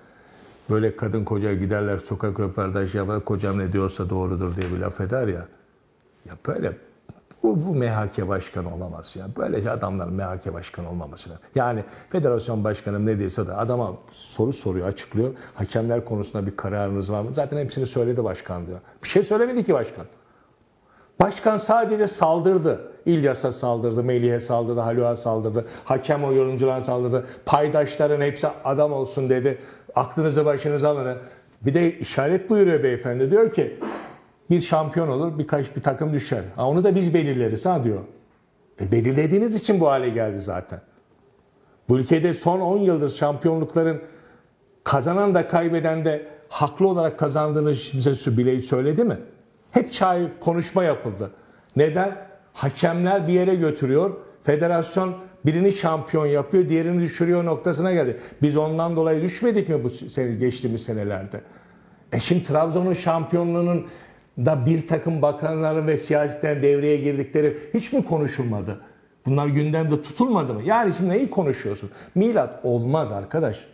böyle 0.70 0.96
kadın 0.96 1.24
koca 1.24 1.54
giderler 1.54 1.98
sokak 1.98 2.40
röportaj 2.40 2.94
yapar 2.94 3.24
kocam 3.24 3.58
ne 3.58 3.72
diyorsa 3.72 4.10
doğrudur 4.10 4.56
diye 4.56 4.72
bir 4.72 4.78
laf 4.78 5.00
eder 5.00 5.28
ya. 5.28 5.46
Ya 6.26 6.34
böyle 6.46 6.72
bu, 7.42 7.66
bu 7.66 7.74
MHK 7.74 8.28
başkanı 8.28 8.74
olamaz 8.74 9.16
ya. 9.16 9.26
Böyle 9.36 9.70
adamlar 9.70 10.06
MHK 10.08 10.52
başkanı 10.52 10.90
olmaması 10.90 11.30
lazım. 11.30 11.42
Yani 11.54 11.84
federasyon 12.10 12.64
başkanım 12.64 13.06
ne 13.06 13.18
diyorsa 13.18 13.46
da 13.46 13.58
adama 13.58 13.92
soru 14.12 14.52
soruyor, 14.52 14.88
açıklıyor. 14.88 15.30
Hakemler 15.54 16.04
konusunda 16.04 16.46
bir 16.46 16.56
kararınız 16.56 17.12
var 17.12 17.22
mı? 17.22 17.34
Zaten 17.34 17.58
hepsini 17.58 17.86
söyledi 17.86 18.24
başkan 18.24 18.66
diyor. 18.66 18.78
Bir 19.02 19.08
şey 19.08 19.24
söylemedi 19.24 19.64
ki 19.64 19.74
başkan. 19.74 20.06
Başkan 21.20 21.56
sadece 21.56 22.08
saldırdı. 22.08 22.92
İlyas'a 23.06 23.52
saldırdı, 23.52 24.04
Melih'e 24.04 24.40
saldırdı, 24.40 24.80
Haluk'a 24.80 25.16
saldırdı, 25.16 25.66
hakem 25.84 26.24
o 26.24 26.32
yorumculara 26.32 26.80
saldırdı. 26.80 27.26
Paydaşların 27.46 28.20
hepsi 28.20 28.48
adam 28.64 28.92
olsun 28.92 29.30
dedi. 29.30 29.58
Aklınızı 29.94 30.44
başınıza 30.44 30.88
alın. 30.88 31.18
Bir 31.62 31.74
de 31.74 31.98
işaret 31.98 32.50
buyuruyor 32.50 32.82
beyefendi. 32.82 33.30
Diyor 33.30 33.52
ki 33.52 33.78
bir 34.50 34.60
şampiyon 34.60 35.08
olur, 35.08 35.38
birkaç 35.38 35.76
bir 35.76 35.82
takım 35.82 36.12
düşer. 36.12 36.42
Ha, 36.56 36.68
onu 36.68 36.84
da 36.84 36.94
biz 36.94 37.14
belirleriz 37.14 37.66
ha 37.66 37.84
diyor. 37.84 38.00
E, 38.80 38.92
belirlediğiniz 38.92 39.54
için 39.54 39.80
bu 39.80 39.88
hale 39.88 40.08
geldi 40.08 40.40
zaten. 40.40 40.80
Bu 41.88 41.98
ülkede 41.98 42.34
son 42.34 42.60
10 42.60 42.78
yıldır 42.78 43.10
şampiyonlukların 43.10 44.00
kazanan 44.84 45.34
da 45.34 45.48
kaybeden 45.48 46.04
de 46.04 46.26
haklı 46.48 46.88
olarak 46.88 47.18
kazandığını 47.18 47.70
bize 47.70 48.36
bile 48.36 48.62
söyledi 48.62 49.04
mi? 49.04 49.18
Hep 49.70 49.92
çay 49.92 50.28
konuşma 50.40 50.84
yapıldı. 50.84 51.30
Neden? 51.76 52.16
Hakemler 52.54 53.28
bir 53.28 53.32
yere 53.32 53.54
götürüyor. 53.54 54.10
Federasyon 54.42 55.14
birini 55.46 55.72
şampiyon 55.72 56.26
yapıyor, 56.26 56.68
diğerini 56.68 57.02
düşürüyor 57.02 57.44
noktasına 57.44 57.92
geldi. 57.92 58.16
Biz 58.42 58.56
ondan 58.56 58.96
dolayı 58.96 59.22
düşmedik 59.22 59.68
mi 59.68 59.84
bu 59.84 59.90
sene, 59.90 60.34
geçtiğimiz 60.34 60.82
senelerde? 60.82 61.40
E 62.12 62.20
şimdi 62.20 62.42
Trabzon'un 62.42 62.92
şampiyonluğunun 62.92 63.86
da 64.38 64.66
bir 64.66 64.86
takım 64.86 65.22
bakanların 65.22 65.86
ve 65.86 65.96
siyasetlerin 65.96 66.62
devreye 66.62 66.96
girdikleri 66.96 67.58
hiç 67.74 67.92
mi 67.92 68.04
konuşulmadı? 68.04 68.80
Bunlar 69.26 69.46
gündemde 69.46 70.02
tutulmadı 70.02 70.54
mı? 70.54 70.62
Yani 70.64 70.94
şimdi 70.94 71.10
neyi 71.10 71.30
konuşuyorsun? 71.30 71.90
Milat 72.14 72.64
olmaz 72.64 73.12
arkadaş. 73.12 73.64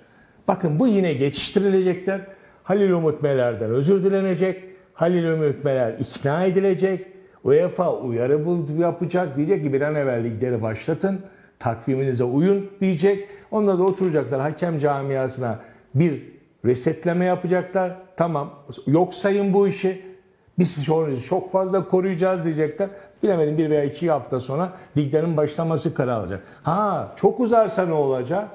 Bakın 0.49 0.81
bu 0.81 0.87
yine 0.87 1.13
geçiştirilecekler. 1.13 2.21
Halil 2.63 2.91
Umut 2.91 3.23
Meler'den 3.23 3.71
özür 3.71 4.05
dilenecek. 4.05 4.65
Halil 4.95 5.33
Umut 5.33 5.65
Meler 5.65 5.99
ikna 5.99 6.45
edilecek. 6.45 7.07
UEFA 7.45 7.97
uyarı 7.97 8.41
yapacak. 8.81 9.37
Diyecek 9.37 9.63
ki 9.63 9.73
bir 9.73 9.81
an 9.81 9.95
evvel 9.95 10.25
ligleri 10.25 10.63
başlatın. 10.63 11.21
Takviminize 11.59 12.25
uyun 12.25 12.71
diyecek. 12.81 13.29
Onlar 13.51 13.79
da 13.79 13.83
oturacaklar 13.83 14.41
hakem 14.41 14.79
camiasına 14.79 15.59
bir 15.95 16.23
resetleme 16.65 17.25
yapacaklar. 17.25 17.97
Tamam 18.17 18.51
yok 18.87 19.15
sayın 19.15 19.53
bu 19.53 19.69
işi. 19.69 20.11
Biz 20.59 20.89
onu 20.91 21.21
çok 21.21 21.53
fazla 21.53 21.89
koruyacağız 21.89 22.45
diyecekler. 22.45 22.89
Bilemedim 23.23 23.59
bir 23.59 23.71
veya 23.71 23.85
iki 23.85 24.11
hafta 24.11 24.41
sonra 24.41 24.73
liglerin 24.97 25.37
başlaması 25.37 25.95
kararı 25.95 26.15
alacak. 26.15 26.43
Ha 26.63 27.13
çok 27.17 27.41
uzarsa 27.41 27.87
ne 27.87 27.93
olacak? 27.93 28.49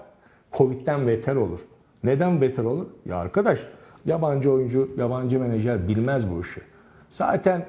Covid'den 0.53 1.07
beter 1.07 1.35
olur. 1.35 1.59
Neden 2.03 2.41
beter 2.41 2.63
olur? 2.63 2.85
Ya 3.05 3.17
arkadaş 3.17 3.59
Yabancı 4.05 4.51
oyuncu, 4.51 4.89
yabancı 4.97 5.39
menajer 5.39 5.87
bilmez 5.87 6.31
bu 6.31 6.41
işi. 6.41 6.61
Zaten 7.09 7.65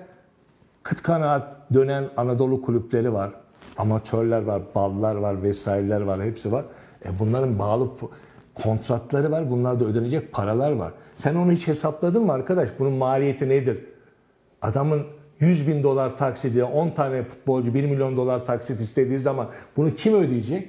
kıt 0.86 1.02
kanaat 1.02 1.74
dönen 1.74 2.04
Anadolu 2.16 2.62
kulüpleri 2.62 3.12
var. 3.12 3.30
Amatörler 3.78 4.42
var, 4.42 4.62
ballar 4.74 5.14
var, 5.14 5.42
vesaireler 5.42 6.00
var, 6.00 6.22
hepsi 6.22 6.52
var. 6.52 6.64
E 7.04 7.18
bunların 7.18 7.58
bağlı 7.58 7.88
kontratları 8.54 9.30
var. 9.30 9.50
Bunlarda 9.50 9.84
ödenecek 9.84 10.32
paralar 10.32 10.72
var. 10.72 10.92
Sen 11.16 11.34
onu 11.34 11.52
hiç 11.52 11.68
hesapladın 11.68 12.22
mı 12.22 12.32
arkadaş? 12.32 12.68
Bunun 12.78 12.92
maliyeti 12.92 13.48
nedir? 13.48 13.84
Adamın 14.62 15.06
100 15.40 15.68
bin 15.68 15.82
dolar 15.82 16.16
taksidi, 16.16 16.64
10 16.64 16.90
tane 16.90 17.22
futbolcu 17.22 17.74
1 17.74 17.84
milyon 17.84 18.16
dolar 18.16 18.46
taksit 18.46 18.80
istediği 18.80 19.18
zaman 19.18 19.48
bunu 19.76 19.94
kim 19.94 20.14
ödeyecek? 20.14 20.68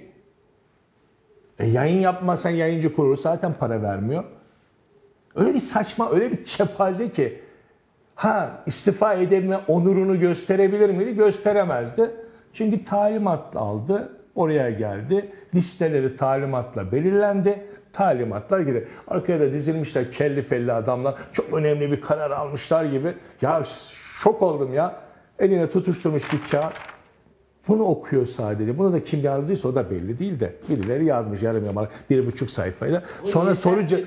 E 1.60 1.66
yayın 1.68 2.00
yapmazsan 2.00 2.50
yayıncı 2.50 2.96
kurulu 2.96 3.18
zaten 3.18 3.54
para 3.60 3.82
vermiyor. 3.82 4.24
Öyle 5.36 5.54
bir 5.54 5.60
saçma, 5.60 6.12
öyle 6.12 6.32
bir 6.32 6.46
kepaze 6.46 7.12
ki. 7.12 7.47
Ha 8.18 8.64
istifa 8.66 9.14
edebilme 9.14 9.60
onurunu 9.68 10.20
gösterebilir 10.20 10.90
miydi? 10.90 11.16
Gösteremezdi. 11.16 12.12
Çünkü 12.54 12.86
talimat 12.86 13.56
aldı, 13.56 14.18
oraya 14.36 14.70
geldi. 14.72 15.32
Listeleri 15.56 16.16
talimatla 16.16 16.92
belirlendi. 16.92 17.64
Talimatlar 17.94 18.60
gider. 18.60 18.84
Arkaya 19.08 19.40
da 19.40 19.54
dizilmişler 19.54 20.12
kelli 20.12 20.42
felli 20.42 20.74
adamlar. 20.74 21.16
Çok 21.34 21.54
önemli 21.54 21.92
bir 21.92 22.02
karar 22.02 22.32
almışlar 22.32 22.86
gibi. 22.86 23.14
Ya 23.42 23.64
şok 24.20 24.42
oldum 24.42 24.74
ya. 24.74 24.96
Eline 25.40 25.70
tutuşturmuş 25.70 26.34
bir 26.34 26.52
kağıt. 26.52 26.74
Bunu 27.68 27.84
okuyor 27.84 28.26
sadece. 28.26 28.78
Bunu 28.78 28.94
da 28.94 29.04
kim 29.04 29.24
yazdıysa 29.24 29.68
o 29.68 29.76
da 29.76 29.90
belli 29.90 30.20
değil 30.20 30.40
de. 30.40 30.56
Birileri 30.70 31.06
yazmış 31.06 31.42
yarım 31.42 31.66
yamalak 31.66 31.92
bir 32.10 32.26
buçuk 32.26 32.50
sayfayla. 32.52 33.04
Sonra 33.26 33.56
soru 33.56 33.82
ce- 33.82 34.06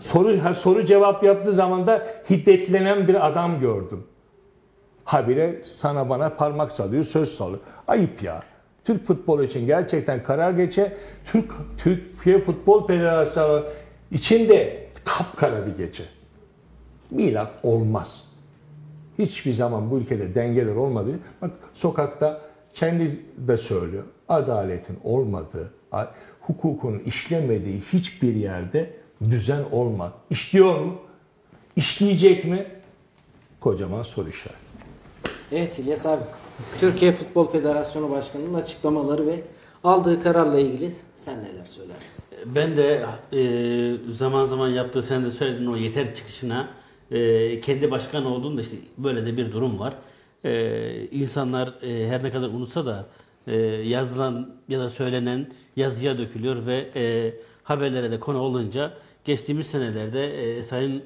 soru 0.00 0.44
ha, 0.44 0.54
soru 0.54 0.84
cevap 0.84 1.22
yaptığı 1.24 1.52
zaman 1.52 1.86
da 1.86 2.06
hiddetlenen 2.30 3.08
bir 3.08 3.26
adam 3.26 3.60
gördüm. 3.60 4.04
Habire 5.04 5.60
sana 5.64 6.08
bana 6.08 6.28
parmak 6.30 6.72
salıyor, 6.72 7.04
söz 7.04 7.28
salıyor. 7.34 7.60
Ayıp 7.88 8.22
ya. 8.22 8.42
Türk 8.84 9.06
futbolu 9.06 9.44
için 9.44 9.66
gerçekten 9.66 10.22
karar 10.22 10.50
geçe. 10.50 10.96
Türk 11.24 11.52
Türkiye 11.78 12.40
Futbol 12.40 12.86
Federasyonu 12.86 13.64
için 14.12 14.48
de 14.48 14.86
kapkara 15.04 15.66
bir 15.66 15.76
gece. 15.84 16.02
Milat 17.10 17.50
olmaz. 17.62 18.24
Hiçbir 19.18 19.52
zaman 19.52 19.90
bu 19.90 19.98
ülkede 19.98 20.34
dengeler 20.34 20.74
olmadığı, 20.74 21.18
bak 21.42 21.50
sokakta 21.74 22.40
kendi 22.76 23.20
de 23.36 23.56
söylüyor. 23.58 24.04
Adaletin 24.28 24.98
olmadığı, 25.04 25.72
hukukun 26.40 26.98
işlemediği 26.98 27.82
hiçbir 27.92 28.34
yerde 28.34 28.90
düzen 29.30 29.62
olmaz. 29.72 30.12
İşliyor 30.30 30.80
mu? 30.80 30.96
İşleyecek 31.76 32.44
mi? 32.44 32.66
Kocaman 33.60 34.02
soru 34.02 34.28
işareti. 34.28 34.66
Evet 35.52 35.78
İlyas 35.78 36.06
abi. 36.06 36.22
Türkiye 36.80 37.12
Futbol 37.12 37.46
Federasyonu 37.46 38.10
Başkanı'nın 38.10 38.54
açıklamaları 38.54 39.26
ve 39.26 39.40
aldığı 39.84 40.22
kararla 40.22 40.60
ilgili 40.60 40.92
sen 41.16 41.38
neler 41.38 41.64
söylersin? 41.64 42.24
Ben 42.46 42.76
de 42.76 43.06
e, 43.32 44.12
zaman 44.12 44.44
zaman 44.44 44.68
yaptığı 44.68 45.02
sen 45.02 45.24
de 45.24 45.30
söylediğin 45.30 45.70
o 45.70 45.76
yeter 45.76 46.14
çıkışına 46.14 46.68
e, 47.10 47.60
kendi 47.60 47.90
başkan 47.90 48.24
olduğunda 48.24 48.60
işte 48.60 48.76
böyle 48.98 49.26
de 49.26 49.36
bir 49.36 49.52
durum 49.52 49.78
var. 49.78 49.94
E, 50.44 51.08
insanlar 51.10 51.74
e, 51.82 52.08
her 52.08 52.24
ne 52.24 52.30
kadar 52.30 52.48
unutsa 52.48 52.86
da 52.86 53.06
e, 53.46 53.56
yazılan 53.66 54.54
ya 54.68 54.80
da 54.80 54.90
söylenen 54.90 55.52
yazıya 55.76 56.18
dökülüyor 56.18 56.66
ve 56.66 56.90
e, 56.94 57.34
haberlere 57.62 58.10
de 58.10 58.20
konu 58.20 58.38
olunca 58.38 58.92
geçtiğimiz 59.24 59.66
senelerde 59.66 60.56
e, 60.58 60.62
Sayın 60.62 61.02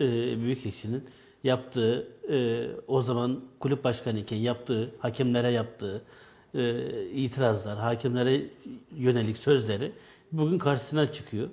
e, 0.00 0.06
Büyükekşi'nin 0.40 1.04
yaptığı 1.44 2.08
e, 2.30 2.66
o 2.86 3.02
zaman 3.02 3.40
kulüp 3.60 3.84
başkanı 3.84 4.18
iken 4.18 4.36
yaptığı 4.36 4.90
hakemlere 4.98 5.48
yaptığı 5.48 6.02
e, 6.54 6.82
itirazlar, 7.06 7.78
hakemlere 7.78 8.42
yönelik 8.96 9.38
sözleri 9.38 9.92
bugün 10.32 10.58
karşısına 10.58 11.12
çıkıyor. 11.12 11.48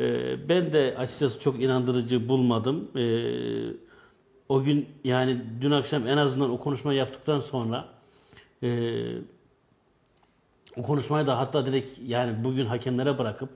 E, 0.00 0.48
ben 0.48 0.72
de 0.72 0.94
açıkçası 0.98 1.40
çok 1.40 1.60
inandırıcı 1.60 2.28
bulmadım. 2.28 2.88
E, 2.96 3.02
o 4.52 4.62
gün 4.62 4.88
yani 5.04 5.40
dün 5.60 5.70
akşam 5.70 6.06
en 6.06 6.16
azından 6.16 6.50
o 6.50 6.60
konuşmayı 6.60 6.98
yaptıktan 6.98 7.40
sonra 7.40 7.88
e, 8.62 8.68
o 10.76 10.82
konuşmayı 10.82 11.26
da 11.26 11.38
hatta 11.38 11.66
direkt 11.66 11.88
yani 12.06 12.44
bugün 12.44 12.66
hakemlere 12.66 13.18
bırakıp 13.18 13.48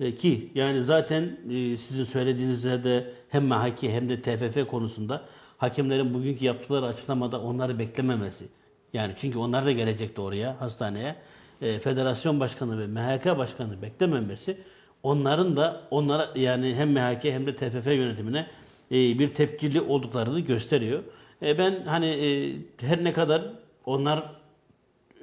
e, 0.00 0.14
ki 0.14 0.52
yani 0.54 0.84
zaten 0.84 1.38
e, 1.50 1.76
sizin 1.76 2.04
söylediğinizde 2.04 2.84
de 2.84 3.12
hem 3.28 3.46
MHK 3.46 3.82
hem 3.82 4.08
de 4.08 4.22
TFF 4.22 4.70
konusunda 4.70 5.22
hakemlerin 5.56 6.14
bugünkü 6.14 6.44
yaptıkları 6.44 6.86
açıklamada 6.86 7.40
onları 7.40 7.78
beklememesi. 7.78 8.48
Yani 8.92 9.12
çünkü 9.16 9.38
onlar 9.38 9.66
da 9.66 9.72
gelecekti 9.72 10.20
oraya 10.20 10.60
hastaneye. 10.60 11.16
E, 11.62 11.78
federasyon 11.78 12.40
başkanı 12.40 12.80
ve 12.80 12.86
MHK 12.86 13.38
başkanı 13.38 13.82
beklememesi 13.82 14.58
onların 15.02 15.56
da 15.56 15.82
onlara 15.90 16.30
yani 16.34 16.74
hem 16.74 16.92
MHK 16.92 17.24
hem 17.24 17.46
de 17.46 17.54
TFF 17.54 17.86
yönetimine 17.86 18.46
bir 18.90 19.34
tepkili 19.34 19.80
olduklarını 19.80 20.40
gösteriyor. 20.40 21.02
E, 21.42 21.58
ben 21.58 21.84
hani 21.84 22.06
e, 22.06 22.56
her 22.86 23.04
ne 23.04 23.12
kadar 23.12 23.52
onlar 23.84 24.32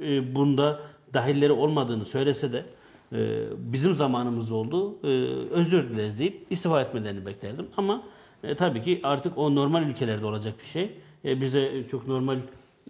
e, 0.01 0.35
bunda 0.35 0.81
dahilleri 1.13 1.51
olmadığını 1.51 2.05
söylese 2.05 2.53
de 2.53 2.65
e, 3.13 3.43
bizim 3.57 3.93
zamanımız 3.93 4.51
oldu. 4.51 4.97
E, 5.03 5.07
özür 5.51 5.89
dileriz 5.89 6.19
deyip 6.19 6.47
istifa 6.49 6.81
etmelerini 6.81 7.25
beklerdim. 7.25 7.67
Ama 7.77 8.03
e, 8.43 8.55
tabii 8.55 8.81
ki 8.81 8.99
artık 9.03 9.37
o 9.37 9.55
normal 9.55 9.83
ülkelerde 9.83 10.25
olacak 10.25 10.53
bir 10.59 10.65
şey. 10.65 10.97
E, 11.25 11.41
bize 11.41 11.87
çok 11.91 12.07
normal 12.07 12.37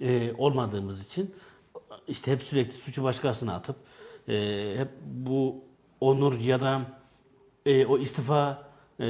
e, 0.02 0.34
olmadığımız 0.38 1.06
için 1.06 1.36
işte 2.08 2.32
hep 2.32 2.42
sürekli 2.42 2.74
suçu 2.74 3.04
başkasına 3.04 3.56
atıp 3.56 3.76
e, 4.28 4.74
hep 4.78 4.90
bu 5.06 5.56
onur 6.02 6.40
ya 6.40 6.62
da 6.62 6.82
e, 7.66 7.86
o 7.86 7.98
istifa 7.98 8.64
e, 9.00 9.08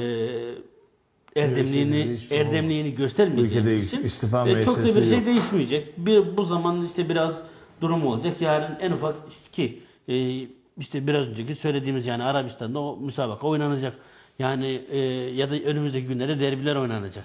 erdemliğini 1.36 2.18
şey 2.18 2.40
erdemliğini 2.40 2.94
göstermeyeceğimiz 2.94 3.84
için 3.84 4.04
istifa 4.04 4.48
e, 4.48 4.62
çok 4.62 4.78
da 4.78 4.84
bir 4.84 5.04
şey 5.04 5.18
yok. 5.18 5.26
değişmeyecek. 5.26 5.98
Bir 5.98 6.36
bu 6.36 6.44
zaman 6.44 6.84
işte 6.84 7.08
biraz 7.08 7.42
durum 7.80 8.06
olacak. 8.06 8.40
Yarın 8.40 8.76
en 8.80 8.92
ufak 8.92 9.14
ki 9.52 9.82
e, 10.08 10.40
işte 10.78 11.06
biraz 11.06 11.28
önceki 11.28 11.54
söylediğimiz 11.54 12.06
yani 12.06 12.22
Arabistan'da 12.22 12.80
o 12.80 12.96
müsabaka 12.96 13.46
oynanacak. 13.46 13.96
Yani 14.38 14.82
e, 14.90 14.98
ya 15.34 15.50
da 15.50 15.54
önümüzdeki 15.54 16.06
günlerde 16.06 16.40
derbiler 16.40 16.76
oynanacak. 16.76 17.24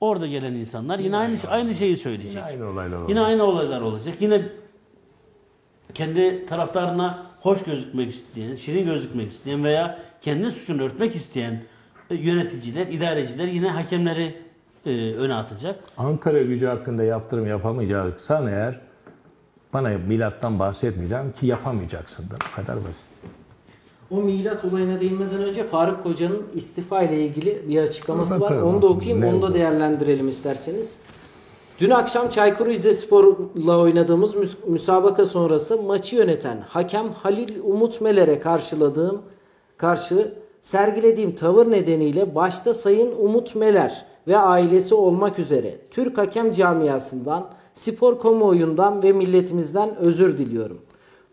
Orada 0.00 0.26
gelen 0.26 0.52
insanlar 0.52 0.98
yine 0.98 1.16
aynı 1.16 1.36
aynı 1.48 1.74
şeyi 1.74 1.96
söyleyecek. 1.96 2.42
Yine 2.52 2.62
aynı 2.62 2.70
olaylar 2.70 2.96
olacak. 2.96 3.10
Yine 3.10 3.20
aynı 3.20 3.44
olaylar 3.44 3.80
olacak. 3.80 4.14
Yine 4.20 4.42
kendi 5.94 6.46
taraftarına 6.46 7.26
hoş 7.40 7.64
gözükmek 7.64 8.10
isteyen, 8.10 8.54
şirin 8.54 8.84
gözükmek 8.84 9.28
isteyen 9.28 9.64
veya 9.64 9.98
kendi 10.20 10.50
suçunu 10.50 10.82
örtmek 10.82 11.14
isteyen 11.14 11.62
yöneticiler, 12.10 12.86
idareciler 12.86 13.46
yine 13.46 13.68
hakemleri 13.70 14.34
e, 14.86 14.90
öne 15.14 15.34
atacak. 15.34 15.80
Ankara 15.96 16.42
gücü 16.42 16.66
hakkında 16.66 17.04
yaptırım 17.04 17.46
yapamayacaksan 17.46 18.46
eğer 18.46 18.80
bana 19.72 19.88
milattan 19.88 20.58
bahsetmeyeceğim 20.58 21.32
ki 21.40 21.46
yapamayacaksın 21.46 22.24
da. 22.30 22.34
Bu 22.34 22.56
kadar 22.56 22.76
basit. 22.76 23.08
O 24.10 24.16
milat 24.16 24.64
olayına 24.64 25.00
değinmeden 25.00 25.42
önce 25.44 25.64
Faruk 25.64 26.02
Koca'nın 26.02 26.46
istifa 26.54 27.02
ile 27.02 27.24
ilgili 27.26 27.68
bir 27.68 27.78
açıklaması 27.82 28.40
var. 28.40 28.52
Onu 28.62 28.82
da 28.82 28.86
okuyayım, 28.86 29.20
Ne 29.20 29.26
onu 29.26 29.42
da 29.42 29.54
değerlendirelim 29.54 30.28
isterseniz. 30.28 30.98
Dün 31.80 31.90
akşam 31.90 32.28
Çaykur 32.28 32.66
Rizespor'la 32.66 33.78
oynadığımız 33.78 34.34
müs- 34.34 34.66
müsabaka 34.70 35.26
sonrası 35.26 35.82
maçı 35.82 36.16
yöneten 36.16 36.64
hakem 36.68 37.08
Halil 37.08 37.60
Umut 37.62 38.00
Meler'e 38.00 38.40
karşıladığım 38.40 39.22
karşı 39.76 40.34
sergilediğim 40.68 41.34
tavır 41.34 41.70
nedeniyle 41.70 42.34
başta 42.34 42.74
Sayın 42.74 43.14
Umut 43.20 43.54
Meler 43.54 44.04
ve 44.28 44.36
ailesi 44.36 44.94
olmak 44.94 45.38
üzere 45.38 45.74
Türk 45.90 46.18
hakem 46.18 46.52
camiasından, 46.52 47.46
spor 47.74 48.20
kamuoyundan 48.20 49.02
ve 49.02 49.12
milletimizden 49.12 49.96
özür 49.96 50.38
diliyorum. 50.38 50.78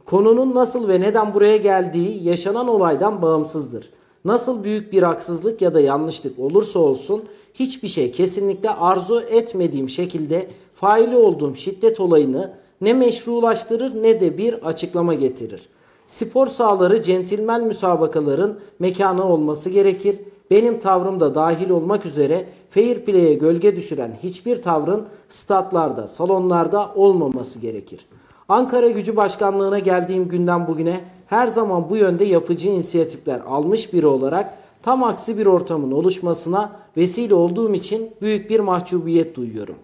Konunun 0.05 0.55
nasıl 0.55 0.87
ve 0.87 1.01
neden 1.01 1.33
buraya 1.33 1.57
geldiği 1.57 2.23
yaşanan 2.23 2.67
olaydan 2.67 3.21
bağımsızdır. 3.21 3.89
Nasıl 4.25 4.63
büyük 4.63 4.93
bir 4.93 5.03
haksızlık 5.03 5.61
ya 5.61 5.73
da 5.73 5.79
yanlışlık 5.79 6.39
olursa 6.39 6.79
olsun 6.79 7.23
hiçbir 7.53 7.87
şey 7.87 8.11
kesinlikle 8.11 8.69
arzu 8.69 9.21
etmediğim 9.21 9.89
şekilde 9.89 10.47
faili 10.75 11.17
olduğum 11.17 11.55
şiddet 11.55 11.99
olayını 11.99 12.53
ne 12.81 12.93
meşrulaştırır 12.93 14.03
ne 14.03 14.21
de 14.21 14.37
bir 14.37 14.67
açıklama 14.67 15.13
getirir. 15.13 15.69
Spor 16.07 16.47
sahaları 16.47 17.01
centilmen 17.01 17.63
müsabakaların 17.63 18.59
mekanı 18.79 19.23
olması 19.23 19.69
gerekir. 19.69 20.19
Benim 20.51 20.79
tavrım 20.79 21.19
da 21.19 21.35
dahil 21.35 21.69
olmak 21.69 22.05
üzere 22.05 22.45
fair 22.69 23.05
play'e 23.05 23.33
gölge 23.33 23.75
düşüren 23.75 24.17
hiçbir 24.23 24.61
tavrın 24.61 25.05
statlarda, 25.29 26.07
salonlarda 26.07 26.91
olmaması 26.95 27.59
gerekir. 27.59 28.05
Ankara 28.49 28.89
Gücü 28.89 29.15
Başkanlığı'na 29.15 29.79
geldiğim 29.79 30.27
günden 30.27 30.67
bugüne 30.67 31.01
her 31.27 31.47
zaman 31.47 31.89
bu 31.89 31.97
yönde 31.97 32.25
yapıcı 32.25 32.67
inisiyatifler 32.67 33.39
almış 33.39 33.93
biri 33.93 34.07
olarak 34.07 34.57
tam 34.83 35.03
aksi 35.03 35.37
bir 35.37 35.45
ortamın 35.45 35.91
oluşmasına 35.91 36.71
vesile 36.97 37.33
olduğum 37.33 37.73
için 37.73 38.11
büyük 38.21 38.49
bir 38.49 38.59
mahcubiyet 38.59 39.35
duyuyorum. 39.35 39.75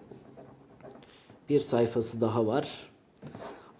Bir 1.48 1.60
sayfası 1.60 2.20
daha 2.20 2.46
var. 2.46 2.91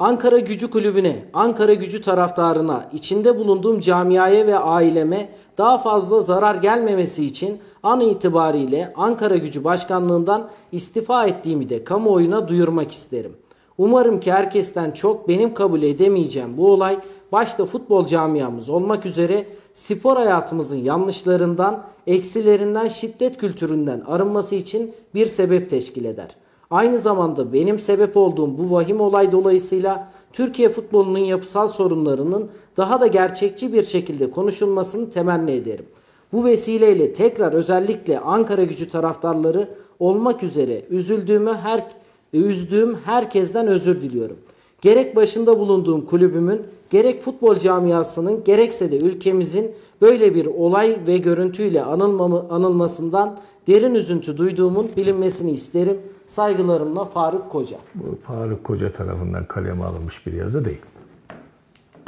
Ankara 0.02 0.38
Gücü 0.38 0.70
Kulübü'ne, 0.70 1.24
Ankara 1.32 1.74
Gücü 1.74 2.02
taraftarına, 2.02 2.88
içinde 2.92 3.38
bulunduğum 3.38 3.80
camiaya 3.80 4.46
ve 4.46 4.58
aileme 4.58 5.28
daha 5.58 5.78
fazla 5.78 6.20
zarar 6.20 6.54
gelmemesi 6.54 7.24
için 7.24 7.58
an 7.82 8.00
itibariyle 8.00 8.92
Ankara 8.96 9.36
Gücü 9.36 9.64
Başkanlığından 9.64 10.50
istifa 10.72 11.26
ettiğimi 11.26 11.70
de 11.70 11.84
kamuoyuna 11.84 12.48
duyurmak 12.48 12.92
isterim. 12.92 13.32
Umarım 13.78 14.20
ki 14.20 14.32
herkesten 14.32 14.90
çok 14.90 15.28
benim 15.28 15.54
kabul 15.54 15.82
edemeyeceğim 15.82 16.56
bu 16.56 16.72
olay 16.72 16.98
başta 17.32 17.66
futbol 17.66 18.06
camiamız 18.06 18.68
olmak 18.68 19.06
üzere 19.06 19.46
spor 19.74 20.16
hayatımızın 20.16 20.78
yanlışlarından, 20.78 21.82
eksilerinden, 22.06 22.88
şiddet 22.88 23.38
kültüründen 23.38 24.00
arınması 24.06 24.54
için 24.54 24.94
bir 25.14 25.26
sebep 25.26 25.70
teşkil 25.70 26.04
eder. 26.04 26.41
Aynı 26.72 26.98
zamanda 26.98 27.52
benim 27.52 27.78
sebep 27.78 28.16
olduğum 28.16 28.58
bu 28.58 28.74
vahim 28.74 29.00
olay 29.00 29.32
dolayısıyla 29.32 30.08
Türkiye 30.32 30.68
futbolunun 30.68 31.18
yapısal 31.18 31.68
sorunlarının 31.68 32.50
daha 32.76 33.00
da 33.00 33.06
gerçekçi 33.06 33.72
bir 33.72 33.84
şekilde 33.84 34.30
konuşulmasını 34.30 35.10
temenni 35.10 35.50
ederim. 35.50 35.84
Bu 36.32 36.44
vesileyle 36.44 37.12
tekrar 37.12 37.52
özellikle 37.52 38.20
Ankara 38.20 38.64
gücü 38.64 38.88
taraftarları 38.88 39.68
olmak 40.00 40.42
üzere 40.42 40.82
üzüldüğümü 40.90 41.52
her 41.52 41.84
üzdüğüm 42.32 42.96
herkesten 43.04 43.66
özür 43.66 44.02
diliyorum. 44.02 44.36
Gerek 44.82 45.16
başında 45.16 45.58
bulunduğum 45.58 46.06
kulübümün, 46.06 46.62
gerek 46.90 47.22
futbol 47.22 47.56
camiasının, 47.56 48.44
gerekse 48.44 48.92
de 48.92 48.96
ülkemizin 48.96 49.72
böyle 50.00 50.34
bir 50.34 50.46
olay 50.46 50.98
ve 51.06 51.18
görüntüyle 51.18 51.82
anılmamı, 51.82 52.46
anılmasından 52.50 53.38
derin 53.66 53.94
üzüntü 53.94 54.36
duyduğumun 54.36 54.90
bilinmesini 54.96 55.50
isterim. 55.50 55.98
Saygılarımla 56.26 57.04
Faruk 57.04 57.50
Koca. 57.50 57.76
Bu 57.94 58.18
Faruk 58.26 58.64
Koca 58.64 58.92
tarafından 58.92 59.44
kaleme 59.44 59.84
alınmış 59.84 60.26
bir 60.26 60.32
yazı 60.32 60.64
değil. 60.64 60.82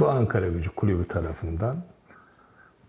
Bu 0.00 0.08
Ankara 0.08 0.48
Gücü 0.48 0.70
Kulübü 0.70 1.08
tarafından 1.08 1.76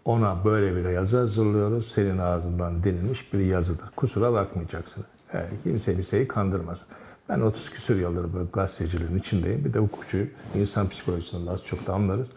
ona 0.06 0.46
böyle 0.46 0.76
bir 0.76 0.90
yazı 0.90 1.18
hazırlıyoruz. 1.18 1.92
Senin 1.96 2.18
ağzından 2.18 2.84
denilmiş 2.84 3.34
bir 3.34 3.40
yazıdır. 3.40 3.86
Kusura 3.96 4.34
bakmayacaksın. 4.34 5.04
Yani 5.34 5.50
kimse 5.64 5.94
kimseyi 5.94 6.28
kandırmaz. 6.28 6.86
Ben 7.30 7.40
30 7.40 7.70
küsur 7.70 7.96
yıldır 7.96 8.34
bu 8.34 8.52
gazeteciliğin 8.54 9.20
içindeyim. 9.20 9.66
Bir 9.66 9.74
de 9.74 9.80
hukukçu, 9.80 10.18
insan 10.56 10.90
psikolojisinden 10.90 11.54
az 11.54 11.64
çok 11.66 11.88
da 11.88 11.94
anlarız. 11.94 12.28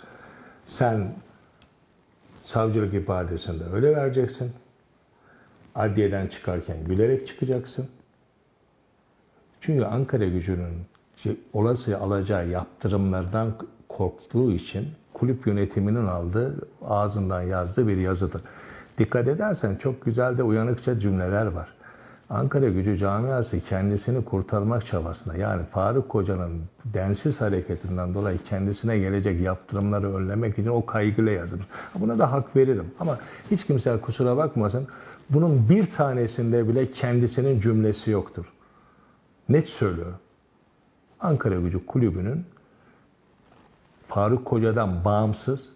Sen 0.66 1.14
savcılık 2.45 2.95
ifadesinde 2.95 3.64
öyle 3.74 3.97
vereceksin. 3.97 4.53
Adliyeden 5.79 6.26
çıkarken 6.26 6.76
gülerek 6.85 7.26
çıkacaksın. 7.26 7.87
Çünkü 9.61 9.85
Ankara 9.85 10.24
gücünün 10.24 10.74
olası 11.53 11.99
alacağı 11.99 12.49
yaptırımlardan 12.49 13.55
korktuğu 13.89 14.53
için 14.53 14.89
kulüp 15.14 15.47
yönetiminin 15.47 16.07
aldığı, 16.07 16.68
ağzından 16.85 17.43
yazdığı 17.43 17.89
bir 17.89 17.97
yazıdır. 17.97 18.43
Dikkat 18.99 19.29
edersen 19.29 19.76
çok 19.76 20.05
güzel 20.05 20.39
de 20.39 20.43
uyanıkça 20.43 21.01
cümleler 21.01 21.47
var. 21.47 21.68
Ankara 22.31 22.68
gücü 22.68 22.99
camiası 22.99 23.61
kendisini 23.61 24.24
kurtarmak 24.24 24.87
çabasında 24.87 25.37
yani 25.37 25.62
Faruk 25.64 26.09
Koca'nın 26.09 26.62
densiz 26.85 27.41
hareketinden 27.41 28.14
dolayı 28.14 28.39
kendisine 28.49 28.99
gelecek 28.99 29.41
yaptırımları 29.41 30.16
önlemek 30.16 30.59
için 30.59 30.70
o 30.70 30.87
kaygıyla 30.87 31.33
yazılmış. 31.33 31.66
Buna 31.95 32.18
da 32.18 32.33
hak 32.33 32.57
veririm 32.57 32.87
ama 33.01 33.18
hiç 33.51 33.66
kimse 33.66 33.97
kusura 33.97 34.37
bakmasın 34.37 34.89
bunun 35.31 35.68
bir 35.68 35.91
tanesinde 35.91 36.68
bile 36.68 36.93
kendisinin 36.93 37.61
cümlesi 37.61 38.11
yoktur. 38.11 38.45
Net 39.49 39.68
söylüyorum. 39.68 40.18
Ankara 41.20 41.61
Gücü 41.61 41.87
Kulübü'nün 41.87 42.45
Faruk 44.09 44.45
Koca'dan 44.45 45.05
bağımsız 45.05 45.68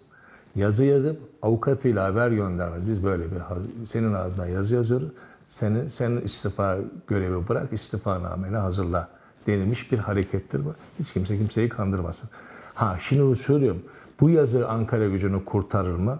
yazı 0.56 0.84
yazıp 0.84 1.20
avukatıyla 1.42 2.04
haber 2.04 2.30
göndermez. 2.30 2.88
Biz 2.88 3.04
böyle 3.04 3.24
bir 3.24 3.38
senin 3.86 4.14
ağzından 4.14 4.46
yazı 4.46 4.74
yazıyoruz. 4.74 5.08
Senin, 5.46 5.88
senin 5.88 6.20
istifa 6.20 6.78
görevi 7.06 7.48
bırak, 7.48 7.72
istifanameni 7.72 8.56
hazırla 8.56 9.08
denilmiş 9.46 9.92
bir 9.92 9.98
harekettir 9.98 10.64
bu. 10.64 10.74
Hiç 10.98 11.12
kimse 11.12 11.38
kimseyi 11.38 11.68
kandırmasın. 11.68 12.30
Ha 12.74 12.98
şimdi 13.08 13.36
söylüyorum. 13.36 13.82
Bu 14.20 14.30
yazı 14.30 14.68
Ankara 14.68 15.08
gücünü 15.08 15.44
kurtarır 15.44 15.96
mı? 15.96 16.18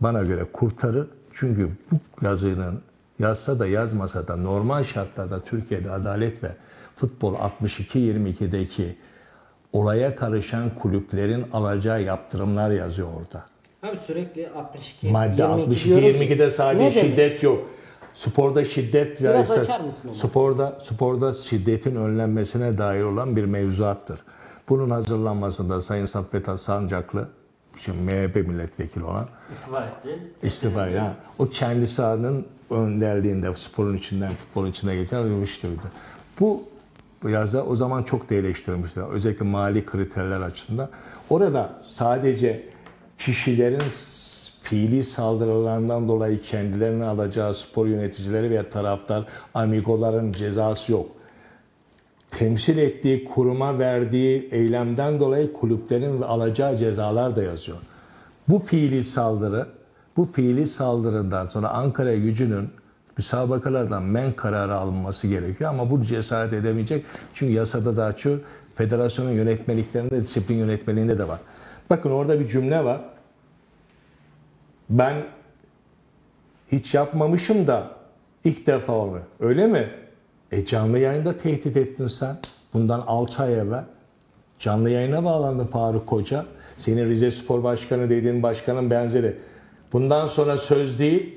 Bana 0.00 0.22
göre 0.22 0.46
kurtarır. 0.52 1.06
Çünkü 1.34 1.70
bu 1.90 1.96
yazının 2.26 2.80
yazsa 3.18 3.58
da 3.58 3.66
yazmasa 3.66 4.28
da 4.28 4.36
normal 4.36 4.84
şartlarda 4.84 5.40
Türkiye'de 5.40 5.90
adalet 5.90 6.42
ve 6.44 6.48
futbol 6.96 7.34
62-22'deki 7.34 8.96
olaya 9.72 10.16
karışan 10.16 10.70
kulüplerin 10.78 11.44
alacağı 11.52 12.02
yaptırımlar 12.02 12.70
yazıyor 12.70 13.08
orada. 13.20 13.44
Abi 13.82 13.98
sürekli 14.06 14.48
62, 14.50 15.10
Madde 15.10 15.42
22 15.42 15.84
diyoruz. 15.84 16.04
62-22'de 16.04 16.50
sadece 16.50 16.84
Ne 16.84 16.94
demek? 16.94 17.10
şiddet 17.10 17.42
yok. 17.42 17.70
Sporda 18.14 18.64
şiddet 18.64 19.22
ve 19.22 19.44
sporda 20.14 20.78
sporda 20.82 21.32
şiddetin 21.32 21.96
önlenmesine 21.96 22.78
dair 22.78 23.02
olan 23.02 23.36
bir 23.36 23.44
mevzuattır. 23.44 24.20
Bunun 24.68 24.90
hazırlanmasında 24.90 25.80
Sayın 25.80 26.06
Saffet 26.06 26.60
Sancaklı, 26.60 27.28
şimdi 27.80 27.98
MHP 27.98 28.36
milletvekili 28.48 29.04
olan 29.04 29.28
İstifa 29.52 29.84
etti. 29.84 30.18
istifa 30.42 30.86
ya. 30.86 31.14
O 31.38 31.48
kendisi 31.48 32.02
adının 32.02 32.46
önderliğinde 32.70 33.54
sporun 33.56 33.96
içinden 33.96 34.30
futbolun 34.32 34.70
içine 34.70 34.96
geçen 34.96 35.24
müşteriydi. 35.26 35.80
Bu 36.40 36.62
bu 37.22 37.28
yazda 37.30 37.64
o 37.64 37.76
zaman 37.76 38.02
çok 38.02 38.30
da 38.30 38.34
eleştirilmişti. 38.34 39.00
Özellikle 39.00 39.44
mali 39.44 39.86
kriterler 39.86 40.40
açısından. 40.40 40.88
Orada 41.30 41.80
sadece 41.82 42.68
kişilerin 43.18 43.82
fiili 44.62 45.04
saldırılarından 45.04 46.08
dolayı 46.08 46.42
kendilerini 46.42 47.04
alacağı 47.04 47.54
spor 47.54 47.86
yöneticileri 47.86 48.50
ve 48.50 48.70
taraftar 48.70 49.24
amigoların 49.54 50.32
cezası 50.32 50.92
yok. 50.92 51.06
Temsil 52.32 52.78
ettiği 52.78 53.24
kuruma 53.24 53.78
verdiği 53.78 54.48
eylemden 54.52 55.20
dolayı 55.20 55.52
kulüplerin 55.52 56.22
alacağı 56.22 56.76
cezalar 56.76 57.36
da 57.36 57.42
yazıyor. 57.42 57.78
Bu 58.48 58.58
fiili 58.58 59.04
saldırı, 59.04 59.66
bu 60.16 60.24
fiili 60.24 60.68
saldırından 60.68 61.48
sonra 61.48 61.68
Ankara 61.68 62.14
gücünün 62.14 62.70
müsabakalardan 63.16 64.02
men 64.02 64.32
kararı 64.32 64.74
alınması 64.74 65.26
gerekiyor 65.26 65.70
ama 65.70 65.90
bu 65.90 66.02
cesaret 66.02 66.52
edemeyecek. 66.52 67.04
Çünkü 67.34 67.52
yasada 67.52 67.96
da 67.96 68.04
açıyor. 68.04 68.40
Federasyonun 68.74 69.30
yönetmeliklerinde, 69.30 70.20
disiplin 70.20 70.56
yönetmeliğinde 70.56 71.18
de 71.18 71.28
var. 71.28 71.38
Bakın 71.90 72.10
orada 72.10 72.40
bir 72.40 72.48
cümle 72.48 72.84
var. 72.84 73.00
Ben 74.90 75.14
hiç 76.72 76.94
yapmamışım 76.94 77.66
da 77.66 77.90
ilk 78.44 78.66
defa 78.66 78.92
oluyor. 78.92 79.24
Öyle 79.40 79.66
mi? 79.66 79.88
E 80.52 80.64
canlı 80.64 80.98
yayında 80.98 81.38
tehdit 81.38 81.76
ettin 81.76 82.06
sen. 82.06 82.36
Bundan 82.74 83.00
6 83.00 83.42
ay 83.42 83.54
evvel. 83.54 83.84
Canlı 84.58 84.90
yayına 84.90 85.24
bağlandı 85.24 85.64
Faruk 85.64 86.06
Koca. 86.06 86.46
Senin 86.78 87.10
Rize 87.10 87.30
Spor 87.30 87.62
Başkanı 87.62 88.10
dediğin 88.10 88.42
başkanın 88.42 88.90
benzeri. 88.90 89.36
Bundan 89.92 90.26
sonra 90.26 90.58
söz 90.58 90.98
değil, 90.98 91.34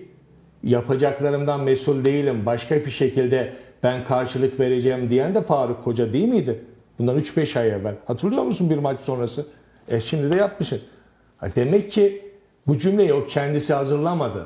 yapacaklarımdan 0.64 1.64
mesul 1.64 2.06
değilim. 2.06 2.46
Başka 2.46 2.76
bir 2.76 2.92
şekilde 2.92 3.54
ben 3.84 4.06
karşılık 4.06 4.60
vereceğim 4.60 5.10
diyen 5.10 5.36
de 5.36 5.42
Faruk 5.42 5.84
Koca 5.84 6.14
değil 6.14 6.28
miydi? 6.28 6.66
Bundan 7.00 7.20
3-5 7.20 7.60
ay 7.60 7.70
evvel. 7.70 7.96
Hatırlıyor 8.06 8.44
musun 8.44 8.70
bir 8.70 8.78
maç 8.78 9.00
sonrası? 9.02 9.46
E 9.88 10.02
şimdi 10.02 10.34
de 10.34 10.38
yapmışsın. 10.38 10.82
Ha 11.38 11.48
demek 11.56 11.92
ki 11.92 12.32
bu 12.68 12.78
cümleyi 12.78 13.14
o 13.14 13.28
kendisi 13.28 13.74
hazırlamadı. 13.74 14.46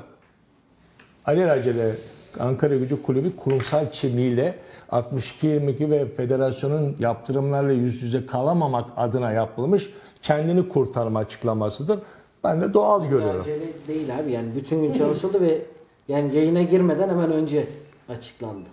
Alelacele 1.25 1.91
Ankara 2.39 2.75
Gücü 2.75 3.03
Kulübü 3.03 3.35
kurumsal 3.35 3.85
kimliğiyle 3.91 4.55
62-22 4.91 5.91
ve 5.91 6.05
federasyonun 6.05 6.95
yaptırımlarla 6.99 7.71
yüz 7.71 8.03
yüze 8.03 8.25
kalamamak 8.25 8.89
adına 8.97 9.31
yapılmış 9.31 9.89
kendini 10.21 10.69
kurtarma 10.69 11.19
açıklamasıdır. 11.19 11.99
Ben 12.43 12.61
de 12.61 12.73
doğal 12.73 13.05
görüyorum. 13.05 13.41
Acele 13.41 13.59
değil 13.87 14.19
abi 14.19 14.31
yani 14.31 14.47
bütün 14.55 14.81
gün 14.81 14.93
çalışıldı 14.93 15.41
ve 15.41 15.61
yani 16.07 16.35
yayına 16.35 16.61
girmeden 16.61 17.09
hemen 17.09 17.31
önce 17.31 17.67
açıklandı. 18.09 18.69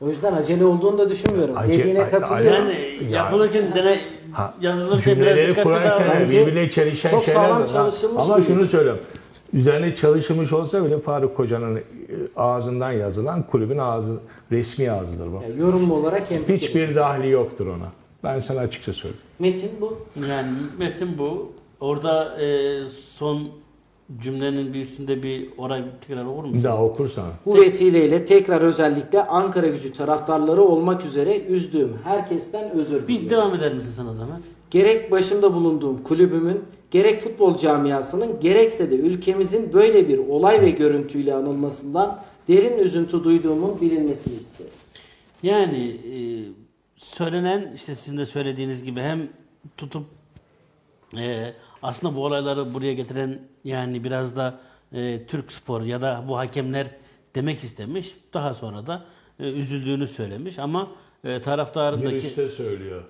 O 0.00 0.08
yüzden 0.08 0.32
acele 0.32 0.64
olduğunu 0.64 0.98
da 0.98 1.10
düşünmüyorum. 1.10 1.54
Ace- 1.56 1.68
Dediğine 1.78 2.10
katılıyorum. 2.10 2.64
Yani 2.70 3.12
yapılırken 3.12 3.74
dene 3.74 3.98
Ha, 4.32 4.54
yazılırken 4.60 4.96
biraz 4.96 5.04
cümleleri 5.04 5.48
dikkatli 5.50 5.62
kurarken 5.62 6.28
birbirine 6.28 6.70
çelişen 6.70 7.10
çok 7.10 7.24
şeyler 7.24 7.40
sağlam 7.40 7.62
var. 7.62 7.94
Ama 8.16 8.42
şunu 8.42 8.66
söylüyorum. 8.66 9.02
Üzerine 9.52 9.94
çalışılmış 9.94 10.52
olsa 10.52 10.84
bile 10.84 10.98
Faruk 11.00 11.36
Koca'nın 11.36 11.80
ağzından 12.36 12.92
yazılan 12.92 13.42
kulübün 13.42 13.78
ağzı, 13.78 14.18
resmi 14.52 14.90
ağzıdır 14.90 15.26
bu. 15.32 15.42
Yani 15.48 15.60
yorumlu 15.60 15.94
olarak 15.94 16.30
hemfikiriz. 16.30 16.62
Hiçbir 16.62 16.94
dahli 16.96 17.30
yoktur 17.30 17.66
ona. 17.66 17.92
Ben 18.24 18.40
sana 18.40 18.60
açıkça 18.60 18.92
söyleyeyim. 18.92 19.22
Metin 19.38 19.70
bu. 19.80 19.98
Yani 20.28 20.48
metin 20.78 21.18
bu. 21.18 21.52
Orada 21.80 22.40
e, 22.42 22.78
son 22.90 23.42
cümlenin 24.20 24.74
bir 24.74 24.80
üstünde 24.80 25.22
bir 25.22 25.48
orayı 25.58 25.84
tekrar 26.08 26.24
okur 26.24 26.42
musun? 26.44 26.54
Bir 26.58 26.64
daha 26.64 26.84
okursan. 26.84 27.24
Bu 27.46 27.54
vesileyle 27.56 28.24
tekrar 28.24 28.60
özellikle 28.60 29.22
Ankara 29.26 29.66
gücü 29.66 29.92
taraftarları 29.92 30.62
olmak 30.62 31.04
üzere 31.04 31.40
üzdüğüm 31.40 31.92
herkesten 32.04 32.70
özür 32.70 33.02
Bir 33.02 33.08
diliyorum. 33.08 33.30
devam 33.30 33.54
eder 33.54 33.74
misin 33.74 33.90
sana 33.90 34.12
zahmet? 34.12 34.40
Gerek 34.70 35.10
başında 35.10 35.54
bulunduğum 35.54 36.02
kulübümün, 36.02 36.62
gerek 36.90 37.20
futbol 37.20 37.56
camiasının, 37.56 38.40
gerekse 38.40 38.90
de 38.90 38.94
ülkemizin 38.94 39.72
böyle 39.72 40.08
bir 40.08 40.18
olay 40.18 40.60
ve 40.60 40.70
görüntüyle 40.70 41.34
anılmasından 41.34 42.22
derin 42.48 42.78
üzüntü 42.78 43.24
duyduğumun 43.24 43.80
bilinmesini 43.80 44.36
isterim. 44.36 44.72
Yani 45.42 45.88
e, 45.88 46.18
söylenen 46.96 47.72
işte 47.74 47.94
sizin 47.94 48.18
de 48.18 48.26
söylediğiniz 48.26 48.82
gibi 48.82 49.00
hem 49.00 49.28
tutup 49.76 50.06
e, 51.16 51.52
aslında 51.82 52.16
bu 52.16 52.24
olayları 52.24 52.74
buraya 52.74 52.92
getiren 52.94 53.38
yani 53.64 54.04
biraz 54.04 54.36
da 54.36 54.60
e, 54.92 55.26
Türk 55.26 55.52
spor 55.52 55.82
ya 55.82 56.02
da 56.02 56.24
bu 56.28 56.38
hakemler 56.38 56.86
demek 57.34 57.64
istemiş. 57.64 58.16
Daha 58.34 58.54
sonra 58.54 58.86
da 58.86 59.04
e, 59.40 59.50
üzüldüğünü 59.50 60.08
söylemiş 60.08 60.58
ama 60.58 60.88
e, 61.24 61.40
taraftarındaki 61.40 62.36
de 62.36 62.48
söylüyor. 62.48 63.02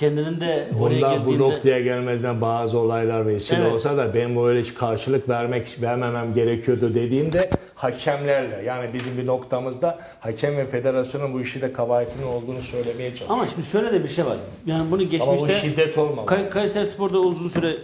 Kendinin 0.00 0.40
de 0.40 0.68
oraya 0.80 0.94
Bundan 0.96 1.16
bu 1.16 1.30
girdiğinde 1.30 1.42
noktaya 1.42 1.80
gelmeden 1.80 2.40
bazı 2.40 2.78
olaylar 2.78 3.26
vesile 3.26 3.58
Evet. 3.60 3.72
olsa 3.72 3.96
da 3.96 4.14
ben 4.14 4.36
böyle 4.36 4.62
karşılık 4.74 5.28
vermek 5.28 5.78
vermemem 5.82 6.34
gerekiyordu 6.34 6.94
dediğinde 6.94 7.50
hakemlerle 7.74 8.62
yani 8.66 8.94
bizim 8.94 9.18
bir 9.18 9.26
noktamızda 9.26 9.98
hakem 10.20 10.56
ve 10.56 10.66
federasyonun 10.66 11.34
bu 11.34 11.40
işi 11.40 11.60
de 11.62 11.72
kabahatinin 11.72 12.26
olduğunu 12.26 12.60
söylemeye 12.60 13.08
çalışıyor. 13.10 13.30
ama 13.30 13.46
şimdi 13.46 13.66
şöyle 13.66 13.92
de 13.92 14.04
bir 14.04 14.08
şey 14.08 14.26
var. 14.26 14.36
Yani 14.66 14.90
bunu 14.90 15.00
Ama 15.02 15.10
geçmişte 15.10 15.46
bu 15.48 15.48
şiddet 15.48 15.98
olmamalı. 15.98 16.26
Kay- 16.26 16.50
Kayseri 16.50 16.86
Spor'da 16.86 17.18
uzun 17.18 17.48
süre 17.48 17.76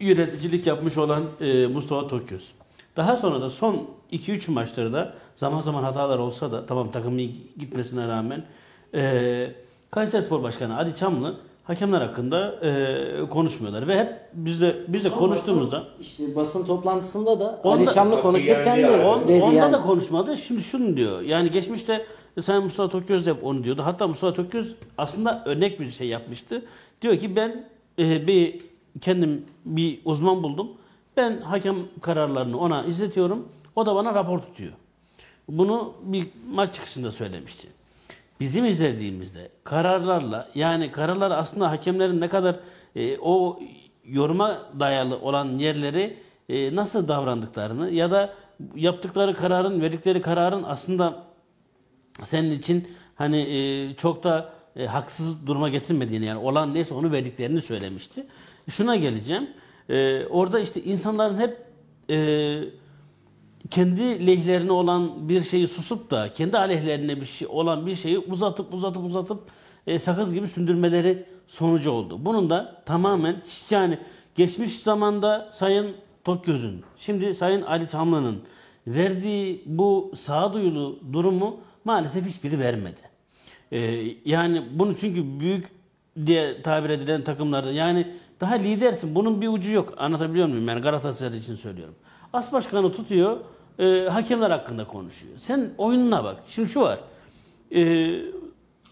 yöneticilik 0.00 0.66
yapmış 0.66 0.98
olan 0.98 1.24
e, 1.40 1.66
Mustafa 1.66 2.08
Tokyöz. 2.08 2.52
Daha 2.96 3.16
sonra 3.16 3.40
da 3.40 3.50
son 3.50 3.88
2-3 4.12 4.50
maçlarda 4.50 5.14
zaman 5.36 5.60
zaman 5.60 5.82
hatalar 5.82 6.18
olsa 6.18 6.52
da 6.52 6.66
tamam 6.66 6.92
takımın 6.92 7.30
gitmesine 7.58 8.08
rağmen 8.08 8.44
e, 8.94 9.46
Kayseri 9.92 10.22
Spor 10.22 10.42
Başkanı 10.42 10.76
Ali 10.76 10.96
Çamlı 10.96 11.36
hakemler 11.64 12.00
hakkında 12.00 12.54
e, 12.66 13.28
konuşmuyorlar 13.28 13.88
ve 13.88 13.98
hep 13.98 14.12
biz 14.32 14.60
de 14.60 14.76
biz 14.88 15.04
de 15.04 15.10
Son 15.10 15.18
konuştuğumuzda 15.18 15.80
basın, 15.80 16.00
işte 16.00 16.36
basın 16.36 16.64
toplantısında 16.66 17.40
da 17.40 17.60
Onda- 17.64 17.76
Ali 17.76 17.94
Çamlı 17.94 18.20
konuşurken 18.20 18.76
geldi 18.76 18.88
de 18.88 18.92
yani. 18.92 19.04
On, 19.04 19.28
dedi 19.28 19.42
onda 19.42 19.54
yani. 19.54 19.72
da 19.72 19.80
konuşmadı. 19.80 20.36
Şimdi 20.36 20.62
şunu 20.62 20.96
diyor. 20.96 21.20
Yani 21.20 21.50
geçmişte 21.50 22.06
Sayın 22.42 22.64
Mustafa 22.64 22.88
Toköz 22.88 23.26
de 23.26 23.30
hep 23.30 23.44
onu 23.44 23.64
diyordu. 23.64 23.82
Hatta 23.84 24.08
Mustafa 24.08 24.34
Toköz 24.34 24.74
aslında 24.98 25.42
örnek 25.46 25.80
bir 25.80 25.90
şey 25.90 26.08
yapmıştı. 26.08 26.64
Diyor 27.02 27.16
ki 27.16 27.36
ben 27.36 27.64
e, 27.98 28.26
bir 28.26 28.60
kendim 29.00 29.44
bir 29.64 30.00
uzman 30.04 30.42
buldum. 30.42 30.68
Ben 31.16 31.40
hakem 31.40 31.76
kararlarını 32.00 32.58
ona 32.58 32.84
izletiyorum. 32.84 33.48
O 33.76 33.86
da 33.86 33.94
bana 33.94 34.14
rapor 34.14 34.38
tutuyor. 34.38 34.72
Bunu 35.48 35.92
bir 36.02 36.26
maç 36.50 36.74
çıkışında 36.74 37.10
söylemişti. 37.10 37.68
Bizim 38.42 38.64
izlediğimizde 38.64 39.48
kararlarla 39.64 40.48
yani 40.54 40.92
kararlar 40.92 41.30
aslında 41.30 41.70
hakemlerin 41.70 42.20
ne 42.20 42.28
kadar 42.28 42.60
e, 42.96 43.18
o 43.18 43.60
yoruma 44.04 44.62
dayalı 44.80 45.18
olan 45.18 45.58
yerleri 45.58 46.16
e, 46.48 46.76
nasıl 46.76 47.08
davrandıklarını 47.08 47.90
ya 47.90 48.10
da 48.10 48.34
yaptıkları 48.74 49.34
kararın 49.34 49.80
verdikleri 49.80 50.20
kararın 50.22 50.62
aslında 50.62 51.22
senin 52.22 52.50
için 52.50 52.88
hani 53.14 53.40
e, 53.40 53.94
çok 53.94 54.24
da 54.24 54.52
e, 54.76 54.86
haksız 54.86 55.46
duruma 55.46 55.68
getirmediğini 55.68 56.24
yani 56.24 56.38
olan 56.38 56.74
neyse 56.74 56.94
onu 56.94 57.12
verdiklerini 57.12 57.60
söylemişti. 57.62 58.26
Şuna 58.70 58.96
geleceğim. 58.96 59.50
E, 59.88 60.26
orada 60.26 60.60
işte 60.60 60.82
insanların 60.82 61.38
hep 61.38 61.58
e, 62.10 62.16
kendi 63.72 64.26
lehlerine 64.26 64.72
olan 64.72 65.28
bir 65.28 65.42
şeyi 65.42 65.68
susup 65.68 66.10
da 66.10 66.32
kendi 66.32 66.58
aleyhlerine 66.58 67.20
bir 67.20 67.26
şey 67.26 67.48
olan 67.50 67.86
bir 67.86 67.94
şeyi 67.94 68.18
uzatıp 68.18 68.74
uzatıp 68.74 69.04
uzatıp 69.04 69.40
e, 69.86 69.98
sakız 69.98 70.34
gibi 70.34 70.48
sündürmeleri 70.48 71.26
sonucu 71.46 71.90
oldu. 71.90 72.24
Bunun 72.24 72.50
da 72.50 72.82
tamamen 72.86 73.42
yani 73.70 73.98
geçmiş 74.34 74.80
zamanda 74.80 75.50
Sayın 75.52 75.96
Tokgöz'ün, 76.24 76.82
şimdi 76.96 77.34
Sayın 77.34 77.62
Ali 77.62 77.88
Çamlı'nın 77.88 78.42
verdiği 78.86 79.62
bu 79.66 80.12
sağduyulu 80.16 80.98
durumu 81.12 81.56
maalesef 81.84 82.26
hiçbiri 82.26 82.58
vermedi. 82.58 83.00
E, 83.72 83.78
yani 84.24 84.62
bunu 84.72 84.96
çünkü 84.96 85.40
büyük 85.40 85.66
diye 86.26 86.62
tabir 86.62 86.90
edilen 86.90 87.24
takımlarda 87.24 87.72
yani 87.72 88.06
daha 88.40 88.54
lidersin. 88.54 89.14
Bunun 89.14 89.40
bir 89.40 89.48
ucu 89.48 89.72
yok. 89.72 89.94
Anlatabiliyor 89.96 90.48
muyum? 90.48 90.68
Yani 90.68 90.80
Galatasaray 90.80 91.38
için 91.38 91.54
söylüyorum. 91.54 91.94
As 92.32 92.52
başkanı 92.52 92.92
tutuyor, 92.92 93.36
e, 93.78 94.08
hakemler 94.10 94.50
hakkında 94.50 94.86
konuşuyor. 94.86 95.34
Sen 95.38 95.70
oyununa 95.78 96.24
bak. 96.24 96.36
Şimdi 96.46 96.68
şu 96.68 96.80
var. 96.80 96.98
E, 97.70 97.80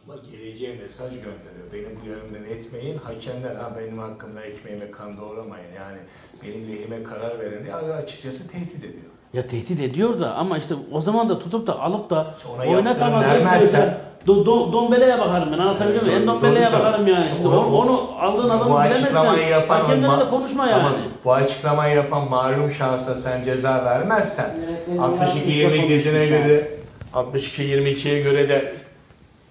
Ama 0.05 0.15
geleceğe 0.33 0.75
mesaj 0.77 1.11
gönderiyor. 1.11 1.73
Beni 1.73 1.87
bu 2.03 2.07
yönümden 2.09 2.45
etmeyin. 2.51 2.99
Hakemler 2.99 3.55
ha 3.55 3.73
benim 3.79 3.99
hakkımda 3.99 4.43
ekmeğime 4.43 4.91
kan 4.91 5.17
doğramayın. 5.17 5.73
Yani 5.77 5.99
benim 6.45 6.69
lehime 6.69 7.03
karar 7.03 7.39
verin 7.39 7.65
diye 7.65 7.75
açıkçası 7.75 8.49
tehdit 8.49 8.79
ediyor. 8.79 9.05
ya 9.33 9.47
tehdit 9.47 9.81
ediyor 9.81 10.21
da 10.21 10.35
ama 10.35 10.59
işte 10.59 10.75
o 10.93 11.01
zaman 11.01 11.29
da 11.29 11.39
tutup 11.39 11.67
da 11.67 11.81
alıp 11.81 12.11
da 12.11 12.35
ona 12.55 12.63
oynatamaz. 12.71 13.25
yaptığını 13.25 13.45
vermezsen- 13.51 13.99
Do, 14.27 14.47
do, 14.47 14.73
dombeleye 14.73 15.19
bakarım 15.19 15.53
ben 15.53 15.59
anlatabiliyor 15.59 16.03
muyum? 16.03 16.19
En 16.23 16.27
dombeleye 16.27 16.67
Doğru 16.67 16.73
bakarım 16.73 17.07
yani. 17.07 17.27
Şimdi 17.37 17.49
O- 17.49 17.51
onu, 17.51 17.77
onu 17.77 18.11
aldığın 18.21 18.51
adamı 18.51 18.85
bilemezsen 18.85 19.49
yapan 19.51 19.81
hakemlere 19.81 20.21
de 20.21 20.31
konuşma 20.31 20.67
yani. 20.69 20.83
Ama 20.83 20.97
bu 21.25 21.33
açıklamayı 21.33 21.97
yapan 21.97 22.31
malum 22.31 22.71
şahsa 22.71 23.17
sen 23.17 23.45
ceza 23.45 23.85
vermezsen 23.85 24.57
Yönetmenin 24.61 24.99
62 24.99 25.47
mikrofonu 25.47 25.77
22'sine 25.77 25.99
düşmüş 25.99 26.29
göre 26.29 26.71
62 27.15 27.63
22'ye 27.63 28.23
göre 28.23 28.49
de 28.49 28.75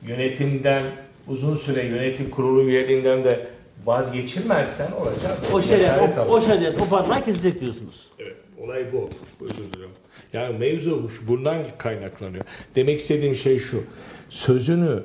yönetimden 0.07 0.84
uzun 1.28 1.55
süre 1.55 1.86
yönetim 1.86 2.30
kurulu 2.30 2.61
üyeliğinden 2.63 3.24
de 3.24 3.47
vazgeçilmezsen 3.86 4.91
olacak. 4.91 5.38
O 5.53 5.61
Cesaret 5.61 6.17
o, 6.17 6.22
o 6.34 6.41
şeyler, 6.41 6.74
o 6.82 6.89
parmağı 6.89 7.24
kesecek 7.24 7.61
diyorsunuz. 7.61 8.09
Evet, 8.20 8.36
olay 8.63 8.86
bu. 8.93 9.09
Özür 9.45 9.74
dilerim. 9.74 9.89
Yani 10.34 10.57
mevzu 10.57 11.03
bu- 11.03 11.28
bundan 11.34 11.57
kaynaklanıyor. 11.78 12.43
Demek 12.76 12.99
istediğim 12.99 13.36
şey 13.36 13.59
şu. 13.59 13.84
Sözünü 14.30 15.03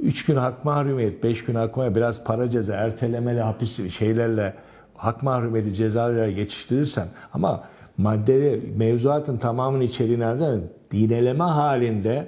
3 0.00 0.24
gün 0.24 0.36
hak 0.36 0.64
mahrumiyet, 0.64 1.24
5 1.24 1.44
gün 1.44 1.54
hak 1.54 1.76
mahrumiyet, 1.76 1.96
biraz 1.96 2.24
para 2.24 2.50
ceza, 2.50 2.74
ertelemeli 2.74 3.40
hapis 3.40 3.94
şeylerle 3.94 4.54
hak 4.94 5.22
mahrumiyeti 5.22 5.74
cezalarla 5.74 6.30
geçiştirirsen 6.30 7.08
ama 7.32 7.64
madde 7.96 8.60
mevzuatın 8.76 9.36
tamamının 9.36 9.82
içeriği 9.82 10.20
nereden? 10.20 10.60
Dineleme 10.90 11.44
halinde 11.44 12.26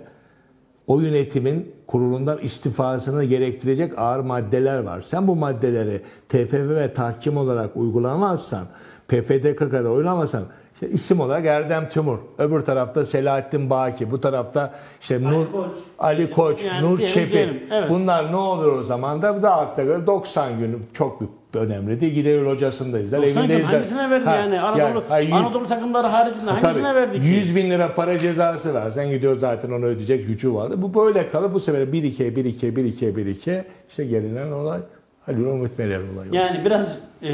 o 0.86 1.00
yönetimin 1.00 1.74
kurulundan 1.86 2.38
istifasını 2.38 3.24
gerektirecek 3.24 3.98
ağır 3.98 4.20
maddeler 4.20 4.78
var. 4.78 5.02
Sen 5.02 5.28
bu 5.28 5.36
maddeleri 5.36 6.02
TFF 6.28 6.54
ve 6.54 6.94
tahkim 6.94 7.36
olarak 7.36 7.76
uygulamazsan, 7.76 8.66
PPDKK'da 9.08 9.90
uygulamazsan 9.90 10.42
işte 10.74 10.88
isim 10.90 11.20
olarak 11.20 11.46
Erdem 11.46 11.88
Tümur, 11.88 12.18
öbür 12.38 12.60
tarafta 12.60 13.06
Selahattin 13.06 13.70
Baki, 13.70 14.10
bu 14.10 14.20
tarafta 14.20 14.74
işte 15.00 15.22
Nur 15.22 15.52
Koç. 15.52 15.66
Ali 15.98 16.30
Koç, 16.30 16.64
Yani 16.64 16.82
Nur 16.86 16.98
Çepi. 16.98 17.60
evet. 17.72 17.90
Bunlar 17.90 18.32
ne 18.32 18.36
olur 18.36 18.78
o 18.78 18.84
zaman 18.84 19.22
da 19.22 19.42
rahatla 19.42 19.82
göre 19.84 20.06
90 20.06 20.58
gün 20.58 20.82
çok 20.92 21.20
bir 21.20 21.26
önemli 21.58 22.00
değil. 22.00 22.14
Gider 22.14 22.46
hocasında 22.46 22.98
izler, 22.98 23.22
90 23.22 23.42
evinde 23.42 23.54
gün 23.54 23.60
izler. 23.60 23.72
hangisine 23.74 24.10
verdi 24.10 24.24
Ha, 24.24 24.36
yani? 24.36 24.60
Anadolu, 24.60 25.04
hayır, 25.08 25.32
Anadolu 25.32 25.66
takımları 25.68 26.06
haricinde 26.06 26.50
hangisine 26.50 26.72
Tabii, 26.82 26.94
verdi 26.96 27.20
ki? 27.20 27.26
100 27.26 27.56
bin 27.56 27.70
lira 27.70 27.94
para 27.94 28.18
cezası 28.18 28.74
var. 28.74 28.90
Sen 28.90 29.10
gidiyor 29.10 29.36
zaten 29.36 29.70
onu 29.70 29.84
ödeyecek 29.84 30.26
gücü 30.26 30.54
vardı. 30.54 30.82
Bu 30.82 30.94
böyle 30.94 31.28
kalır. 31.28 31.54
Bu 31.54 31.60
sefer 31.60 31.80
1-2, 31.80 31.92
1-2, 31.92 32.74
1-2, 32.74 33.14
1-2 33.14 33.62
işte 33.88 34.04
gelinen 34.04 34.52
olay 34.52 34.80
Halil 35.26 35.44
Umut 35.46 35.78
Meler 35.78 36.00
olayı. 36.14 36.34
Yani 36.34 36.64
biraz 36.64 36.86
e, 37.22 37.30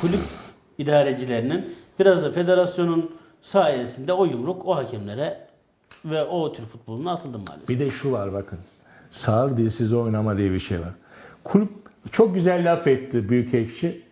kulüp 0.00 0.20
idarecilerinin 0.78 1.74
biraz 2.00 2.22
da 2.22 2.32
federasyonun 2.32 3.10
sayesinde 3.42 4.12
o 4.12 4.24
yumruk 4.24 4.66
o 4.66 4.76
hakemlere 4.76 5.46
ve 6.04 6.24
o 6.24 6.52
tür 6.52 6.64
futboluna 6.64 7.12
atıldı 7.12 7.38
maalesef. 7.38 7.68
Bir 7.68 7.78
de 7.78 7.90
şu 7.90 8.12
var 8.12 8.32
bakın. 8.32 8.58
Sağır 9.10 9.56
dilsiz 9.56 9.92
oynama 9.92 10.38
diye 10.38 10.52
bir 10.52 10.58
şey 10.58 10.80
var. 10.80 10.92
Kulüp 11.44 11.68
çok 12.10 12.34
güzel 12.34 12.72
laf 12.72 12.86
etti 12.86 13.28
Büyükekşi. 13.28 14.02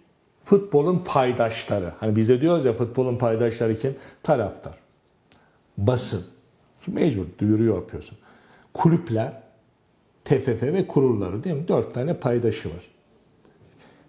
Futbolun 0.45 1.03
paydaşları. 1.07 1.93
Hani 2.01 2.16
bizde 2.16 2.41
diyoruz 2.41 2.64
ya 2.64 2.72
futbolun 2.72 3.18
paydaşları 3.18 3.78
kim? 3.78 3.97
Taraftar. 4.22 4.74
Basın. 5.78 6.24
Mecbur 6.86 7.24
duyuruyor 7.39 7.76
yapıyorsun. 7.76 8.18
Kulüpler, 8.74 9.32
TFF 10.24 10.62
ve 10.62 10.86
kurulları 10.86 11.45
değil 11.45 11.57
mi? 11.57 11.68
Dört 11.68 11.95
tane 11.95 12.14
paydaşı 12.14 12.68
var. 12.68 12.84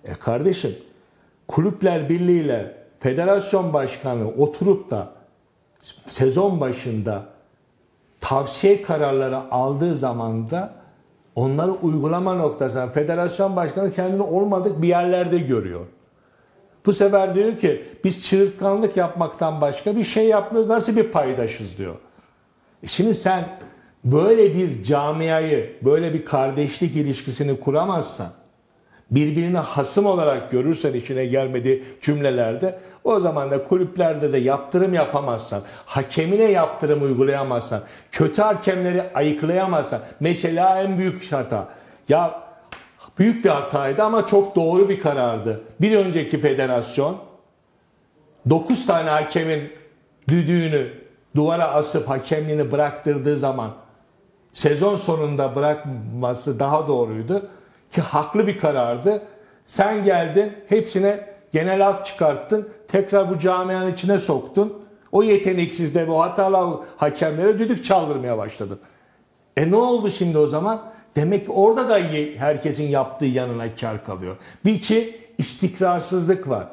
E 0.04 0.14
kardeşim 0.14 0.76
kulüpler 1.48 2.10
birliğiyle 2.10 2.79
federasyon 3.00 3.74
başkanı 3.74 4.28
oturup 4.30 4.90
da 4.90 5.08
sezon 6.08 6.60
başında 6.60 7.24
tavsiye 8.20 8.82
kararları 8.82 9.38
aldığı 9.52 9.96
zaman 9.96 10.50
da 10.50 10.74
onları 11.36 11.72
uygulama 11.72 12.34
noktasında 12.34 12.88
federasyon 12.88 13.56
başkanı 13.56 13.94
kendini 13.94 14.22
olmadık 14.22 14.82
bir 14.82 14.88
yerlerde 14.88 15.38
görüyor. 15.38 15.86
Bu 16.86 16.94
sefer 16.94 17.36
diyor 17.36 17.58
ki 17.58 17.86
biz 18.04 18.24
çığırtkanlık 18.24 18.98
yapmaktan 18.98 19.62
başka 19.62 19.96
bir 19.96 20.04
şey 20.04 20.28
yapmıyoruz. 20.28 20.70
Nasıl 20.70 20.96
bir 20.96 21.12
paydaşız 21.12 21.78
diyor. 21.78 21.96
E 22.84 22.88
Şimdi 22.88 23.14
sen 23.14 23.50
böyle 24.04 24.56
bir 24.56 24.84
camiayı, 24.84 25.76
böyle 25.82 26.14
bir 26.14 26.26
kardeşlik 26.26 26.96
ilişkisini 26.96 27.60
kuramazsan, 27.60 28.32
birbirini 29.12 29.58
hasım 29.58 30.06
olarak 30.06 30.52
görürsen 30.52 30.94
işine 30.94 31.26
gelmediği 31.26 31.84
cümlelerde 32.02 32.80
o 33.04 33.20
zaman 33.20 33.52
da 33.52 33.64
kulüplerde 33.64 34.34
de 34.34 34.38
yaptırım 34.38 34.94
yapamazsan, 34.94 35.62
hakemine 35.86 36.44
yaptırım 36.44 37.04
uygulayamazsan, 37.04 37.82
kötü 38.12 38.42
hakemleri 38.42 39.04
ayıklayamazsan, 39.14 40.00
mesela 40.20 40.82
en 40.82 40.98
büyük 40.98 41.32
hata. 41.32 41.68
Ya 42.10 42.42
büyük 43.20 43.46
bir 43.46 43.50
hataydı 43.50 44.04
ama 44.04 44.28
çok 44.28 44.56
doğru 44.56 44.90
bir 44.90 45.00
karardı. 45.00 45.62
Bir 45.82 45.98
önceki 45.98 46.40
federasyon 46.40 47.18
9 48.50 48.86
tane 48.86 49.10
hakemin 49.10 49.74
düdüğünü 50.28 50.88
duvara 51.36 51.72
asıp 51.72 52.10
hakemliğini 52.10 52.72
bıraktırdığı 52.72 53.38
zaman 53.38 53.72
sezon 54.54 54.96
sonunda 54.96 55.56
bırakması 55.56 56.60
daha 56.60 56.88
doğruydu 56.88 57.50
ki 57.92 58.02
haklı 58.02 58.48
bir 58.48 58.60
karardı. 58.60 59.22
Sen 59.66 60.04
geldin 60.04 60.54
hepsine 60.70 61.26
genel 61.52 61.88
af 61.88 62.06
çıkarttın. 62.06 62.70
Tekrar 62.88 63.30
bu 63.30 63.40
camianın 63.40 63.94
içine 63.94 64.18
soktun. 64.18 64.84
O 65.12 65.24
yeteneksizde 65.24 66.08
bu 66.08 66.22
hatalı 66.22 66.80
hakemlere 66.98 67.60
düdük 67.60 67.86
çaldırmaya 67.86 68.38
başladın. 68.38 68.80
E 69.58 69.72
ne 69.72 69.76
oldu 69.76 70.10
şimdi 70.10 70.38
o 70.38 70.48
zaman? 70.48 70.82
Demek 71.16 71.46
ki 71.46 71.52
orada 71.52 71.90
da 71.90 72.00
herkesin 72.38 72.88
yaptığı 72.88 73.26
yanına 73.26 73.76
kar 73.76 74.06
kalıyor. 74.06 74.38
Bir 74.66 74.82
ki 74.82 75.22
istikrarsızlık 75.38 76.50
var. 76.50 76.68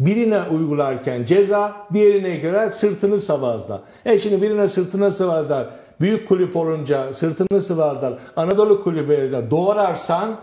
Birine 0.00 0.42
uygularken 0.42 1.24
ceza, 1.24 1.76
diğerine 1.92 2.36
göre 2.36 2.70
sırtını 2.70 3.18
sıvazlar. 3.18 3.80
E 4.04 4.18
şimdi 4.18 4.42
birine 4.42 4.68
sırtını 4.68 5.10
sıvazlar, 5.10 5.66
büyük 6.00 6.28
kulüp 6.28 6.56
olunca 6.56 7.14
sırtını 7.14 7.60
sıvazlar, 7.60 8.18
Anadolu 8.36 8.82
kulüplerinde 8.82 9.50
doğrarsan 9.50 10.40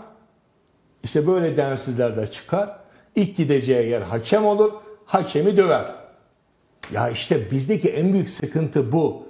işte 1.03 1.27
böyle 1.27 1.57
densizler 1.57 2.17
de 2.17 2.31
çıkar. 2.31 2.69
İlk 3.15 3.37
gideceği 3.37 3.89
yer 3.89 4.01
hakem 4.01 4.45
olur, 4.45 4.71
hakemi 5.05 5.57
döver. 5.57 5.85
Ya 6.91 7.09
işte 7.09 7.51
bizdeki 7.51 7.89
en 7.89 8.13
büyük 8.13 8.29
sıkıntı 8.29 8.91
bu. 8.91 9.23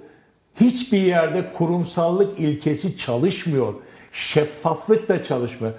Hiçbir 0.60 1.02
yerde 1.02 1.52
kurumsallık 1.52 2.40
ilkesi 2.40 2.98
çalışmıyor. 2.98 3.74
Şeffaflık 4.12 5.08
da 5.08 5.24
çalışmıyor. 5.24 5.74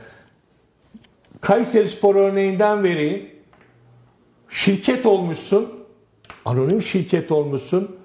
Kayseri 1.41 1.87
Spor 1.87 2.15
örneğinden 2.15 2.83
vereyim. 2.83 3.29
Şirket 4.49 5.05
olmuşsun, 5.05 5.73
anonim 6.45 6.81
şirket 6.81 7.31
olmuşsun, 7.31 7.95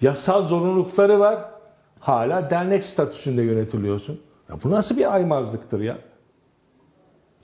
yasal 0.00 0.46
zorunlulukları 0.46 1.20
var. 1.20 1.49
Hala 2.00 2.50
dernek 2.50 2.84
statüsünde 2.84 3.42
yönetiliyorsun. 3.42 4.20
Ya 4.48 4.56
bu 4.64 4.70
nasıl 4.70 4.96
bir 4.96 5.14
aymazlıktır 5.14 5.80
ya? 5.80 5.98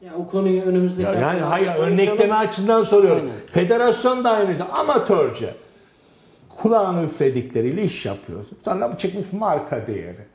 Ya 0.00 0.12
o 0.18 0.26
konuyu 0.26 0.62
önümüzdeki 0.62 1.02
Ya 1.02 1.14
yani 1.14 1.40
hayır 1.40 1.70
örnekleme 1.78 2.34
açısından 2.34 2.82
soruyorum. 2.82 3.22
Aynen. 3.22 3.32
Federasyon 3.46 4.24
da 4.24 4.30
aynı 4.30 4.72
amatörce 4.72 5.54
kulağını 6.56 7.04
üfledikleriyle 7.04 7.84
iş 7.84 8.06
yapıyorsun. 8.06 8.58
Sonra 8.64 8.92
bu 8.92 8.98
çıkmış 8.98 9.32
marka 9.32 9.86
değeri. 9.86 10.26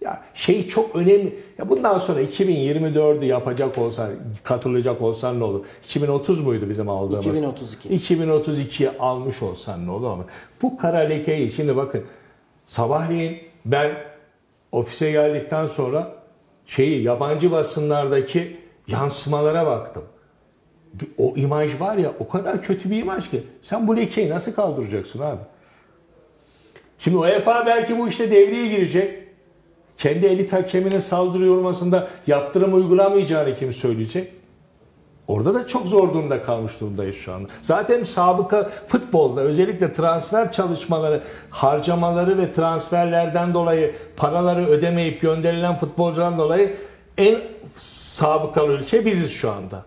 Ya 0.00 0.22
şey 0.34 0.68
çok 0.68 0.96
önemli. 0.96 1.38
Ya 1.58 1.68
bundan 1.68 1.98
sonra 1.98 2.22
2024'ü 2.22 3.24
yapacak 3.24 3.78
olsan, 3.78 4.10
katılacak 4.42 5.02
olsan 5.02 5.40
ne 5.40 5.44
olur? 5.44 5.64
2030 5.84 6.40
muydu 6.40 6.70
bizim 6.70 6.88
aldığımız? 6.88 7.26
2032. 7.26 7.88
2032'yi 7.88 8.90
almış 8.98 9.42
olsan 9.42 9.86
ne 9.86 9.90
olur 9.90 10.10
ama 10.10 10.24
bu 10.62 10.76
kara 10.76 10.98
lekeyi 10.98 11.52
şimdi 11.52 11.76
bakın 11.76 12.04
sabahleyin 12.66 13.51
ben 13.64 13.90
ofise 14.72 15.10
geldikten 15.10 15.66
sonra 15.66 16.12
şeyi 16.66 17.02
yabancı 17.02 17.50
basınlardaki 17.50 18.56
yansımalara 18.86 19.66
baktım. 19.66 20.04
O 21.18 21.34
imaj 21.36 21.80
var 21.80 21.96
ya 21.96 22.12
o 22.18 22.28
kadar 22.28 22.62
kötü 22.62 22.90
bir 22.90 22.96
imaj 22.96 23.30
ki 23.30 23.42
sen 23.62 23.88
bu 23.88 23.96
lekeyi 23.96 24.30
nasıl 24.30 24.52
kaldıracaksın 24.52 25.20
abi? 25.20 25.40
Şimdi 26.98 27.16
UEFA 27.16 27.66
belki 27.66 27.98
bu 27.98 28.08
işte 28.08 28.30
devreye 28.30 28.68
girecek. 28.68 29.22
Kendi 29.98 30.26
elit 30.26 30.52
hakemine 30.52 31.00
saldırı 31.00 31.44
yormasında 31.44 32.08
yaptırım 32.26 32.74
uygulamayacağını 32.74 33.56
kim 33.56 33.72
söyleyecek? 33.72 34.32
Orada 35.26 35.54
da 35.54 35.66
çok 35.66 35.86
zor 35.86 36.08
durumda 36.08 36.42
kalmış 36.42 36.80
durumdayız 36.80 37.16
şu 37.16 37.32
anda. 37.32 37.48
Zaten 37.62 38.04
sabıka 38.04 38.70
futbolda 38.86 39.40
özellikle 39.40 39.92
transfer 39.92 40.52
çalışmaları, 40.52 41.22
harcamaları 41.50 42.38
ve 42.38 42.52
transferlerden 42.52 43.54
dolayı 43.54 43.94
paraları 44.16 44.66
ödemeyip 44.66 45.20
gönderilen 45.20 45.78
futbolcudan 45.78 46.38
dolayı 46.38 46.76
en 47.18 47.38
sabıkalı 47.78 48.72
ülke 48.72 49.06
biziz 49.06 49.30
şu 49.30 49.50
anda. 49.50 49.84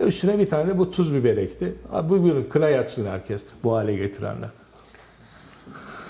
Üstüne 0.00 0.38
bir 0.38 0.50
tane 0.50 0.68
de 0.68 0.78
bu 0.78 0.90
tuz 0.90 1.14
biber 1.14 1.36
ekti. 1.36 1.74
Abi 1.92 2.22
buyurun 2.22 2.46
kına 2.50 2.68
yaksın 2.68 3.06
herkes 3.06 3.40
bu 3.64 3.76
hale 3.76 3.94
getirenler. 3.94 4.48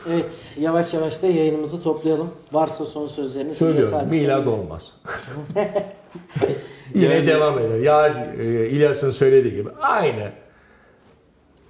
Evet 0.09 0.55
yavaş 0.61 0.95
yavaş 0.95 1.23
da 1.23 1.27
yayınımızı 1.27 1.83
toplayalım. 1.83 2.31
Varsa 2.53 2.85
son 2.87 3.07
sözleriniz 3.07 3.57
Söylüyorum 3.57 4.09
milad 4.11 4.47
olmaz. 4.47 4.93
Yine 6.95 7.27
devam 7.27 7.59
eder. 7.59 7.79
Ya 7.79 8.27
e, 8.41 8.45
İlyas'ın 8.45 9.11
söylediği 9.11 9.55
gibi 9.55 9.69
aynı. 9.81 10.31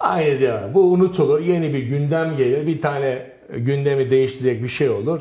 Aynı 0.00 0.40
devam. 0.40 0.74
Bu 0.74 0.80
unutulur. 0.80 1.40
Yeni 1.40 1.74
bir 1.74 1.82
gündem 1.82 2.36
gelir. 2.36 2.66
Bir 2.66 2.80
tane 2.80 3.26
gündemi 3.56 4.10
değiştirecek 4.10 4.62
bir 4.62 4.68
şey 4.68 4.88
olur. 4.88 5.20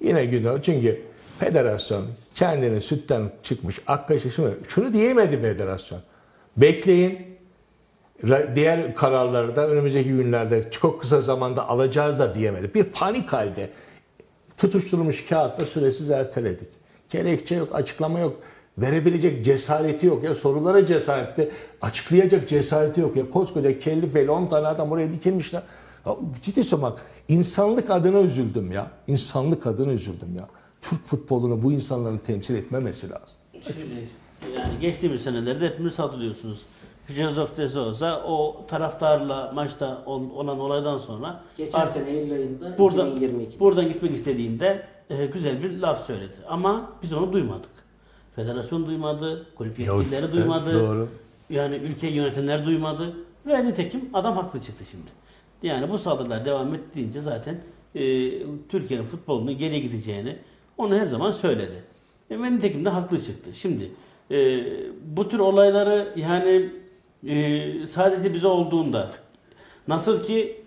Yine 0.00 0.24
gündem. 0.24 0.60
Çünkü 0.62 1.00
federasyon 1.38 2.06
kendini 2.34 2.80
sütten 2.80 3.22
çıkmış 3.42 3.80
ak 3.86 4.08
kaşığı. 4.08 4.30
Şimdi 4.30 4.50
şunu 4.68 4.92
diyemedi 4.92 5.40
federasyon. 5.40 6.00
Bekleyin. 6.56 7.18
Diğer 8.54 8.94
kararları 8.94 9.56
da 9.56 9.68
önümüzdeki 9.68 10.08
günlerde 10.08 10.70
çok 10.70 11.00
kısa 11.00 11.20
zamanda 11.20 11.68
alacağız 11.68 12.18
da 12.18 12.34
diyemedi. 12.34 12.74
Bir 12.74 12.84
panik 12.84 13.32
halde 13.32 13.68
tutuşturulmuş 14.56 15.26
kağıtla 15.26 15.66
süresiz 15.66 16.10
erteledik. 16.10 16.68
Gerekçe 17.10 17.54
yok, 17.54 17.68
açıklama 17.74 18.18
yok. 18.18 18.36
Verebilecek 18.78 19.44
cesareti 19.44 20.06
yok 20.06 20.24
ya 20.24 20.34
sorulara 20.34 20.86
cesareti, 20.86 21.50
açıklayacak 21.82 22.48
cesareti 22.48 23.00
yok 23.00 23.16
ya. 23.16 23.30
Koskoca 23.30 23.78
kelli 23.78 24.08
fel 24.10 24.28
10 24.28 24.46
tane 24.46 24.66
adam 24.66 24.92
oraya 24.92 25.12
dikilmişler. 25.12 25.62
Ya, 26.06 26.16
ciddi 26.42 26.64
söylüyorum 26.64 26.82
bak 26.82 27.06
insanlık 27.28 27.90
adına 27.90 28.20
üzüldüm 28.20 28.72
ya. 28.72 28.86
İnsanlık 29.06 29.66
adına 29.66 29.92
üzüldüm 29.92 30.34
ya. 30.38 30.48
Türk 30.82 31.04
futbolunu 31.06 31.62
bu 31.62 31.72
insanların 31.72 32.18
temsil 32.18 32.54
etmemesi 32.54 33.10
lazım. 33.10 33.38
Şimdi 33.52 34.08
yani 34.56 34.72
geçtiğimiz 34.80 35.22
senelerde 35.22 35.66
hepimiz 35.66 35.98
hatırlıyorsunuz. 35.98 36.62
Joseph 37.08 37.56
de 37.56 37.68
Souza 37.68 38.22
o 38.26 38.66
taraftarla 38.68 39.52
maçta 39.54 40.02
ol- 40.06 40.30
olan 40.34 40.60
olaydan 40.60 40.98
sonra 40.98 41.40
Geçen 41.56 41.80
artık 41.80 41.92
sene 42.06 42.10
Eylül 42.16 42.32
ayında 42.32 42.78
buradan, 42.78 43.06
2022. 43.10 43.60
buradan 43.60 43.88
gitmek 43.88 44.14
istediğinde 44.14 44.86
e, 45.10 45.26
güzel 45.26 45.62
bir 45.62 45.78
laf 45.78 46.06
söyledi. 46.06 46.34
Ama 46.48 46.92
biz 47.02 47.12
onu 47.12 47.32
duymadık. 47.32 47.70
Federasyon 48.36 48.86
duymadı, 48.86 49.46
kulüp 49.54 49.78
yetkilileri 49.78 50.24
evet, 50.24 50.34
duymadı. 50.34 50.74
doğru. 50.74 51.08
Yani 51.50 51.76
ülkeyi 51.76 52.12
yönetenler 52.12 52.66
duymadı. 52.66 53.16
Ve 53.46 53.64
nitekim 53.64 54.10
adam 54.12 54.36
haklı 54.36 54.60
çıktı 54.60 54.84
şimdi. 54.90 55.10
Yani 55.62 55.90
bu 55.90 55.98
saldırılar 55.98 56.44
devam 56.44 56.74
ettiğince 56.74 57.20
zaten 57.20 57.54
e, 57.94 58.00
Türkiye'nin 58.68 59.04
futbolunun 59.04 59.58
geriye 59.58 59.80
gideceğini 59.80 60.36
onu 60.78 60.98
her 60.98 61.06
zaman 61.06 61.30
söyledi. 61.30 61.82
E, 62.30 62.42
ve 62.42 62.52
nitekim 62.52 62.84
de 62.84 62.88
haklı 62.88 63.22
çıktı. 63.22 63.54
Şimdi 63.54 63.90
e, 64.30 64.64
bu 65.16 65.28
tür 65.28 65.38
olayları 65.38 66.12
yani 66.16 66.70
e, 67.26 67.86
sadece 67.86 68.34
bize 68.34 68.46
olduğunda 68.46 69.10
nasıl 69.88 70.22
ki 70.22 70.64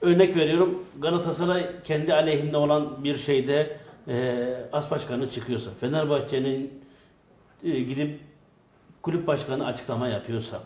örnek 0.00 0.36
veriyorum 0.36 0.84
Galatasaray 1.00 1.66
kendi 1.84 2.14
aleyhinde 2.14 2.56
olan 2.56 3.04
bir 3.04 3.14
şeyde 3.14 3.76
e, 4.08 4.46
as 4.72 4.90
başkanı 4.90 5.30
çıkıyorsa 5.30 5.70
Fenerbahçe'nin 5.80 6.80
e, 7.64 7.80
gidip 7.80 8.20
kulüp 9.02 9.26
başkanı 9.26 9.66
açıklama 9.66 10.08
yapıyorsa 10.08 10.60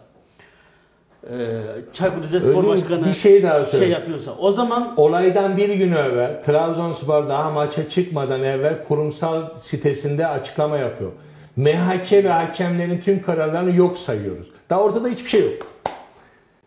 e, 1.31 1.61
Çaykur 1.93 2.23
Rizespor 2.23 2.69
Başkanı 2.69 3.07
bir 3.07 3.13
şey 3.13 3.43
daha 3.43 3.65
söyle. 3.65 3.85
şey 3.85 3.93
yapıyorsa 3.93 4.35
o 4.39 4.51
zaman 4.51 4.95
Olaydan 4.97 5.57
bir 5.57 5.69
gün 5.69 5.93
evvel 5.93 6.43
Trabzonspor 6.43 7.29
daha 7.29 7.51
maça 7.51 7.89
çıkmadan 7.89 8.43
evvel 8.43 8.85
kurumsal 8.85 9.59
sitesinde 9.59 10.27
açıklama 10.27 10.79
yapıyor. 10.79 11.11
MHK 11.57 12.13
ve 12.13 12.29
hakemlerin 12.29 13.01
tüm 13.01 13.23
kararlarını 13.23 13.77
yok 13.77 13.99
sayıyoruz. 13.99 14.47
Daha 14.71 14.83
ortada 14.83 15.09
hiçbir 15.09 15.29
şey 15.29 15.43
yok. 15.43 15.72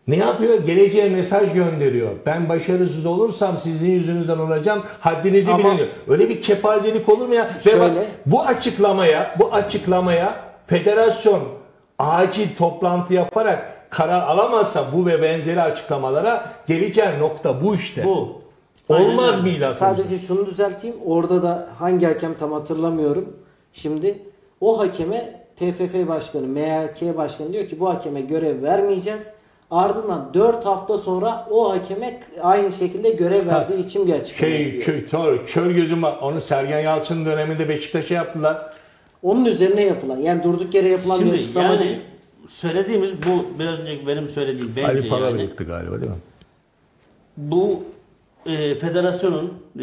Ne 0.08 0.16
yapıyor? 0.16 0.58
Geleceğe 0.66 1.08
mesaj 1.08 1.52
gönderiyor. 1.52 2.10
Ben 2.26 2.48
başarısız 2.48 3.06
olursam 3.06 3.56
sizin 3.56 3.90
yüzünüzden 3.90 4.38
olacağım. 4.38 4.82
Haddinizi 5.00 5.52
Ama- 5.52 5.58
bilin 5.64 5.76
diyor. 5.76 5.88
Öyle 6.08 6.28
bir 6.28 6.42
kepazelik 6.42 7.08
olur 7.08 7.26
mu 7.28 7.34
ya? 7.34 7.44
Ve 7.66 7.80
bak 7.80 7.88
Şöyle. 7.88 8.04
bu 8.26 8.42
açıklamaya, 8.42 9.34
bu 9.38 9.52
açıklamaya 9.52 10.34
federasyon 10.66 11.40
acil 11.98 12.56
toplantı 12.58 13.14
yaparak 13.14 13.90
karar 13.90 14.20
alamazsa 14.20 14.84
bu 14.92 15.06
ve 15.06 15.22
benzeri 15.22 15.62
açıklamalara 15.62 16.50
geleceği 16.66 17.18
nokta 17.20 17.62
bu 17.64 17.74
işte. 17.74 18.04
Bu. 18.04 18.42
Olmaz 18.88 19.28
Aynen 19.34 19.46
öyle. 19.46 19.56
milat 19.56 19.74
Sadece 19.76 20.18
şunu 20.18 20.46
düzelteyim. 20.46 20.96
Orada 21.06 21.42
da 21.42 21.68
hangi 21.78 22.06
hakem 22.06 22.34
tam 22.34 22.52
hatırlamıyorum. 22.52 23.36
Şimdi 23.72 24.18
o 24.60 24.78
hakeme 24.78 25.46
TFF 25.56 26.08
başkanı, 26.08 26.46
MHK 26.46 27.16
başkanı 27.16 27.52
diyor 27.52 27.66
ki 27.66 27.80
bu 27.80 27.88
hakeme 27.88 28.20
görev 28.20 28.62
vermeyeceğiz. 28.62 29.30
Ardından 29.70 30.30
4 30.34 30.64
hafta 30.66 30.98
sonra 30.98 31.46
o 31.50 31.70
hakeme 31.72 32.20
aynı 32.42 32.72
şekilde 32.72 33.10
görev 33.10 33.46
verdiği 33.46 33.84
için 33.84 34.06
bir 34.06 34.12
açıklama 34.12 34.50
Şey, 34.52 34.62
yapıyor. 34.62 34.82
kö, 34.82 35.06
kör, 35.06 35.46
kör 35.46 35.70
gözüm 35.70 36.02
var. 36.02 36.18
Onu 36.22 36.40
Sergen 36.40 36.80
Yalçın'ın 36.80 37.26
döneminde 37.26 37.68
Beşiktaş'a 37.68 38.14
yaptılar. 38.14 38.72
Onun 39.22 39.44
üzerine 39.44 39.82
yapılan 39.84 40.16
yani 40.16 40.42
durduk 40.44 40.74
yere 40.74 40.88
yapılan 40.88 41.18
bir 41.20 41.24
Şimdi 41.24 41.36
açıklama 41.36 41.68
yani 41.68 41.80
değil. 41.84 41.98
söylediğimiz 42.48 43.10
bu 43.26 43.58
biraz 43.58 43.78
önceki 43.78 44.06
benim 44.06 44.28
söylediğim 44.28 44.72
bence 44.76 44.86
Ali 44.88 45.08
Palabı 45.08 45.24
yani 45.30 45.42
yıktı 45.42 45.64
galiba 45.64 46.00
değil 46.00 46.10
mi? 46.10 46.18
bu 47.36 47.82
e, 48.46 48.74
federasyonun 48.74 49.52
e, 49.76 49.82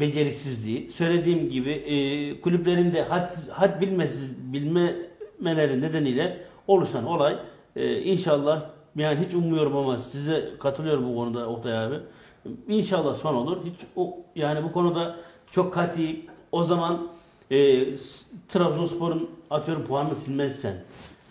beceriksizliği 0.00 0.90
söylediğim 0.92 1.50
gibi 1.50 1.70
e, 1.70 2.40
kulüplerin 2.40 2.94
de 2.94 3.02
had, 3.02 3.28
had 3.50 3.80
bilmesiz 3.80 4.30
bilmemeleri 4.52 5.80
nedeniyle 5.80 6.36
oluşan 6.66 7.06
olay 7.06 7.36
e, 7.76 7.98
inşallah 8.00 8.62
yani 8.96 9.26
hiç 9.26 9.34
ummuyorum 9.34 9.76
ama 9.76 9.98
size 9.98 10.50
katılıyorum 10.60 11.08
bu 11.08 11.16
konuda 11.16 11.48
Oktay 11.48 11.84
abi. 11.84 12.00
İnşallah 12.68 13.14
son 13.14 13.34
olur. 13.34 13.58
Hiç 13.64 13.74
o 13.96 14.16
yani 14.36 14.64
bu 14.64 14.72
konuda 14.72 15.16
çok 15.50 15.74
kati 15.74 16.26
o 16.52 16.62
zaman 16.62 17.08
e, 17.50 17.86
Trabzonspor'un 18.48 19.30
atıyorum 19.50 19.84
puanını 19.84 20.14
silmezsen 20.14 20.74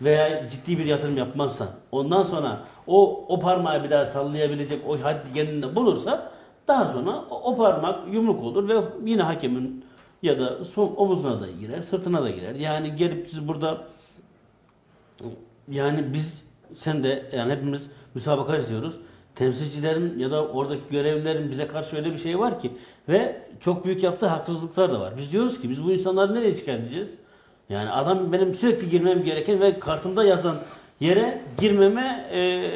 veya 0.02 0.50
ciddi 0.50 0.78
bir 0.78 0.86
yatırım 0.86 1.18
yapmazsan 1.18 1.68
ondan 1.92 2.24
sonra 2.24 2.64
o 2.88 3.26
o 3.28 3.40
parmağı 3.40 3.84
bir 3.84 3.90
daha 3.90 4.06
sallayabilecek 4.06 4.82
o 4.88 5.04
haddi 5.04 5.34
kendinde 5.34 5.76
bulursa 5.76 6.32
daha 6.68 6.88
sonra 6.88 7.26
o, 7.30 7.52
o 7.52 7.58
parmak 7.58 8.14
yumruk 8.14 8.44
olur 8.44 8.70
ve 8.70 8.82
yine 9.06 9.22
hakemin 9.22 9.86
ya 10.22 10.40
da 10.40 10.66
son 10.66 10.94
omuzuna 10.98 11.42
da 11.42 11.48
girer, 11.60 11.82
sırtına 11.82 12.24
da 12.24 12.30
girer. 12.30 12.56
Yani 12.56 12.96
gelip 12.96 13.30
siz 13.30 13.48
burada 13.48 13.88
yani 15.72 16.14
biz 16.14 16.44
sen 16.78 17.04
de 17.04 17.30
yani 17.36 17.52
hepimiz 17.54 17.82
müsabaka 18.16 18.58
izliyoruz. 18.58 18.96
Temsilcilerin 19.36 20.20
ya 20.20 20.32
da 20.32 20.48
oradaki 20.48 20.82
görevlilerin 20.92 21.52
bize 21.52 21.68
karşı 21.68 21.96
öyle 21.96 22.14
bir 22.14 22.18
şey 22.18 22.40
var 22.40 22.60
ki 22.60 22.72
ve 23.10 23.42
çok 23.60 23.86
büyük 23.86 24.04
yaptığı 24.04 24.26
haksızlıklar 24.28 24.92
da 24.92 25.00
var. 25.00 25.14
Biz 25.18 25.32
diyoruz 25.32 25.62
ki 25.62 25.70
biz 25.70 25.84
bu 25.84 25.92
insanları 25.92 26.34
nereye 26.36 26.58
çıkartacağız? 26.58 27.12
Yani 27.70 27.90
adam 27.90 28.32
benim 28.32 28.56
sürekli 28.56 28.90
girmem 28.90 29.24
gereken 29.24 29.62
ve 29.62 29.80
kartımda 29.80 30.24
yazan 30.24 30.56
yere 31.00 31.42
girmeme 31.60 32.30
e, 32.32 32.70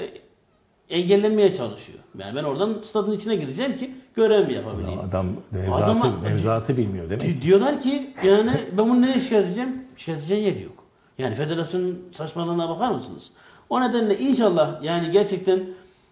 engellemeye 0.89 1.55
çalışıyor. 1.55 1.99
Yani 2.19 2.35
ben 2.35 2.43
oradan 2.43 2.81
stadın 2.85 3.11
içine 3.11 3.35
gireceğim 3.35 3.75
ki 3.75 3.91
görevimi 4.15 4.53
yapabileyim. 4.53 4.99
Adam 4.99 5.25
mevzuatı, 5.51 5.83
Adama- 5.91 6.21
mevzuatı 6.23 6.77
bilmiyor 6.77 7.09
demek. 7.09 7.27
Di- 7.27 7.41
Diyorlar 7.41 7.81
ki 7.81 8.13
yani 8.23 8.51
ben 8.77 8.89
bunu 8.89 9.01
nereye 9.01 9.19
şikayet 9.19 9.45
edeceğim? 9.45 9.83
Şikayet 9.97 10.21
edeceğin 10.21 10.43
yer 10.45 10.61
yok. 10.61 10.83
Yani 11.17 11.35
federasyonun 11.35 11.99
saçmalığına 12.13 12.69
bakar 12.69 12.91
mısınız? 12.91 13.31
O 13.70 13.82
nedenle 13.82 14.18
inşallah 14.20 14.84
yani 14.84 15.11
gerçekten 15.11 15.59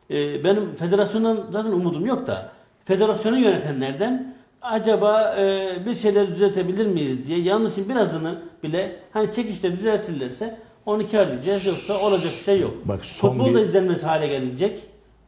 e, 0.10 0.44
benim 0.44 0.76
federasyondan 0.76 1.46
zaten 1.52 1.72
umudum 1.72 2.06
yok 2.06 2.28
da 2.28 2.52
federasyonu 2.86 3.40
yönetenlerden 3.40 4.36
acaba 4.62 5.36
e, 5.40 5.76
bir 5.86 5.96
şeyler 5.96 6.28
düzeltebilir 6.36 6.86
miyiz 6.86 7.28
diye 7.28 7.40
yanlışın 7.40 7.90
birazını 7.90 8.42
bile 8.64 9.00
hani 9.14 9.32
çekişte 9.32 9.72
düzeltirlerse 9.72 10.60
onu 10.86 11.12
kar 11.12 11.28
edeceğiz 11.28 11.66
yoksa 11.68 12.08
olacak 12.08 12.32
bir 12.40 12.44
şey 12.46 12.60
yok. 12.60 12.74
Bak 12.86 13.06
son 13.06 13.30
Futbol 13.30 13.54
da 13.54 13.58
bir- 13.60 13.64
izlenmesi 13.64 14.06
hale 14.06 14.28
gelecek. 14.28 14.80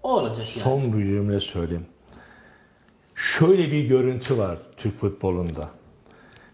O 0.04 0.10
olacak 0.12 0.38
yani. 0.38 0.46
Son 0.48 0.94
bir 0.94 1.06
cümle 1.06 1.40
söyleyeyim. 1.40 1.86
Şöyle 3.16 3.72
bir 3.72 3.84
görüntü 3.84 4.38
var 4.38 4.58
Türk 4.78 4.98
futbolunda. 4.98 5.70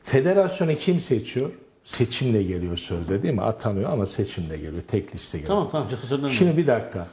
Federasyonu 0.03 0.75
kim 0.75 0.99
seçiyor? 0.99 1.51
Seçimle 1.83 2.43
geliyor 2.43 2.77
sözde 2.77 3.23
değil 3.23 3.33
mi? 3.33 3.41
Atanıyor 3.41 3.89
ama 3.89 4.05
seçimle 4.05 4.57
geliyor. 4.57 4.83
Tek 4.87 5.15
liste 5.15 5.37
geliyor. 5.37 5.47
Tamam 5.47 5.69
tamam 5.71 5.87
çok. 6.09 6.31
Şimdi 6.31 6.57
bir 6.57 6.67
dakika. 6.67 7.07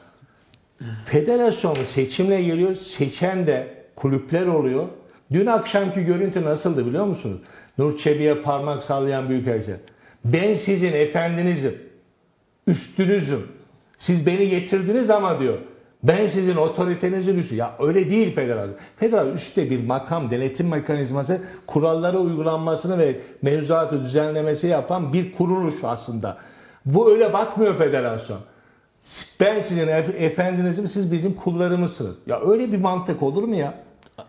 Federasyon 1.05 1.77
seçimle 1.87 2.41
geliyor. 2.41 2.75
Seçen 2.75 3.47
de 3.47 3.83
kulüpler 3.95 4.45
oluyor. 4.45 4.87
Dün 5.31 5.45
akşamki 5.45 6.03
görüntü 6.05 6.43
nasıldı 6.43 6.85
biliyor 6.85 7.05
musunuz? 7.05 7.41
Nur 7.77 7.97
Çebi'ye 7.97 8.35
parmak 8.35 8.83
sallayan 8.83 9.29
büyükelçi. 9.29 9.75
Ben 10.25 10.53
sizin 10.53 10.93
efendinizim. 10.93 11.77
Üstünüzüm. 12.67 13.47
Siz 13.97 14.25
beni 14.25 14.49
getirdiniz 14.49 15.09
ama 15.09 15.39
diyor. 15.39 15.57
Ben 16.03 16.27
sizin 16.27 16.55
otoritenizin 16.55 17.37
üstü. 17.37 17.55
Ya 17.55 17.75
öyle 17.79 18.09
değil 18.09 18.35
federasyon. 18.35 18.75
Federasyon 18.97 19.33
üstte 19.35 19.69
bir 19.69 19.85
makam, 19.85 20.31
denetim 20.31 20.67
mekanizması, 20.67 21.41
kurallara 21.67 22.17
uygulanmasını 22.17 22.99
ve 22.99 23.19
mevzuatı 23.41 24.03
düzenlemesi 24.03 24.67
yapan 24.67 25.13
bir 25.13 25.31
kuruluş 25.31 25.75
aslında. 25.83 26.37
Bu 26.85 27.11
öyle 27.11 27.33
bakmıyor 27.33 27.77
federasyon. 27.77 28.39
Ben 29.39 29.59
sizin 29.59 29.87
ef- 29.87 30.15
efendinizim, 30.15 30.87
siz 30.87 31.11
bizim 31.11 31.33
kullarımızsınız. 31.33 32.15
Ya 32.27 32.39
öyle 32.41 32.71
bir 32.71 32.77
mantık 32.77 33.23
olur 33.23 33.43
mu 33.43 33.55
ya? 33.55 33.73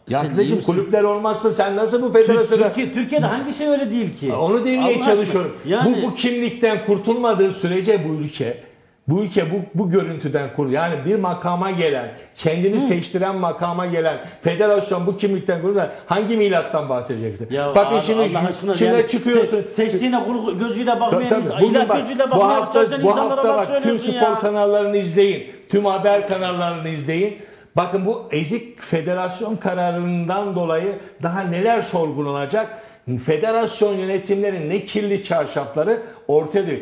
Ya 0.08 0.20
arkadaşım 0.20 0.60
kulüpler 0.62 1.02
olmazsa 1.02 1.50
sen 1.50 1.76
nasıl 1.76 2.02
bu 2.02 2.12
federasyona... 2.12 2.66
Türkiye, 2.66 2.92
Türkiye'de 2.92 3.26
hangi 3.26 3.52
şey 3.54 3.68
öyle 3.68 3.90
değil 3.90 4.16
ki? 4.16 4.32
Onu 4.32 4.64
demeye 4.64 4.96
Allah 4.96 5.04
çalışıyorum. 5.04 5.56
Yani 5.66 6.02
Bu, 6.02 6.06
bu 6.06 6.14
kimlikten 6.14 6.86
kurtulmadığı 6.86 7.52
sürece 7.52 8.08
bu 8.08 8.14
ülke, 8.14 8.62
bu 9.08 9.22
ülke 9.22 9.50
bu, 9.50 9.56
bu 9.74 9.90
görüntüden 9.90 10.52
kur. 10.56 10.68
Yani 10.68 10.94
bir 11.06 11.16
makama 11.16 11.70
gelen, 11.70 12.14
kendini 12.36 12.80
seçtiren 12.80 13.36
makama 13.36 13.86
gelen 13.86 14.18
federasyon 14.42 15.06
bu 15.06 15.16
kimlikten 15.16 15.62
kurulur. 15.62 15.80
Hangi 16.06 16.36
milattan 16.36 16.88
bahsedeceksin? 16.88 17.48
Ya 17.50 17.74
Bakın 17.74 17.96
abi, 17.96 18.02
şimdi, 18.06 18.38
Allah 18.38 18.74
şimdi 18.78 18.84
yani 18.96 19.06
çıkıyorsun. 19.08 19.56
se- 19.56 19.68
seçtiğine 19.68 20.24
kuru 20.24 20.58
gözüyle 20.58 21.00
bakmayan 21.00 21.28
Tabii. 21.28 21.62
Bugün 21.62 21.88
bak, 21.88 22.00
gözüyle 22.00 22.30
bu 22.30 22.44
hafta, 22.48 23.02
bu 23.02 23.16
hafta 23.16 23.44
bak 23.56 23.82
tüm 23.82 23.98
spor 23.98 24.12
ya. 24.12 24.38
kanallarını 24.38 24.96
izleyin. 24.96 25.52
Tüm 25.70 25.84
haber 25.84 26.28
kanallarını 26.28 26.88
izleyin. 26.88 27.38
Bakın 27.76 28.06
bu 28.06 28.28
ezik 28.30 28.82
federasyon 28.82 29.56
kararından 29.56 30.56
dolayı 30.56 30.98
daha 31.22 31.40
neler 31.40 31.82
sorgulanacak? 31.82 32.78
Federasyon 33.24 33.92
yönetimlerin 33.92 34.70
ne 34.70 34.84
kirli 34.84 35.24
çarşafları 35.24 36.02
ortaya 36.28 36.66
diyor. 36.66 36.78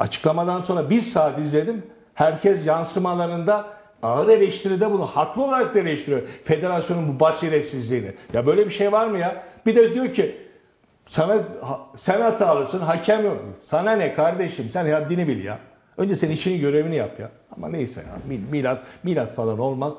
Açıklamadan 0.00 0.62
sonra 0.62 0.90
bir 0.90 1.00
saat 1.00 1.38
izledim. 1.38 1.82
Herkes 2.14 2.66
yansımalarında 2.66 3.64
ağır 4.02 4.28
eleştiride 4.28 4.92
bunu 4.92 5.06
haklı 5.06 5.42
olarak 5.44 5.74
da 5.74 5.78
eleştiriyor. 5.80 6.22
Federasyonun 6.44 7.14
bu 7.14 7.20
basiretsizliğini. 7.20 8.12
Ya 8.32 8.46
böyle 8.46 8.64
bir 8.66 8.70
şey 8.70 8.92
var 8.92 9.06
mı 9.06 9.18
ya? 9.18 9.42
Bir 9.66 9.76
de 9.76 9.94
diyor 9.94 10.14
ki 10.14 10.36
sana 11.06 11.36
sen 11.96 12.20
hatalısın, 12.20 12.80
hakem 12.80 13.24
yok. 13.24 13.36
Sana 13.64 13.92
ne 13.92 14.14
kardeşim? 14.14 14.70
Sen 14.70 14.92
haddini 14.92 15.28
bil 15.28 15.44
ya. 15.44 15.58
Önce 15.96 16.16
sen 16.16 16.30
işini 16.30 16.58
görevini 16.60 16.96
yap 16.96 17.20
ya. 17.20 17.30
Ama 17.56 17.68
neyse 17.68 18.00
ya. 18.00 18.16
mil- 18.28 18.50
Milat, 18.50 18.82
milat 19.02 19.34
falan 19.34 19.58
olmaz. 19.58 19.92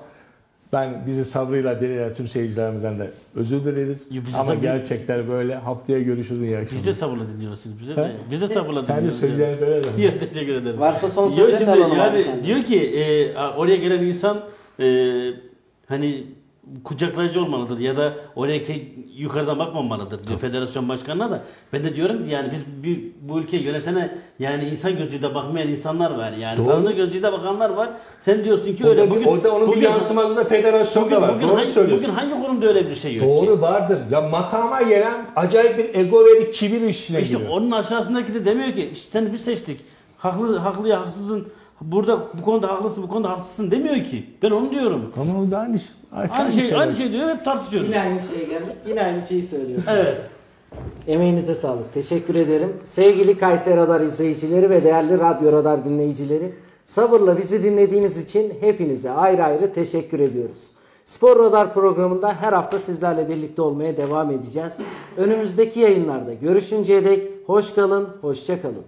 Ben 0.73 1.03
bizi 1.07 1.25
sabrıyla 1.25 1.81
dinleyen 1.81 2.13
tüm 2.13 2.27
seyircilerimizden 2.27 2.99
de 2.99 3.11
özür 3.35 3.63
dileriz. 3.65 4.07
Ya 4.11 4.21
Ama 4.35 4.43
sabır- 4.43 4.61
gerçekler 4.61 5.29
böyle. 5.29 5.55
Haftaya 5.55 5.99
görüşürüz. 5.99 6.41
iyi 6.41 6.57
Biz 6.71 6.85
de 6.85 6.93
sabırla 6.93 7.29
dinliyorsunuz. 7.29 7.79
Bize 7.81 7.95
de, 7.95 8.11
biz 8.31 8.41
de 8.41 8.47
sabırla 8.47 8.85
Sen 8.85 8.95
de 8.95 8.99
dinliyoruz. 8.99 9.19
söyleyeceğini 9.19 9.55
söyle. 9.55 9.83
de. 9.97 10.01
Yok 10.01 10.19
teşekkür 10.19 10.55
ederim. 10.55 10.79
Varsa 10.79 11.07
son 11.09 11.27
sözlerini 11.27 11.71
alalım 11.71 11.99
abi 11.99 12.19
yani. 12.21 12.43
Diyor 12.45 12.63
ki 12.63 12.79
e, 12.99 13.37
oraya 13.37 13.75
gelen 13.75 14.03
insan 14.03 14.43
e, 14.79 14.85
hani 15.87 16.23
kucaklayıcı 16.83 17.41
olmalıdır 17.41 17.79
ya 17.79 17.95
da 17.97 18.13
oraya 18.35 18.61
ki 18.61 18.95
yukarıdan 19.17 19.59
bakmamalıdır 19.59 20.27
diyor 20.27 20.39
federasyon 20.39 20.89
başkanına 20.89 21.31
da. 21.31 21.43
Ben 21.73 21.83
de 21.83 21.95
diyorum 21.95 22.25
ki 22.25 22.31
yani 22.31 22.49
biz 22.51 22.61
bu, 22.83 22.99
bu 23.33 23.39
ülkeyi 23.39 23.63
yönetene 23.63 24.17
yani 24.39 24.65
insan 24.65 24.97
gözüyle 24.97 25.35
bakmayan 25.35 25.67
insanlar 25.67 26.11
var 26.11 26.31
yani. 26.31 26.57
Doğru. 26.57 26.67
Tanrı 26.67 26.91
gözüyle 26.91 27.31
bakanlar 27.31 27.69
var. 27.69 27.89
Sen 28.19 28.43
diyorsun 28.43 28.75
ki 28.75 28.85
O 28.85 28.89
öyle 28.89 29.01
da, 29.01 29.09
bugün 29.09 29.27
o 29.27 29.43
da 29.43 29.55
onun 29.55 29.67
bugün, 29.67 29.81
bir 29.81 29.85
yansıması 29.85 30.35
da 30.35 30.43
federasyonda 30.43 31.05
bugün, 31.11 31.21
var. 31.21 31.35
bugün, 31.35 31.47
Doğru 31.47 31.57
hangi, 31.57 31.67
söylüyorsun. 31.71 32.07
bugün 32.07 32.15
hangi 32.19 32.41
kurumda 32.43 32.67
öyle 32.67 32.89
bir 32.89 32.95
şey 32.95 33.15
yok 33.15 33.39
ki? 33.39 33.47
Doğru 33.47 33.61
vardır. 33.61 33.99
Ya 34.11 34.21
makama 34.21 34.81
gelen 34.81 35.25
acayip 35.35 35.77
bir 35.77 35.99
ego 35.99 36.25
ve 36.25 36.39
bir 36.41 36.51
kibir 36.51 36.81
işine 36.81 37.21
İşte 37.21 37.33
giriyor. 37.33 37.51
onun 37.51 37.71
aşağısındaki 37.71 38.33
de 38.33 38.45
demiyor 38.45 38.73
ki 38.73 38.89
işte 38.93 39.09
seni 39.11 39.33
biz 39.33 39.41
seçtik. 39.41 39.79
Haklı, 40.17 40.57
haklı 40.57 40.87
ya 40.87 41.01
haksızın. 41.01 41.47
Burada 41.81 42.19
bu 42.33 42.41
konuda 42.41 42.67
haklısın, 42.67 43.03
bu 43.03 43.07
konuda 43.07 43.29
haksızsın 43.29 43.71
demiyor 43.71 43.95
ki. 44.03 44.23
Ben 44.43 44.51
onu 44.51 44.71
diyorum. 44.71 45.13
Ama 45.21 45.41
o 45.41 45.51
da 45.51 45.57
aynı 45.59 45.79
şey. 45.79 45.87
Aynı 46.11 46.51
şey, 46.51 46.75
aynı 46.75 46.95
şey 46.95 47.11
diyor 47.11 47.29
hep 47.29 47.45
tartışıyoruz. 47.45 47.89
Yine 47.89 48.01
aynı 48.01 48.19
şeye 48.19 48.45
geldik. 48.45 48.75
Yine 48.87 49.03
aynı 49.03 49.21
şeyi 49.21 49.43
söylüyorsunuz. 49.43 49.97
Evet. 49.97 50.17
Emeğinize 51.07 51.55
sağlık. 51.55 51.93
Teşekkür 51.93 52.35
ederim. 52.35 52.73
Sevgili 52.83 53.37
Kayseri 53.37 53.77
Radar 53.77 54.01
izleyicileri 54.01 54.69
ve 54.69 54.83
değerli 54.83 55.19
Radyo 55.19 55.51
Radar 55.51 55.85
dinleyicileri, 55.85 56.53
sabırla 56.85 57.37
bizi 57.37 57.63
dinlediğiniz 57.63 58.23
için 58.23 58.53
hepinize 58.59 59.11
ayrı 59.11 59.43
ayrı 59.43 59.73
teşekkür 59.73 60.19
ediyoruz. 60.19 60.67
Spor 61.05 61.39
Radar 61.39 61.73
programında 61.73 62.33
her 62.33 62.53
hafta 62.53 62.79
sizlerle 62.79 63.29
birlikte 63.29 63.61
olmaya 63.61 63.97
devam 63.97 64.31
edeceğiz. 64.31 64.77
Önümüzdeki 65.17 65.79
yayınlarda 65.79 66.33
görüşünceye 66.33 67.05
dek 67.05 67.29
hoş 67.45 67.73
kalın, 67.73 68.09
hoşça 68.21 68.61
kalın. 68.61 68.83